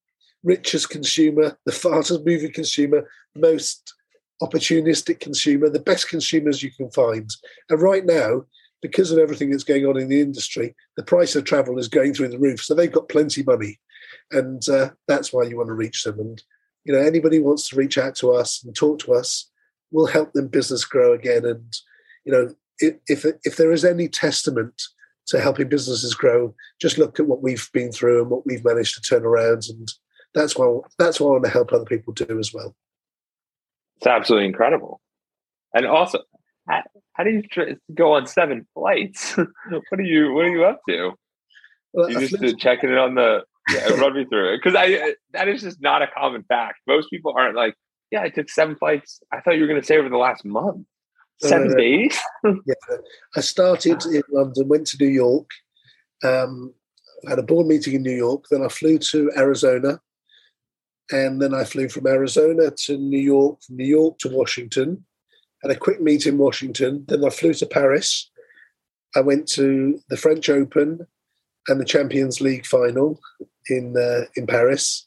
richest 0.42 0.90
consumer, 0.90 1.56
the 1.66 1.72
fastest 1.72 2.26
moving 2.26 2.52
consumer, 2.52 3.08
most 3.36 3.94
opportunistic 4.42 5.20
consumer, 5.20 5.68
the 5.68 5.80
best 5.80 6.08
consumers 6.08 6.62
you 6.62 6.70
can 6.70 6.90
find. 6.90 7.30
And 7.70 7.80
right 7.80 8.04
now, 8.04 8.44
because 8.82 9.10
of 9.10 9.18
everything 9.18 9.50
that's 9.50 9.64
going 9.64 9.86
on 9.86 9.98
in 9.98 10.08
the 10.08 10.20
industry, 10.20 10.74
the 10.96 11.02
price 11.02 11.34
of 11.34 11.44
travel 11.44 11.78
is 11.78 11.88
going 11.88 12.14
through 12.14 12.28
the 12.28 12.38
roof. 12.38 12.62
So 12.62 12.74
they've 12.74 12.92
got 12.92 13.08
plenty 13.08 13.40
of 13.40 13.48
money, 13.48 13.78
and 14.30 14.66
uh, 14.68 14.90
that's 15.06 15.32
why 15.32 15.44
you 15.44 15.56
want 15.56 15.68
to 15.68 15.74
reach 15.74 16.04
them. 16.04 16.20
And 16.20 16.42
you 16.84 16.92
know, 16.92 17.00
anybody 17.00 17.38
who 17.38 17.44
wants 17.44 17.68
to 17.68 17.76
reach 17.76 17.98
out 17.98 18.14
to 18.16 18.32
us 18.32 18.62
and 18.64 18.74
talk 18.74 19.00
to 19.00 19.14
us, 19.14 19.50
we'll 19.90 20.06
help 20.06 20.32
them 20.32 20.48
business 20.48 20.84
grow 20.84 21.12
again. 21.12 21.44
And 21.44 21.76
you 22.28 22.34
know, 22.34 22.54
if 22.78 23.24
if 23.42 23.56
there 23.56 23.72
is 23.72 23.86
any 23.86 24.06
testament 24.06 24.82
to 25.28 25.40
helping 25.40 25.68
businesses 25.68 26.14
grow, 26.14 26.54
just 26.78 26.98
look 26.98 27.18
at 27.18 27.26
what 27.26 27.42
we've 27.42 27.70
been 27.72 27.90
through 27.90 28.20
and 28.20 28.30
what 28.30 28.44
we've 28.44 28.64
managed 28.64 28.94
to 28.94 29.00
turn 29.00 29.24
around, 29.24 29.64
and 29.70 29.88
that's 30.34 30.54
why 30.54 30.78
that's 30.98 31.18
what 31.18 31.28
I 31.28 31.32
want 31.32 31.44
to 31.44 31.50
help 31.50 31.72
other 31.72 31.86
people 31.86 32.12
do 32.12 32.38
as 32.38 32.52
well. 32.52 32.76
It's 33.96 34.06
absolutely 34.06 34.46
incredible, 34.46 35.00
and 35.72 35.86
also, 35.86 36.20
how, 36.68 36.82
how 37.14 37.24
do 37.24 37.30
you 37.30 37.76
go 37.94 38.12
on 38.12 38.26
seven 38.26 38.68
flights? 38.74 39.36
what 39.36 39.98
are 39.98 40.02
you 40.02 40.34
What 40.34 40.44
are 40.44 40.50
you 40.50 40.64
up 40.66 40.82
to? 40.86 41.12
Well, 41.94 42.10
you 42.10 42.20
just 42.20 42.36
flew- 42.36 42.56
checking 42.56 42.90
it 42.90 42.98
on 42.98 43.14
the 43.14 43.42
yeah, 43.72 43.88
run 44.00 44.14
me 44.14 44.26
through 44.26 44.52
it 44.52 44.58
because 44.62 44.76
I 44.78 45.14
that 45.32 45.48
is 45.48 45.62
just 45.62 45.80
not 45.80 46.02
a 46.02 46.08
common 46.08 46.42
fact. 46.42 46.80
Most 46.86 47.08
people 47.08 47.32
aren't 47.34 47.56
like, 47.56 47.74
yeah, 48.10 48.20
I 48.20 48.28
took 48.28 48.50
seven 48.50 48.76
flights. 48.76 49.20
I 49.32 49.40
thought 49.40 49.54
you 49.54 49.62
were 49.62 49.66
going 49.66 49.80
to 49.80 49.86
say 49.86 49.96
over 49.96 50.10
the 50.10 50.18
last 50.18 50.44
month. 50.44 50.86
Seven 51.40 51.72
uh, 51.72 51.76
yeah. 52.66 52.96
I 53.36 53.40
started 53.40 54.04
in 54.06 54.22
London, 54.30 54.68
went 54.68 54.86
to 54.88 54.96
New 54.98 55.10
York, 55.10 55.48
um, 56.24 56.74
had 57.28 57.38
a 57.38 57.44
board 57.44 57.66
meeting 57.66 57.94
in 57.94 58.02
New 58.02 58.16
York, 58.16 58.44
then 58.50 58.64
I 58.64 58.68
flew 58.68 58.98
to 58.98 59.30
Arizona, 59.36 60.00
and 61.10 61.40
then 61.40 61.54
I 61.54 61.64
flew 61.64 61.88
from 61.88 62.06
Arizona 62.06 62.72
to 62.84 62.96
New 62.96 63.20
York, 63.20 63.62
from 63.62 63.76
New 63.76 63.86
York 63.86 64.18
to 64.18 64.28
Washington, 64.28 65.04
had 65.62 65.70
a 65.70 65.78
quick 65.78 66.00
meet 66.00 66.26
in 66.26 66.38
Washington, 66.38 67.04
then 67.08 67.24
I 67.24 67.30
flew 67.30 67.54
to 67.54 67.66
Paris. 67.66 68.30
I 69.16 69.20
went 69.20 69.48
to 69.50 70.00
the 70.08 70.16
French 70.16 70.48
Open 70.48 71.06
and 71.68 71.80
the 71.80 71.84
Champions 71.84 72.40
League 72.40 72.66
final 72.66 73.20
in 73.68 73.96
uh, 73.96 74.26
in 74.36 74.46
Paris, 74.46 75.06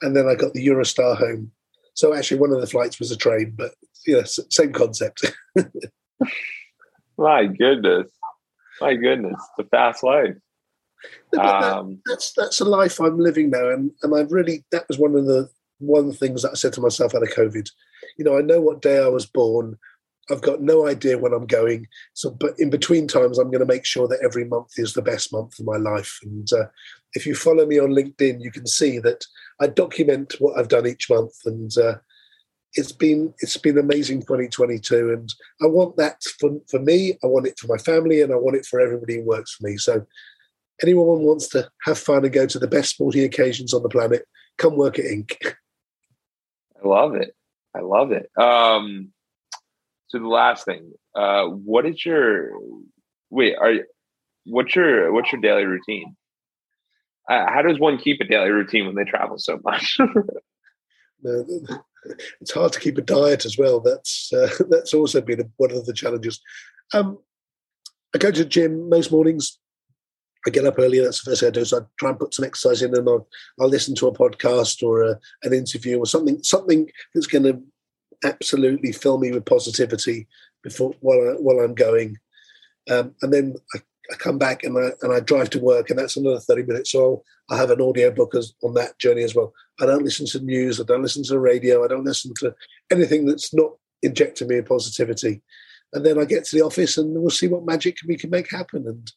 and 0.00 0.16
then 0.16 0.26
I 0.26 0.34
got 0.34 0.52
the 0.52 0.66
Eurostar 0.66 1.16
home. 1.16 1.52
So 1.94 2.14
actually, 2.14 2.40
one 2.40 2.52
of 2.52 2.60
the 2.60 2.66
flights 2.66 2.98
was 2.98 3.10
a 3.10 3.16
train, 3.16 3.54
but 3.56 3.72
yes, 4.06 4.38
same 4.50 4.72
concept. 4.72 5.32
My 7.18 7.46
goodness, 7.46 8.10
my 8.80 8.94
goodness, 8.94 9.40
the 9.56 9.64
fast 9.64 10.02
life. 10.02 10.36
Um, 11.38 11.40
that, 11.40 12.00
that's 12.06 12.32
that's 12.36 12.60
a 12.60 12.64
life 12.64 13.00
I'm 13.00 13.18
living 13.18 13.50
now, 13.50 13.68
and 13.68 13.90
and 14.02 14.14
I 14.14 14.22
really 14.22 14.64
that 14.72 14.88
was 14.88 14.98
one 14.98 15.14
of 15.14 15.26
the 15.26 15.48
one 15.78 16.00
of 16.00 16.06
the 16.06 16.16
things 16.16 16.42
that 16.42 16.52
I 16.52 16.54
said 16.54 16.72
to 16.74 16.80
myself 16.80 17.14
out 17.14 17.22
of 17.22 17.28
COVID. 17.28 17.68
You 18.18 18.24
know, 18.24 18.38
I 18.38 18.42
know 18.42 18.60
what 18.60 18.82
day 18.82 19.02
I 19.02 19.08
was 19.08 19.26
born. 19.26 19.76
I've 20.30 20.42
got 20.42 20.62
no 20.62 20.86
idea 20.86 21.18
when 21.18 21.32
I'm 21.32 21.46
going. 21.46 21.86
So, 22.14 22.30
but 22.30 22.54
in 22.58 22.70
between 22.70 23.08
times, 23.08 23.38
I'm 23.38 23.50
going 23.50 23.60
to 23.60 23.66
make 23.66 23.84
sure 23.84 24.06
that 24.06 24.22
every 24.24 24.44
month 24.44 24.70
is 24.76 24.92
the 24.92 25.02
best 25.02 25.32
month 25.32 25.58
of 25.58 25.66
my 25.66 25.76
life. 25.76 26.18
And 26.22 26.48
uh, 26.52 26.66
if 27.14 27.26
you 27.26 27.34
follow 27.34 27.66
me 27.66 27.78
on 27.78 27.90
LinkedIn, 27.90 28.42
you 28.42 28.50
can 28.50 28.66
see 28.66 28.98
that 29.00 29.24
I 29.60 29.66
document 29.66 30.34
what 30.38 30.58
I've 30.58 30.68
done 30.68 30.86
each 30.86 31.10
month, 31.10 31.34
and 31.44 31.70
uh, 31.76 31.94
it's 32.74 32.92
been 32.92 33.34
it's 33.40 33.56
been 33.56 33.78
amazing 33.78 34.20
2022 34.20 35.12
and 35.12 35.34
i 35.60 35.66
want 35.66 35.96
that 35.96 36.22
for, 36.40 36.50
for 36.70 36.80
me 36.80 37.18
i 37.22 37.26
want 37.26 37.46
it 37.46 37.58
for 37.58 37.66
my 37.66 37.76
family 37.76 38.20
and 38.20 38.32
i 38.32 38.36
want 38.36 38.56
it 38.56 38.64
for 38.64 38.80
everybody 38.80 39.16
who 39.16 39.24
works 39.24 39.54
for 39.54 39.68
me. 39.68 39.76
So 39.76 40.06
anyone 40.82 41.20
wants 41.20 41.48
to 41.48 41.68
have 41.82 41.98
fun 41.98 42.24
and 42.24 42.32
go 42.32 42.46
to 42.46 42.58
the 42.58 42.66
best 42.66 42.90
sporting 42.90 43.24
occasions 43.24 43.74
on 43.74 43.82
the 43.82 43.88
planet 43.88 44.26
come 44.58 44.76
work 44.76 44.98
at 44.98 45.06
Ink. 45.06 45.38
I 46.82 46.86
love 46.88 47.14
it. 47.14 47.34
I 47.74 47.80
love 47.80 48.12
it. 48.12 48.30
Um 48.38 49.12
so 50.08 50.18
the 50.18 50.28
last 50.28 50.64
thing 50.64 50.92
uh 51.14 51.44
what 51.46 51.86
is 51.86 52.04
your 52.04 52.52
wait 53.30 53.56
are 53.56 53.74
what's 54.44 54.74
your 54.74 55.12
what's 55.12 55.32
your 55.32 55.40
daily 55.40 55.64
routine 55.64 56.16
uh, 57.32 57.50
how 57.50 57.62
does 57.62 57.78
one 57.78 57.98
keep 57.98 58.20
a 58.20 58.24
daily 58.24 58.50
routine 58.50 58.86
when 58.86 58.94
they 58.94 59.04
travel 59.04 59.38
so 59.38 59.58
much 59.64 59.98
it's 62.40 62.52
hard 62.52 62.72
to 62.72 62.80
keep 62.80 62.98
a 62.98 63.02
diet 63.02 63.44
as 63.44 63.58
well. 63.58 63.80
That's 63.80 64.32
uh, 64.32 64.48
that's 64.68 64.94
also 64.94 65.20
been 65.20 65.52
one 65.56 65.70
of 65.72 65.86
the 65.86 65.92
challenges. 65.92 66.40
Um, 66.92 67.18
I 68.14 68.18
go 68.18 68.30
to 68.30 68.42
the 68.42 68.48
gym 68.48 68.88
most 68.88 69.10
mornings. 69.10 69.58
I 70.46 70.50
get 70.50 70.64
up 70.64 70.78
early. 70.78 70.98
That's 70.98 71.22
the 71.22 71.30
first 71.30 71.40
thing 71.40 71.48
I 71.48 71.52
do. 71.52 71.64
So 71.64 71.78
I 71.78 71.80
try 71.98 72.10
and 72.10 72.18
put 72.18 72.34
some 72.34 72.44
exercise 72.44 72.82
in, 72.82 72.96
and 72.96 73.08
I'll, 73.08 73.28
I'll 73.60 73.68
listen 73.68 73.94
to 73.96 74.08
a 74.08 74.12
podcast 74.12 74.82
or 74.82 75.02
a, 75.02 75.18
an 75.44 75.52
interview 75.52 75.98
or 75.98 76.06
something 76.06 76.42
something 76.42 76.90
that's 77.14 77.28
going 77.28 77.44
to 77.44 77.62
absolutely 78.24 78.92
fill 78.92 79.18
me 79.18 79.32
with 79.32 79.44
positivity 79.44 80.26
before 80.62 80.94
while 81.00 81.20
I, 81.20 81.32
while 81.34 81.60
I'm 81.60 81.74
going. 81.74 82.18
Um, 82.90 83.14
and 83.22 83.32
then 83.32 83.54
I 83.74 83.78
I 84.10 84.16
come 84.16 84.38
back 84.38 84.64
and 84.64 84.76
I, 84.76 84.90
and 85.02 85.12
I 85.12 85.20
drive 85.20 85.50
to 85.50 85.60
work, 85.60 85.90
and 85.90 85.98
that's 85.98 86.16
another 86.16 86.40
30 86.40 86.64
minutes. 86.64 86.90
So 86.90 87.22
I 87.50 87.56
have 87.56 87.70
an 87.70 87.80
audio 87.80 88.10
book 88.10 88.34
as, 88.34 88.52
on 88.62 88.74
that 88.74 88.98
journey 88.98 89.22
as 89.22 89.34
well. 89.34 89.52
I 89.80 89.86
don't 89.86 90.04
listen 90.04 90.26
to 90.26 90.40
news, 90.40 90.80
I 90.80 90.84
don't 90.84 91.02
listen 91.02 91.22
to 91.24 91.32
the 91.32 91.38
radio, 91.38 91.84
I 91.84 91.88
don't 91.88 92.04
listen 92.04 92.32
to 92.40 92.54
anything 92.90 93.26
that's 93.26 93.54
not 93.54 93.72
injecting 94.02 94.48
me 94.48 94.56
with 94.56 94.66
positivity. 94.66 95.42
And 95.92 96.04
then 96.04 96.18
I 96.18 96.24
get 96.24 96.44
to 96.46 96.56
the 96.56 96.64
office 96.64 96.96
and 96.96 97.14
we'll 97.14 97.30
see 97.30 97.48
what 97.48 97.66
magic 97.66 97.98
we 98.06 98.16
can 98.16 98.30
make 98.30 98.50
happen. 98.50 98.86
And 98.86 99.10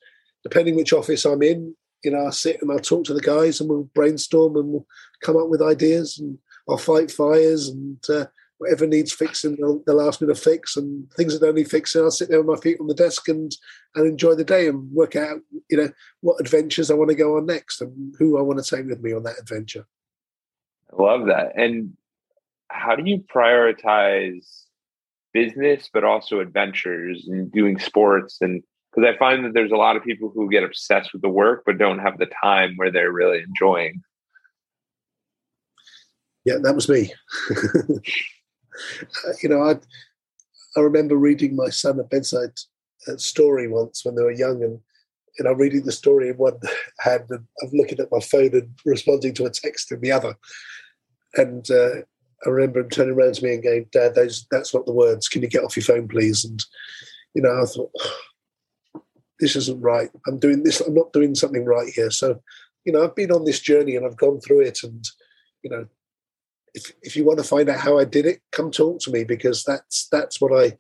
depending 0.44 0.76
which 0.76 0.94
office 0.94 1.26
I'm 1.26 1.42
in, 1.42 1.76
you 2.04 2.12
know, 2.12 2.20
I'll 2.20 2.32
sit 2.32 2.62
and 2.62 2.72
I'll 2.72 2.80
talk 2.80 3.06
to 3.06 3.14
the 3.14 3.22
guys 3.22 3.60
and 3.60 3.70
we'll 3.70 3.90
brainstorm 3.96 4.56
and 4.58 4.68
we'll 4.68 4.88
come 5.22 5.38
up 5.38 5.50
with 5.50 5.62
ideas 5.62 6.20
and 6.20 6.38
I'll 6.70 6.78
fight 6.78 7.12
fires 7.12 7.70
and 7.70 8.04
uh, 8.10 8.26
whatever 8.58 8.88
needs 8.88 9.12
fixing, 9.12 9.56
they'll, 9.56 9.82
they'll, 9.86 10.02
ask 10.02 10.22
me 10.22 10.28
to 10.28 10.36
fix, 10.36 10.78
and 10.78 11.12
things 11.14 11.34
that 11.34 11.46
don't 11.46 11.56
need 11.56 11.70
fixing, 11.70 12.02
I'll 12.02 12.12
sit 12.12 12.30
there 12.30 12.42
with 12.42 12.56
my 12.56 12.62
feet 12.62 12.80
on 12.80 12.88
the 12.88 12.94
desk 12.94 13.28
and 13.28 13.52
and 13.96 14.08
enjoy 14.08 14.36
the 14.36 14.44
day 14.44 14.68
and 14.68 14.92
work 14.92 15.16
out, 15.16 15.40
you 15.70 15.78
know, 15.78 15.90
what 16.22 16.40
adventures 16.40 16.92
I 16.92 16.96
want 16.96 17.10
to 17.10 17.16
go 17.16 17.38
on 17.38 17.46
next 17.46 17.82
and 17.82 18.16
who 18.20 18.38
I 18.38 18.42
want 18.42 18.64
to 18.64 18.76
take 18.76 18.86
with 18.88 19.02
me 19.02 19.14
on 19.14 19.24
that 19.24 19.40
adventure. 19.40 19.86
I 20.92 21.02
love 21.02 21.28
that. 21.28 21.54
And 21.56 21.94
how 22.70 22.96
do 22.96 23.04
you 23.06 23.24
prioritize 23.34 24.64
business, 25.34 25.90
but 25.94 26.04
also 26.04 26.40
adventures 26.40 27.28
and 27.28 27.52
doing 27.52 27.80
sports? 27.80 28.38
And 28.42 28.64
because 28.94 29.14
I 29.14 29.18
find 29.18 29.46
that 29.46 29.54
there's 29.54 29.72
a 29.72 29.78
lot 29.78 29.96
of 29.96 30.04
people 30.04 30.32
who 30.34 30.50
get 30.50 30.64
obsessed 30.64 31.12
with 31.14 31.22
the 31.22 31.30
work, 31.30 31.64
but 31.66 31.78
don't 31.78 32.00
have 32.00 32.18
the 32.18 32.30
time 32.44 32.74
where 32.76 32.92
they're 32.92 33.12
really 33.12 33.40
enjoying. 33.40 34.02
Yeah, 36.46 36.58
that 36.62 36.76
was 36.76 36.88
me. 36.88 37.14
you 39.44 39.50
know, 39.50 39.62
I 39.64 39.76
I 40.78 40.82
remember 40.82 41.16
reading 41.16 41.56
my 41.56 41.70
son 41.70 42.00
a 42.00 42.04
bedside 42.04 42.54
uh, 43.08 43.18
story 43.18 43.68
once 43.68 44.04
when 44.04 44.16
they 44.16 44.24
were 44.24 44.32
young, 44.32 44.64
and 44.64 44.80
you 45.38 45.46
know, 45.46 45.54
reading 45.54 45.84
the 45.84 45.92
story 45.92 46.30
in 46.30 46.38
one 46.38 46.60
hand 47.00 47.26
and 47.30 47.46
I'm 47.62 47.70
looking 47.74 48.00
at 48.00 48.12
my 48.12 48.20
phone 48.20 48.54
and 48.54 48.70
responding 48.86 49.34
to 49.36 49.46
a 49.46 49.50
text 49.50 49.92
in 49.92 50.02
the 50.02 50.12
other. 50.12 50.36
And 51.36 51.70
uh, 51.70 52.02
I 52.46 52.50
remember 52.50 52.80
him 52.80 52.90
turning 52.90 53.16
around 53.16 53.36
to 53.36 53.44
me 53.44 53.54
and 53.54 53.64
going, 53.64 53.86
"Dad, 53.92 54.16
those 54.16 54.46
that's 54.52 54.74
not 54.74 54.86
the 54.86 54.94
words. 54.94 55.28
Can 55.28 55.42
you 55.42 55.48
get 55.48 55.64
off 55.64 55.76
your 55.76 55.84
phone, 55.84 56.08
please?" 56.08 56.46
And 56.46 56.64
you 57.34 57.42
know, 57.42 57.62
I 57.62 57.66
thought, 57.66 57.92
"This 59.40 59.56
isn't 59.56 59.82
right. 59.82 60.10
I'm 60.28 60.40
doing 60.40 60.64
this. 60.64 60.82
I'm 60.82 60.94
not 60.94 61.14
doing 61.14 61.36
something 61.36 61.66
right 61.66 61.92
here." 61.94 62.12
So, 62.12 62.42
you 62.86 62.94
know, 62.94 63.04
I've 63.04 63.16
been 63.16 63.32
on 63.32 63.46
this 63.46 63.60
journey 63.60 63.96
and 63.96 64.06
I've 64.06 64.18
gone 64.18 64.40
through 64.40 64.62
it, 64.62 64.80
and 64.84 65.04
you 65.64 65.70
know, 65.70 65.88
if 66.76 66.92
if 67.02 67.16
you 67.16 67.26
want 67.26 67.40
to 67.40 67.44
find 67.46 67.70
out 67.70 67.80
how 67.80 67.98
I 67.98 68.06
did 68.06 68.26
it, 68.26 68.42
come 68.52 68.70
talk 68.70 69.00
to 69.02 69.12
me 69.12 69.24
because 69.24 69.64
that's 69.64 70.08
that's 70.12 70.40
what 70.42 70.54
I 70.54 70.78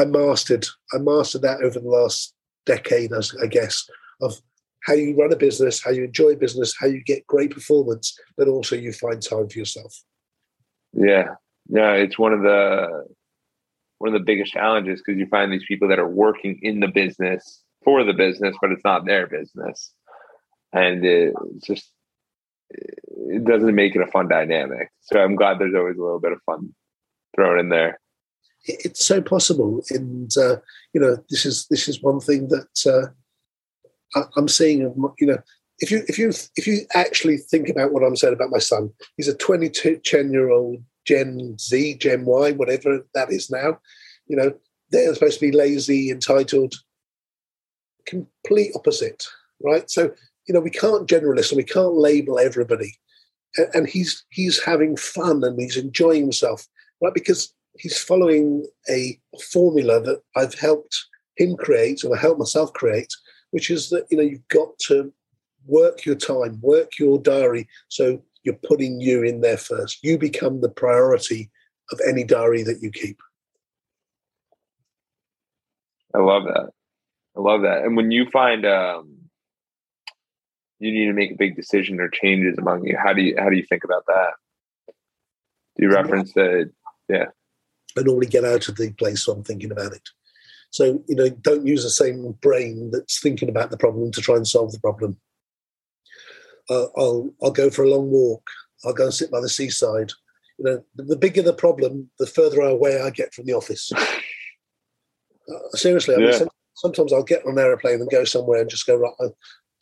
I 0.00 0.04
mastered. 0.04 0.66
I 0.94 0.98
mastered 0.98 1.42
that 1.42 1.62
over 1.62 1.80
the 1.80 1.88
last 1.88 2.34
decade, 2.66 3.12
I 3.42 3.46
guess, 3.46 3.88
of 4.20 4.34
how 4.84 4.92
you 4.92 5.16
run 5.16 5.32
a 5.32 5.36
business, 5.36 5.82
how 5.82 5.90
you 5.90 6.04
enjoy 6.04 6.36
business, 6.36 6.76
how 6.78 6.86
you 6.86 7.02
get 7.02 7.26
great 7.26 7.50
performance, 7.50 8.16
but 8.36 8.48
also 8.48 8.76
you 8.76 8.92
find 8.92 9.22
time 9.22 9.48
for 9.48 9.58
yourself. 9.58 9.94
Yeah, 10.92 11.34
yeah, 11.68 11.92
it's 11.92 12.18
one 12.18 12.32
of 12.34 12.42
the 12.42 13.06
one 13.98 14.14
of 14.14 14.20
the 14.20 14.24
biggest 14.24 14.52
challenges 14.52 15.02
because 15.04 15.18
you 15.18 15.26
find 15.26 15.52
these 15.52 15.64
people 15.66 15.88
that 15.88 15.98
are 15.98 16.08
working 16.08 16.58
in 16.62 16.80
the 16.80 16.88
business 16.88 17.62
for 17.84 18.04
the 18.04 18.12
business, 18.12 18.54
but 18.60 18.70
it's 18.72 18.84
not 18.84 19.06
their 19.06 19.26
business. 19.26 19.92
and 20.72 21.04
it 21.04 21.34
just 21.64 21.90
it 22.70 23.44
doesn't 23.44 23.74
make 23.74 23.94
it 23.94 24.02
a 24.02 24.10
fun 24.10 24.28
dynamic. 24.28 24.90
So 25.02 25.20
I'm 25.20 25.36
glad 25.36 25.58
there's 25.58 25.74
always 25.74 25.96
a 25.96 26.02
little 26.02 26.20
bit 26.20 26.32
of 26.32 26.40
fun 26.46 26.74
thrown 27.34 27.58
in 27.58 27.68
there. 27.68 28.00
It's 28.64 29.04
so 29.04 29.22
possible, 29.22 29.84
and 29.90 30.30
uh, 30.36 30.56
you 30.92 31.00
know, 31.00 31.16
this 31.30 31.46
is 31.46 31.66
this 31.70 31.88
is 31.88 32.02
one 32.02 32.18
thing 32.18 32.48
that 32.48 33.12
uh, 34.14 34.20
I'm 34.36 34.48
seeing. 34.48 34.80
You 34.80 35.26
know, 35.26 35.38
if 35.78 35.90
you 35.92 36.02
if 36.08 36.18
you 36.18 36.32
if 36.56 36.66
you 36.66 36.80
actually 36.92 37.36
think 37.36 37.68
about 37.68 37.92
what 37.92 38.02
I'm 38.02 38.16
saying 38.16 38.34
about 38.34 38.50
my 38.50 38.58
son, 38.58 38.92
he's 39.16 39.28
a 39.28 39.36
22 39.36 40.00
year 40.12 40.50
old 40.50 40.82
Gen 41.04 41.56
Z, 41.58 41.94
Gen 41.98 42.24
Y, 42.24 42.52
whatever 42.52 43.06
that 43.14 43.30
is 43.30 43.50
now. 43.50 43.78
You 44.26 44.36
know, 44.36 44.52
they're 44.90 45.14
supposed 45.14 45.38
to 45.38 45.46
be 45.46 45.56
lazy, 45.56 46.10
entitled, 46.10 46.74
complete 48.04 48.72
opposite, 48.74 49.26
right? 49.62 49.88
So 49.88 50.12
you 50.46 50.54
know, 50.54 50.60
we 50.60 50.70
can't 50.70 51.08
generalize 51.08 51.50
and 51.50 51.56
we 51.56 51.64
can't 51.64 51.94
label 51.94 52.38
everybody. 52.38 52.98
And, 53.56 53.68
and 53.74 53.88
he's 53.88 54.24
he's 54.30 54.62
having 54.62 54.96
fun 54.96 55.42
and 55.44 55.60
he's 55.60 55.76
enjoying 55.76 56.22
himself, 56.22 56.66
right? 57.02 57.14
Because 57.14 57.52
he's 57.78 57.98
following 57.98 58.66
a 58.88 59.18
formula 59.52 60.00
that 60.02 60.22
I've 60.36 60.54
helped 60.54 60.96
him 61.36 61.56
create 61.56 62.04
and 62.04 62.14
I 62.14 62.18
helped 62.18 62.38
myself 62.38 62.72
create, 62.72 63.12
which 63.50 63.70
is 63.70 63.90
that 63.90 64.06
you 64.10 64.16
know 64.16 64.22
you've 64.22 64.48
got 64.48 64.78
to 64.86 65.12
work 65.66 66.04
your 66.04 66.14
time, 66.14 66.58
work 66.62 66.92
your 66.98 67.20
diary, 67.20 67.68
so 67.88 68.22
you're 68.44 68.54
putting 68.66 69.00
you 69.00 69.24
in 69.24 69.40
there 69.40 69.56
first. 69.56 69.98
You 70.02 70.16
become 70.16 70.60
the 70.60 70.68
priority 70.68 71.50
of 71.90 72.00
any 72.08 72.24
diary 72.24 72.62
that 72.62 72.80
you 72.80 72.90
keep. 72.90 73.18
I 76.14 76.18
love 76.18 76.44
that. 76.44 76.70
I 77.36 77.40
love 77.40 77.62
that. 77.62 77.82
And 77.84 77.96
when 77.96 78.10
you 78.10 78.30
find 78.30 78.64
um, 78.64 79.25
you 80.78 80.92
need 80.92 81.06
to 81.06 81.12
make 81.12 81.32
a 81.32 81.36
big 81.36 81.56
decision 81.56 82.00
or 82.00 82.08
changes 82.08 82.58
among 82.58 82.86
you, 82.86 82.96
how 82.96 83.12
do 83.12 83.22
you 83.22 83.34
how 83.38 83.48
do 83.48 83.56
you 83.56 83.64
think 83.64 83.84
about 83.84 84.04
that? 84.06 84.32
Do 85.76 85.84
you 85.84 85.90
reference 85.90 86.32
the 86.34 86.70
yeah? 87.08 87.26
I 87.98 88.02
normally 88.02 88.26
get 88.26 88.44
out 88.44 88.68
of 88.68 88.76
the 88.76 88.92
place 88.92 89.26
where 89.26 89.36
I'm 89.36 89.44
thinking 89.44 89.70
about 89.70 89.92
it. 89.92 90.08
So 90.70 91.02
you 91.08 91.14
know, 91.14 91.28
don't 91.28 91.66
use 91.66 91.82
the 91.82 91.90
same 91.90 92.32
brain 92.42 92.90
that's 92.92 93.20
thinking 93.20 93.48
about 93.48 93.70
the 93.70 93.78
problem 93.78 94.10
to 94.12 94.20
try 94.20 94.36
and 94.36 94.46
solve 94.46 94.72
the 94.72 94.80
problem. 94.80 95.18
Uh, 96.68 96.86
I'll 96.96 97.30
I'll 97.42 97.50
go 97.50 97.70
for 97.70 97.84
a 97.84 97.90
long 97.90 98.10
walk. 98.10 98.46
I'll 98.84 98.92
go 98.92 99.04
and 99.04 99.14
sit 99.14 99.30
by 99.30 99.40
the 99.40 99.48
seaside. 99.48 100.12
You 100.58 100.64
know, 100.64 100.84
the 100.96 101.16
bigger 101.16 101.42
the 101.42 101.52
problem, 101.52 102.10
the 102.18 102.26
further 102.26 102.60
away 102.60 103.00
I 103.00 103.10
get 103.10 103.34
from 103.34 103.46
the 103.46 103.54
office. 103.54 103.92
Uh, 105.48 105.76
seriously, 105.76 106.16
I 106.16 106.18
yeah. 106.18 106.38
mean, 106.40 106.48
sometimes 106.74 107.12
I'll 107.12 107.22
get 107.22 107.46
on 107.46 107.52
an 107.52 107.58
aeroplane 107.60 108.00
and 108.00 108.10
go 108.10 108.24
somewhere 108.24 108.60
and 108.60 108.68
just 108.68 108.84
go 108.84 108.96
right. 108.96 109.30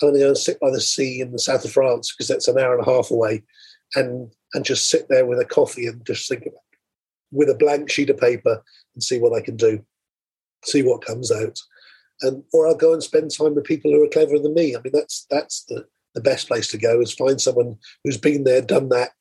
I'm 0.02 0.08
going 0.08 0.14
to 0.14 0.20
go 0.20 0.28
and 0.28 0.38
sit 0.38 0.60
by 0.60 0.70
the 0.70 0.80
sea 0.80 1.20
in 1.20 1.32
the 1.32 1.38
south 1.38 1.64
of 1.64 1.72
France 1.72 2.12
because 2.12 2.28
that's 2.28 2.48
an 2.48 2.58
hour 2.58 2.76
and 2.76 2.86
a 2.86 2.90
half 2.90 3.10
away, 3.10 3.42
and 3.94 4.30
and 4.54 4.64
just 4.64 4.88
sit 4.88 5.06
there 5.08 5.26
with 5.26 5.38
a 5.38 5.44
coffee 5.44 5.86
and 5.86 6.04
just 6.06 6.28
think 6.28 6.42
about 6.42 6.60
with 7.32 7.48
a 7.48 7.54
blank 7.54 7.90
sheet 7.90 8.10
of 8.10 8.18
paper 8.18 8.62
and 8.94 9.02
see 9.02 9.18
what 9.18 9.36
I 9.36 9.40
can 9.40 9.56
do, 9.56 9.84
see 10.64 10.82
what 10.82 11.04
comes 11.04 11.32
out, 11.32 11.58
and 12.22 12.42
or 12.52 12.66
I'll 12.66 12.76
go 12.76 12.92
and 12.92 13.02
spend 13.02 13.30
time 13.30 13.54
with 13.54 13.64
people 13.64 13.90
who 13.90 14.02
are 14.04 14.08
cleverer 14.08 14.38
than 14.38 14.54
me. 14.54 14.76
I 14.76 14.80
mean, 14.80 14.92
that's 14.92 15.26
that's 15.30 15.64
the 15.64 15.86
the 16.14 16.20
best 16.20 16.48
place 16.48 16.70
to 16.70 16.78
go 16.78 17.00
is 17.00 17.12
find 17.12 17.40
someone 17.40 17.76
who's 18.04 18.18
been 18.18 18.44
there, 18.44 18.62
done 18.62 18.88
that, 18.88 19.12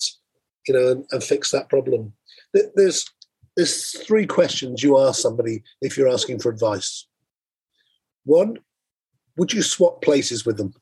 you 0.68 0.74
know, 0.74 0.92
and, 0.92 1.06
and 1.12 1.24
fix 1.24 1.52
that 1.52 1.70
problem. 1.70 2.14
There's 2.76 3.06
there's 3.56 3.98
three 4.06 4.26
questions 4.26 4.84
you 4.84 5.00
ask 5.00 5.22
somebody 5.22 5.64
if 5.82 5.98
you're 5.98 6.10
asking 6.10 6.40
for 6.40 6.50
advice. 6.50 7.08
One, 8.26 8.58
would 9.38 9.54
you 9.54 9.62
swap 9.62 10.02
places 10.02 10.46
with 10.46 10.58
them? 10.58 10.74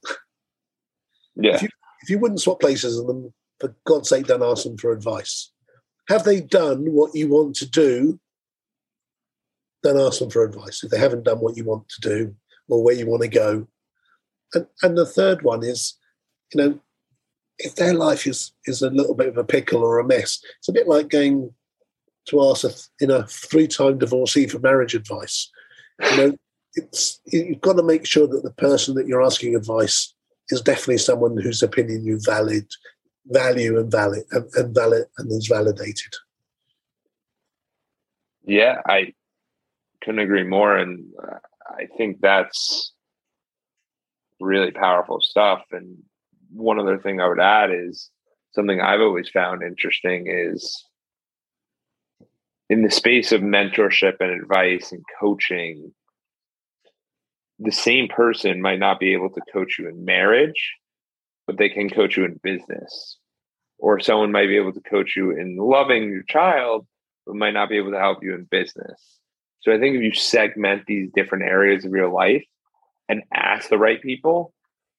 Yeah. 1.35 1.55
If 1.55 1.61
you, 1.61 1.69
if 2.03 2.09
you 2.09 2.19
wouldn't 2.19 2.41
swap 2.41 2.59
places 2.59 2.97
with 2.97 3.07
them, 3.07 3.33
for 3.59 3.75
God's 3.85 4.09
sake, 4.09 4.27
don't 4.27 4.43
ask 4.43 4.63
them 4.63 4.77
for 4.77 4.91
advice. 4.91 5.51
Have 6.09 6.23
they 6.23 6.41
done 6.41 6.91
what 6.91 7.15
you 7.15 7.29
want 7.29 7.55
to 7.57 7.69
do? 7.69 8.19
Don't 9.83 9.99
ask 9.99 10.19
them 10.19 10.29
for 10.29 10.43
advice. 10.43 10.83
If 10.83 10.91
they 10.91 10.97
haven't 10.97 11.23
done 11.23 11.39
what 11.39 11.55
you 11.55 11.63
want 11.63 11.87
to 11.89 12.01
do 12.01 12.35
or 12.67 12.83
where 12.83 12.95
you 12.95 13.07
want 13.07 13.21
to 13.21 13.27
go. 13.27 13.67
And, 14.53 14.67
and 14.81 14.97
the 14.97 15.05
third 15.05 15.43
one 15.43 15.63
is 15.63 15.95
you 16.53 16.61
know, 16.61 16.79
if 17.57 17.75
their 17.75 17.93
life 17.93 18.27
is 18.27 18.51
is 18.65 18.81
a 18.81 18.89
little 18.89 19.15
bit 19.15 19.27
of 19.27 19.37
a 19.37 19.43
pickle 19.43 19.83
or 19.83 19.99
a 19.99 20.03
mess, 20.03 20.39
it's 20.59 20.69
a 20.69 20.73
bit 20.73 20.87
like 20.87 21.09
going 21.09 21.53
to 22.27 22.49
ask 22.49 22.63
a 22.63 22.71
you 22.99 23.07
know 23.07 23.23
three 23.27 23.67
time 23.67 23.97
divorcee 23.97 24.47
for 24.47 24.59
marriage 24.59 24.95
advice. 24.95 25.49
You 26.01 26.17
know, 26.17 26.37
it's 26.75 27.19
you've 27.25 27.61
got 27.61 27.73
to 27.73 27.83
make 27.83 28.05
sure 28.05 28.27
that 28.27 28.43
the 28.43 28.51
person 28.51 28.95
that 28.95 29.07
you're 29.07 29.23
asking 29.23 29.55
advice 29.55 30.13
is 30.49 30.61
definitely 30.61 30.97
someone 30.97 31.37
whose 31.37 31.63
opinion 31.63 32.03
you 32.03 32.19
valid 32.23 32.65
value 33.27 33.79
and 33.79 33.91
valid 33.91 34.23
and, 34.31 34.45
and 34.55 34.75
valid 34.75 35.05
and 35.17 35.31
is 35.31 35.47
validated. 35.47 36.13
Yeah, 38.43 38.81
I 38.87 39.13
couldn't 40.03 40.19
agree 40.19 40.43
more, 40.43 40.75
and 40.75 41.05
uh, 41.21 41.37
I 41.69 41.87
think 41.97 42.19
that's 42.21 42.91
really 44.39 44.71
powerful 44.71 45.21
stuff. 45.21 45.61
And 45.71 45.97
one 46.51 46.79
other 46.79 46.97
thing 46.97 47.21
I 47.21 47.27
would 47.27 47.39
add 47.39 47.69
is 47.71 48.09
something 48.53 48.81
I've 48.81 49.01
always 49.01 49.29
found 49.29 49.61
interesting 49.61 50.25
is 50.27 50.83
in 52.69 52.81
the 52.81 52.91
space 52.91 53.31
of 53.31 53.41
mentorship 53.41 54.15
and 54.19 54.31
advice 54.31 54.91
and 54.91 55.03
coaching, 55.19 55.93
the 57.61 57.71
same 57.71 58.07
person 58.07 58.61
might 58.61 58.79
not 58.79 58.99
be 58.99 59.13
able 59.13 59.29
to 59.29 59.41
coach 59.53 59.77
you 59.77 59.87
in 59.87 60.03
marriage, 60.03 60.73
but 61.45 61.57
they 61.57 61.69
can 61.69 61.89
coach 61.89 62.17
you 62.17 62.25
in 62.25 62.39
business. 62.41 63.17
Or 63.77 63.99
someone 63.99 64.31
might 64.31 64.47
be 64.47 64.57
able 64.57 64.73
to 64.73 64.81
coach 64.81 65.15
you 65.15 65.31
in 65.31 65.57
loving 65.57 66.09
your 66.09 66.23
child, 66.23 66.87
but 67.25 67.35
might 67.35 67.53
not 67.53 67.69
be 67.69 67.77
able 67.77 67.91
to 67.91 67.99
help 67.99 68.23
you 68.23 68.33
in 68.33 68.45
business. 68.45 68.99
So 69.61 69.71
I 69.71 69.79
think 69.79 69.95
if 69.95 70.01
you 70.01 70.13
segment 70.13 70.87
these 70.87 71.11
different 71.13 71.43
areas 71.43 71.85
of 71.85 71.91
your 71.91 72.09
life 72.09 72.43
and 73.07 73.21
ask 73.31 73.69
the 73.69 73.77
right 73.77 74.01
people, 74.01 74.53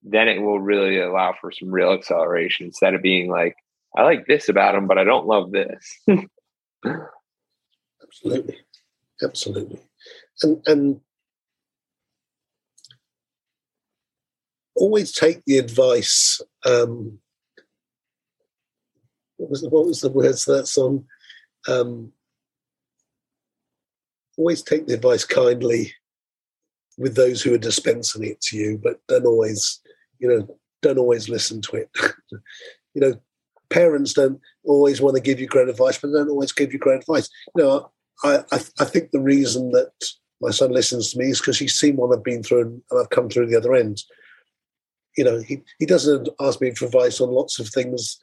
then 0.05 0.29
it 0.29 0.41
will 0.41 0.61
really 0.61 1.01
allow 1.01 1.35
for 1.41 1.51
some 1.51 1.71
real 1.71 1.93
acceleration 1.93 2.67
instead 2.67 2.95
of 2.95 3.03
being 3.03 3.29
like, 3.29 3.57
I 3.97 4.03
like 4.03 4.27
this 4.27 4.49
about 4.49 4.75
them, 4.75 4.87
but 4.87 4.99
I 4.99 5.05
don't 5.05 5.27
love 5.27 5.51
this. 5.51 5.99
absolutely, 8.03 8.59
absolutely, 9.23 9.81
and 10.43 10.63
and 10.67 11.01
always 14.75 15.13
take 15.13 15.45
the 15.45 15.59
advice. 15.59 16.41
Um, 16.65 17.19
what 19.37 19.51
was 19.51 19.63
the, 19.63 19.69
what 19.69 19.87
was 19.87 20.01
the 20.01 20.11
words 20.11 20.45
that 20.45 20.67
song? 20.67 21.05
Um, 21.69 22.13
always 24.37 24.63
take 24.63 24.87
the 24.87 24.95
advice 24.95 25.25
kindly 25.25 25.93
with 26.99 27.17
those 27.17 27.43
who 27.43 27.55
are 27.55 27.59
dispensing 27.59 28.25
it 28.25 28.41
to 28.43 28.57
you, 28.57 28.81
but 28.83 29.01
don't 29.09 29.27
always 29.27 29.81
you 30.23 30.29
know, 30.29 30.57
don't 30.81 30.99
always 30.99 31.29
listen 31.29 31.61
to 31.63 31.77
it. 31.77 31.91
you 32.95 33.01
know, 33.01 33.15
parents 33.69 34.15
don't 34.15 34.41
always 34.65 35.03
want 35.03 35.17
to 35.17 35.23
give 35.23 35.41
you 35.41 35.49
great 35.49 35.69
advice, 35.69 35.99
but 35.99 36.13
don't 36.13 36.31
always 36.31 36.53
give 36.53 36.73
you 36.73 36.79
great 36.79 37.01
advice. 37.01 37.29
You 37.57 37.65
know, 37.65 37.91
I, 38.23 38.39
I, 38.53 38.61
I 38.79 38.85
think 38.85 39.11
the 39.11 39.21
reason 39.21 39.73
that 39.73 39.91
my 40.41 40.51
son 40.51 40.71
listens 40.71 41.13
to 41.13 41.19
me 41.19 41.27
is 41.27 41.41
because 41.41 41.59
he's 41.59 41.75
seen 41.75 41.97
what 41.97 42.17
I've 42.17 42.25
been 42.25 42.43
through 42.43 42.61
and 42.63 42.83
I've 43.01 43.11
come 43.11 43.29
through 43.29 43.49
the 43.49 43.57
other 43.57 43.75
end. 43.75 44.01
You 45.17 45.25
know, 45.25 45.41
he, 45.41 45.63
he 45.79 45.87
doesn't 45.87 46.29
ask 46.41 46.61
me 46.61 46.75
for 46.75 46.87
advice 46.87 47.21
on 47.21 47.31
lots 47.31 47.59
of 47.59 47.69
things, 47.69 48.19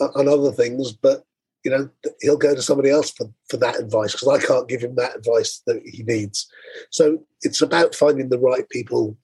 uh, 0.00 0.08
on 0.14 0.28
other 0.28 0.52
things, 0.52 0.92
but 0.92 1.24
you 1.64 1.70
know, 1.70 1.90
he'll 2.20 2.38
go 2.38 2.54
to 2.54 2.62
somebody 2.62 2.90
else 2.90 3.10
for, 3.10 3.26
for 3.48 3.56
that 3.58 3.78
advice 3.78 4.12
because 4.12 4.28
I 4.28 4.46
can't 4.46 4.68
give 4.68 4.82
him 4.82 4.94
that 4.94 5.16
advice 5.16 5.62
that 5.66 5.82
he 5.84 6.02
needs. 6.02 6.50
So 6.90 7.24
it's 7.42 7.60
about 7.60 7.94
finding 7.94 8.30
the 8.30 8.38
right 8.38 8.68
people 8.70 9.16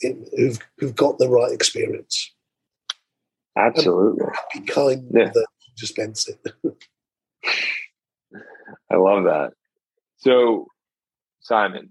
who've, 0.00 0.58
who've 0.78 0.96
got 0.96 1.18
the 1.18 1.28
right 1.28 1.52
experience. 1.52 2.32
Absolutely. 3.56 4.26
be 4.54 4.60
kind 4.60 5.06
yeah. 5.14 5.30
to 5.30 5.46
dispense 5.76 6.28
it. 6.28 6.38
I 8.90 8.96
love 8.96 9.24
that. 9.24 9.52
So, 10.18 10.68
Simon, 11.40 11.90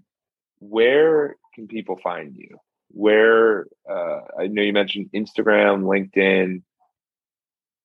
where 0.58 1.36
can 1.54 1.68
people 1.68 1.98
find 2.02 2.34
you? 2.36 2.58
Where 2.92 3.66
uh, 3.88 4.20
I 4.38 4.46
know 4.46 4.62
you 4.62 4.72
mentioned 4.72 5.10
Instagram, 5.14 5.84
LinkedIn. 5.84 6.62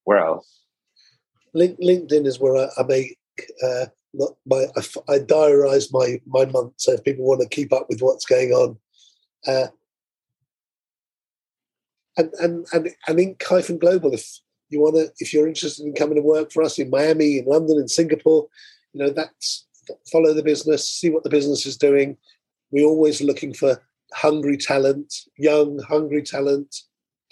Where 0.04 0.20
else? 0.20 0.62
Link, 1.54 1.80
LinkedIn 1.80 2.26
is 2.26 2.40
where 2.40 2.56
I, 2.56 2.68
I 2.78 2.84
make 2.84 3.18
uh, 3.64 3.86
my 4.46 4.66
I, 4.76 4.82
I 5.14 5.20
diarize 5.20 5.92
my 5.92 6.22
my 6.26 6.46
month. 6.46 6.74
So 6.78 6.94
if 6.94 7.04
people 7.04 7.26
want 7.26 7.42
to 7.42 7.48
keep 7.48 7.74
up 7.74 7.88
with 7.90 8.02
what's 8.02 8.26
going 8.26 8.52
on, 8.52 8.78
uh, 9.48 9.68
and 12.18 12.34
and 12.40 12.68
and, 12.74 12.90
and 13.08 13.20
Ink. 13.20 13.44
hyphen 13.48 13.78
global 13.78 14.14
if 14.14 14.40
you 14.70 14.82
want 14.82 14.96
to 14.96 15.12
if 15.20 15.34
you're 15.34 15.48
interested 15.48 15.86
in 15.86 15.94
coming 15.94 16.16
to 16.16 16.22
work 16.22 16.52
for 16.52 16.64
us 16.64 16.78
in 16.80 16.90
Miami, 16.90 17.40
in 17.40 17.46
London, 17.46 17.80
in 17.80 17.88
Singapore, 17.88 18.48
you 18.94 19.04
know 19.04 19.12
that's 19.12 19.66
follow 20.12 20.34
the 20.34 20.44
business, 20.44 20.88
see 20.88 21.10
what 21.10 21.24
the 21.24 21.30
business 21.30 21.66
is 21.66 21.78
doing. 21.78 22.18
We're 22.72 22.86
always 22.88 23.22
looking 23.22 23.54
for 23.54 23.82
hungry 24.14 24.58
talent, 24.58 25.14
young, 25.38 25.80
hungry 25.80 26.22
talent, 26.22 26.76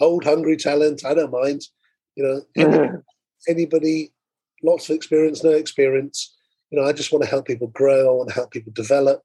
old 0.00 0.24
hungry 0.24 0.56
talent. 0.56 1.04
I 1.04 1.14
don't 1.14 1.32
mind. 1.32 1.62
You 2.14 2.24
know, 2.24 2.42
any, 2.56 2.88
anybody, 3.48 4.12
lots 4.62 4.88
of 4.88 4.96
experience, 4.96 5.44
no 5.44 5.50
experience. 5.50 6.34
You 6.70 6.80
know, 6.80 6.86
I 6.86 6.92
just 6.92 7.12
want 7.12 7.24
to 7.24 7.30
help 7.30 7.46
people 7.46 7.68
grow. 7.68 8.08
I 8.08 8.12
want 8.12 8.28
to 8.30 8.34
help 8.34 8.50
people 8.50 8.72
develop. 8.74 9.22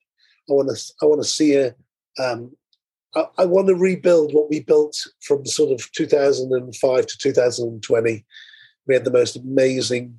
I 0.49 0.53
want 0.53 0.69
to. 0.69 0.93
I 1.01 1.05
want 1.05 1.21
to 1.21 1.27
see 1.27 1.55
a. 1.55 1.75
Um, 2.19 2.51
I, 3.15 3.25
I 3.39 3.45
want 3.45 3.67
to 3.67 3.75
rebuild 3.75 4.33
what 4.33 4.49
we 4.49 4.61
built 4.61 4.95
from 5.21 5.45
sort 5.45 5.71
of 5.71 5.91
2005 5.91 7.05
to 7.05 7.17
2020. 7.17 8.25
We 8.87 8.93
had 8.93 9.05
the 9.05 9.11
most 9.11 9.35
amazing, 9.35 10.17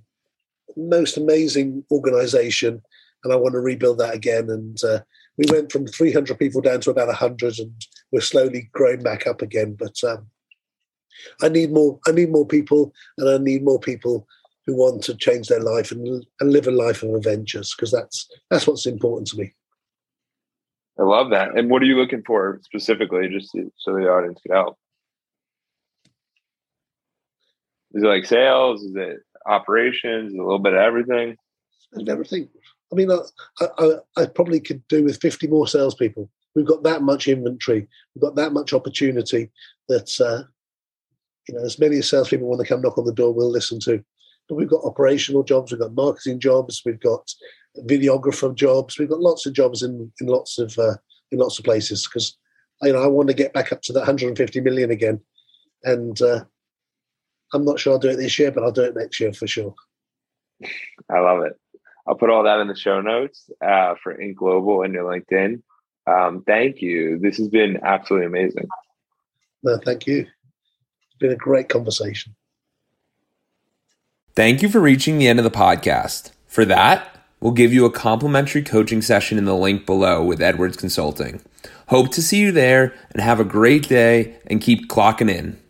most 0.76 1.16
amazing 1.16 1.84
organization, 1.90 2.82
and 3.24 3.32
I 3.32 3.36
want 3.36 3.52
to 3.54 3.60
rebuild 3.60 3.98
that 3.98 4.14
again. 4.14 4.50
And 4.50 4.78
uh, 4.84 5.00
we 5.38 5.44
went 5.50 5.72
from 5.72 5.86
300 5.86 6.38
people 6.38 6.60
down 6.60 6.80
to 6.82 6.90
about 6.90 7.08
100, 7.08 7.58
and 7.58 7.72
we're 8.10 8.20
slowly 8.20 8.68
growing 8.72 9.02
back 9.02 9.26
up 9.26 9.42
again. 9.42 9.74
But 9.78 10.02
um, 10.04 10.26
I 11.40 11.48
need 11.48 11.72
more. 11.72 11.98
I 12.06 12.12
need 12.12 12.30
more 12.30 12.46
people, 12.46 12.92
and 13.18 13.28
I 13.28 13.38
need 13.38 13.64
more 13.64 13.80
people 13.80 14.26
who 14.66 14.76
want 14.76 15.02
to 15.04 15.16
change 15.16 15.48
their 15.48 15.60
life 15.60 15.90
and, 15.90 16.24
and 16.40 16.52
live 16.52 16.68
a 16.68 16.70
life 16.70 17.02
of 17.02 17.14
adventures 17.14 17.74
because 17.74 17.90
that's 17.90 18.28
that's 18.50 18.66
what's 18.66 18.86
important 18.86 19.28
to 19.28 19.38
me. 19.38 19.52
I 20.98 21.04
love 21.04 21.30
that. 21.30 21.56
And 21.56 21.70
what 21.70 21.82
are 21.82 21.86
you 21.86 21.96
looking 21.96 22.22
for 22.24 22.60
specifically, 22.64 23.28
just 23.28 23.50
so 23.52 23.94
the 23.94 24.08
audience 24.08 24.40
can 24.42 24.54
help? 24.54 24.78
Is 27.94 28.02
it 28.02 28.06
like 28.06 28.24
sales? 28.24 28.82
Is 28.82 28.94
it 28.96 29.20
operations? 29.46 30.28
Is 30.28 30.34
it 30.34 30.40
a 30.40 30.44
little 30.44 30.58
bit 30.58 30.74
of 30.74 30.80
everything? 30.80 31.36
And 31.92 32.08
everything. 32.08 32.48
I 32.92 32.94
mean, 32.94 33.10
I, 33.10 33.66
I, 33.78 33.90
I 34.16 34.26
probably 34.26 34.60
could 34.60 34.86
do 34.88 35.02
with 35.02 35.20
50 35.20 35.48
more 35.48 35.66
salespeople. 35.66 36.28
We've 36.54 36.66
got 36.66 36.82
that 36.82 37.02
much 37.02 37.26
inventory. 37.26 37.88
We've 38.14 38.22
got 38.22 38.36
that 38.36 38.52
much 38.52 38.74
opportunity 38.74 39.50
that, 39.88 40.10
uh, 40.20 40.44
you 41.48 41.54
know, 41.54 41.64
as 41.64 41.78
many 41.78 41.96
as 41.98 42.10
salespeople 42.10 42.46
want 42.46 42.60
to 42.60 42.66
come 42.66 42.82
knock 42.82 42.98
on 42.98 43.06
the 43.06 43.14
door, 43.14 43.32
we'll 43.32 43.50
listen 43.50 43.80
to. 43.80 44.04
But 44.48 44.56
we've 44.56 44.68
got 44.68 44.84
operational 44.84 45.42
jobs, 45.42 45.72
we've 45.72 45.80
got 45.80 45.94
marketing 45.94 46.40
jobs, 46.40 46.82
we've 46.84 47.00
got 47.00 47.32
videographer 47.78 48.54
jobs, 48.54 48.98
we've 48.98 49.08
got 49.08 49.20
lots 49.20 49.46
of 49.46 49.54
jobs 49.54 49.82
in, 49.82 50.12
in 50.20 50.26
lots 50.26 50.58
of 50.58 50.78
uh, 50.78 50.96
in 51.30 51.38
lots 51.38 51.58
of 51.58 51.64
places 51.64 52.06
because 52.06 52.36
you 52.82 52.92
know 52.92 53.02
I 53.02 53.06
want 53.06 53.28
to 53.28 53.34
get 53.34 53.54
back 53.54 53.72
up 53.72 53.80
to 53.82 53.92
that 53.94 54.00
150 54.00 54.60
million 54.60 54.90
again, 54.90 55.20
and 55.84 56.20
uh, 56.20 56.44
I'm 57.54 57.64
not 57.64 57.80
sure 57.80 57.92
I'll 57.92 57.98
do 57.98 58.10
it 58.10 58.16
this 58.16 58.38
year, 58.38 58.50
but 58.50 58.62
I'll 58.62 58.72
do 58.72 58.82
it 58.82 58.96
next 58.96 59.20
year 59.20 59.32
for 59.32 59.46
sure. 59.46 59.74
I 61.08 61.20
love 61.20 61.44
it. 61.44 61.58
I'll 62.06 62.14
put 62.16 62.30
all 62.30 62.44
that 62.44 62.60
in 62.60 62.68
the 62.68 62.76
show 62.76 63.00
notes 63.00 63.50
uh, 63.64 63.94
for 64.02 64.20
Ink 64.20 64.36
Global 64.36 64.82
and 64.82 64.92
your 64.92 65.04
LinkedIn. 65.04 65.62
Um, 66.06 66.42
thank 66.46 66.80
you. 66.80 67.18
This 67.18 67.36
has 67.38 67.48
been 67.48 67.78
absolutely 67.82 68.26
amazing. 68.26 68.66
No, 69.62 69.78
thank 69.84 70.06
you. 70.06 70.20
It's 70.20 71.18
been 71.20 71.30
a 71.30 71.36
great 71.36 71.68
conversation. 71.68 72.34
Thank 74.34 74.62
you 74.62 74.68
for 74.68 74.80
reaching 74.80 75.18
the 75.18 75.28
end 75.28 75.38
of 75.38 75.44
the 75.44 75.50
podcast. 75.50 76.32
For 76.46 76.64
that, 76.64 77.24
we'll 77.40 77.52
give 77.52 77.72
you 77.72 77.84
a 77.84 77.90
complimentary 77.90 78.62
coaching 78.62 79.02
session 79.02 79.38
in 79.38 79.44
the 79.44 79.54
link 79.54 79.86
below 79.86 80.24
with 80.24 80.42
Edwards 80.42 80.76
Consulting. 80.76 81.40
Hope 81.88 82.10
to 82.12 82.22
see 82.22 82.38
you 82.38 82.50
there 82.50 82.94
and 83.12 83.22
have 83.22 83.38
a 83.38 83.44
great 83.44 83.88
day 83.88 84.38
and 84.46 84.60
keep 84.60 84.88
clocking 84.88 85.30
in. 85.30 85.60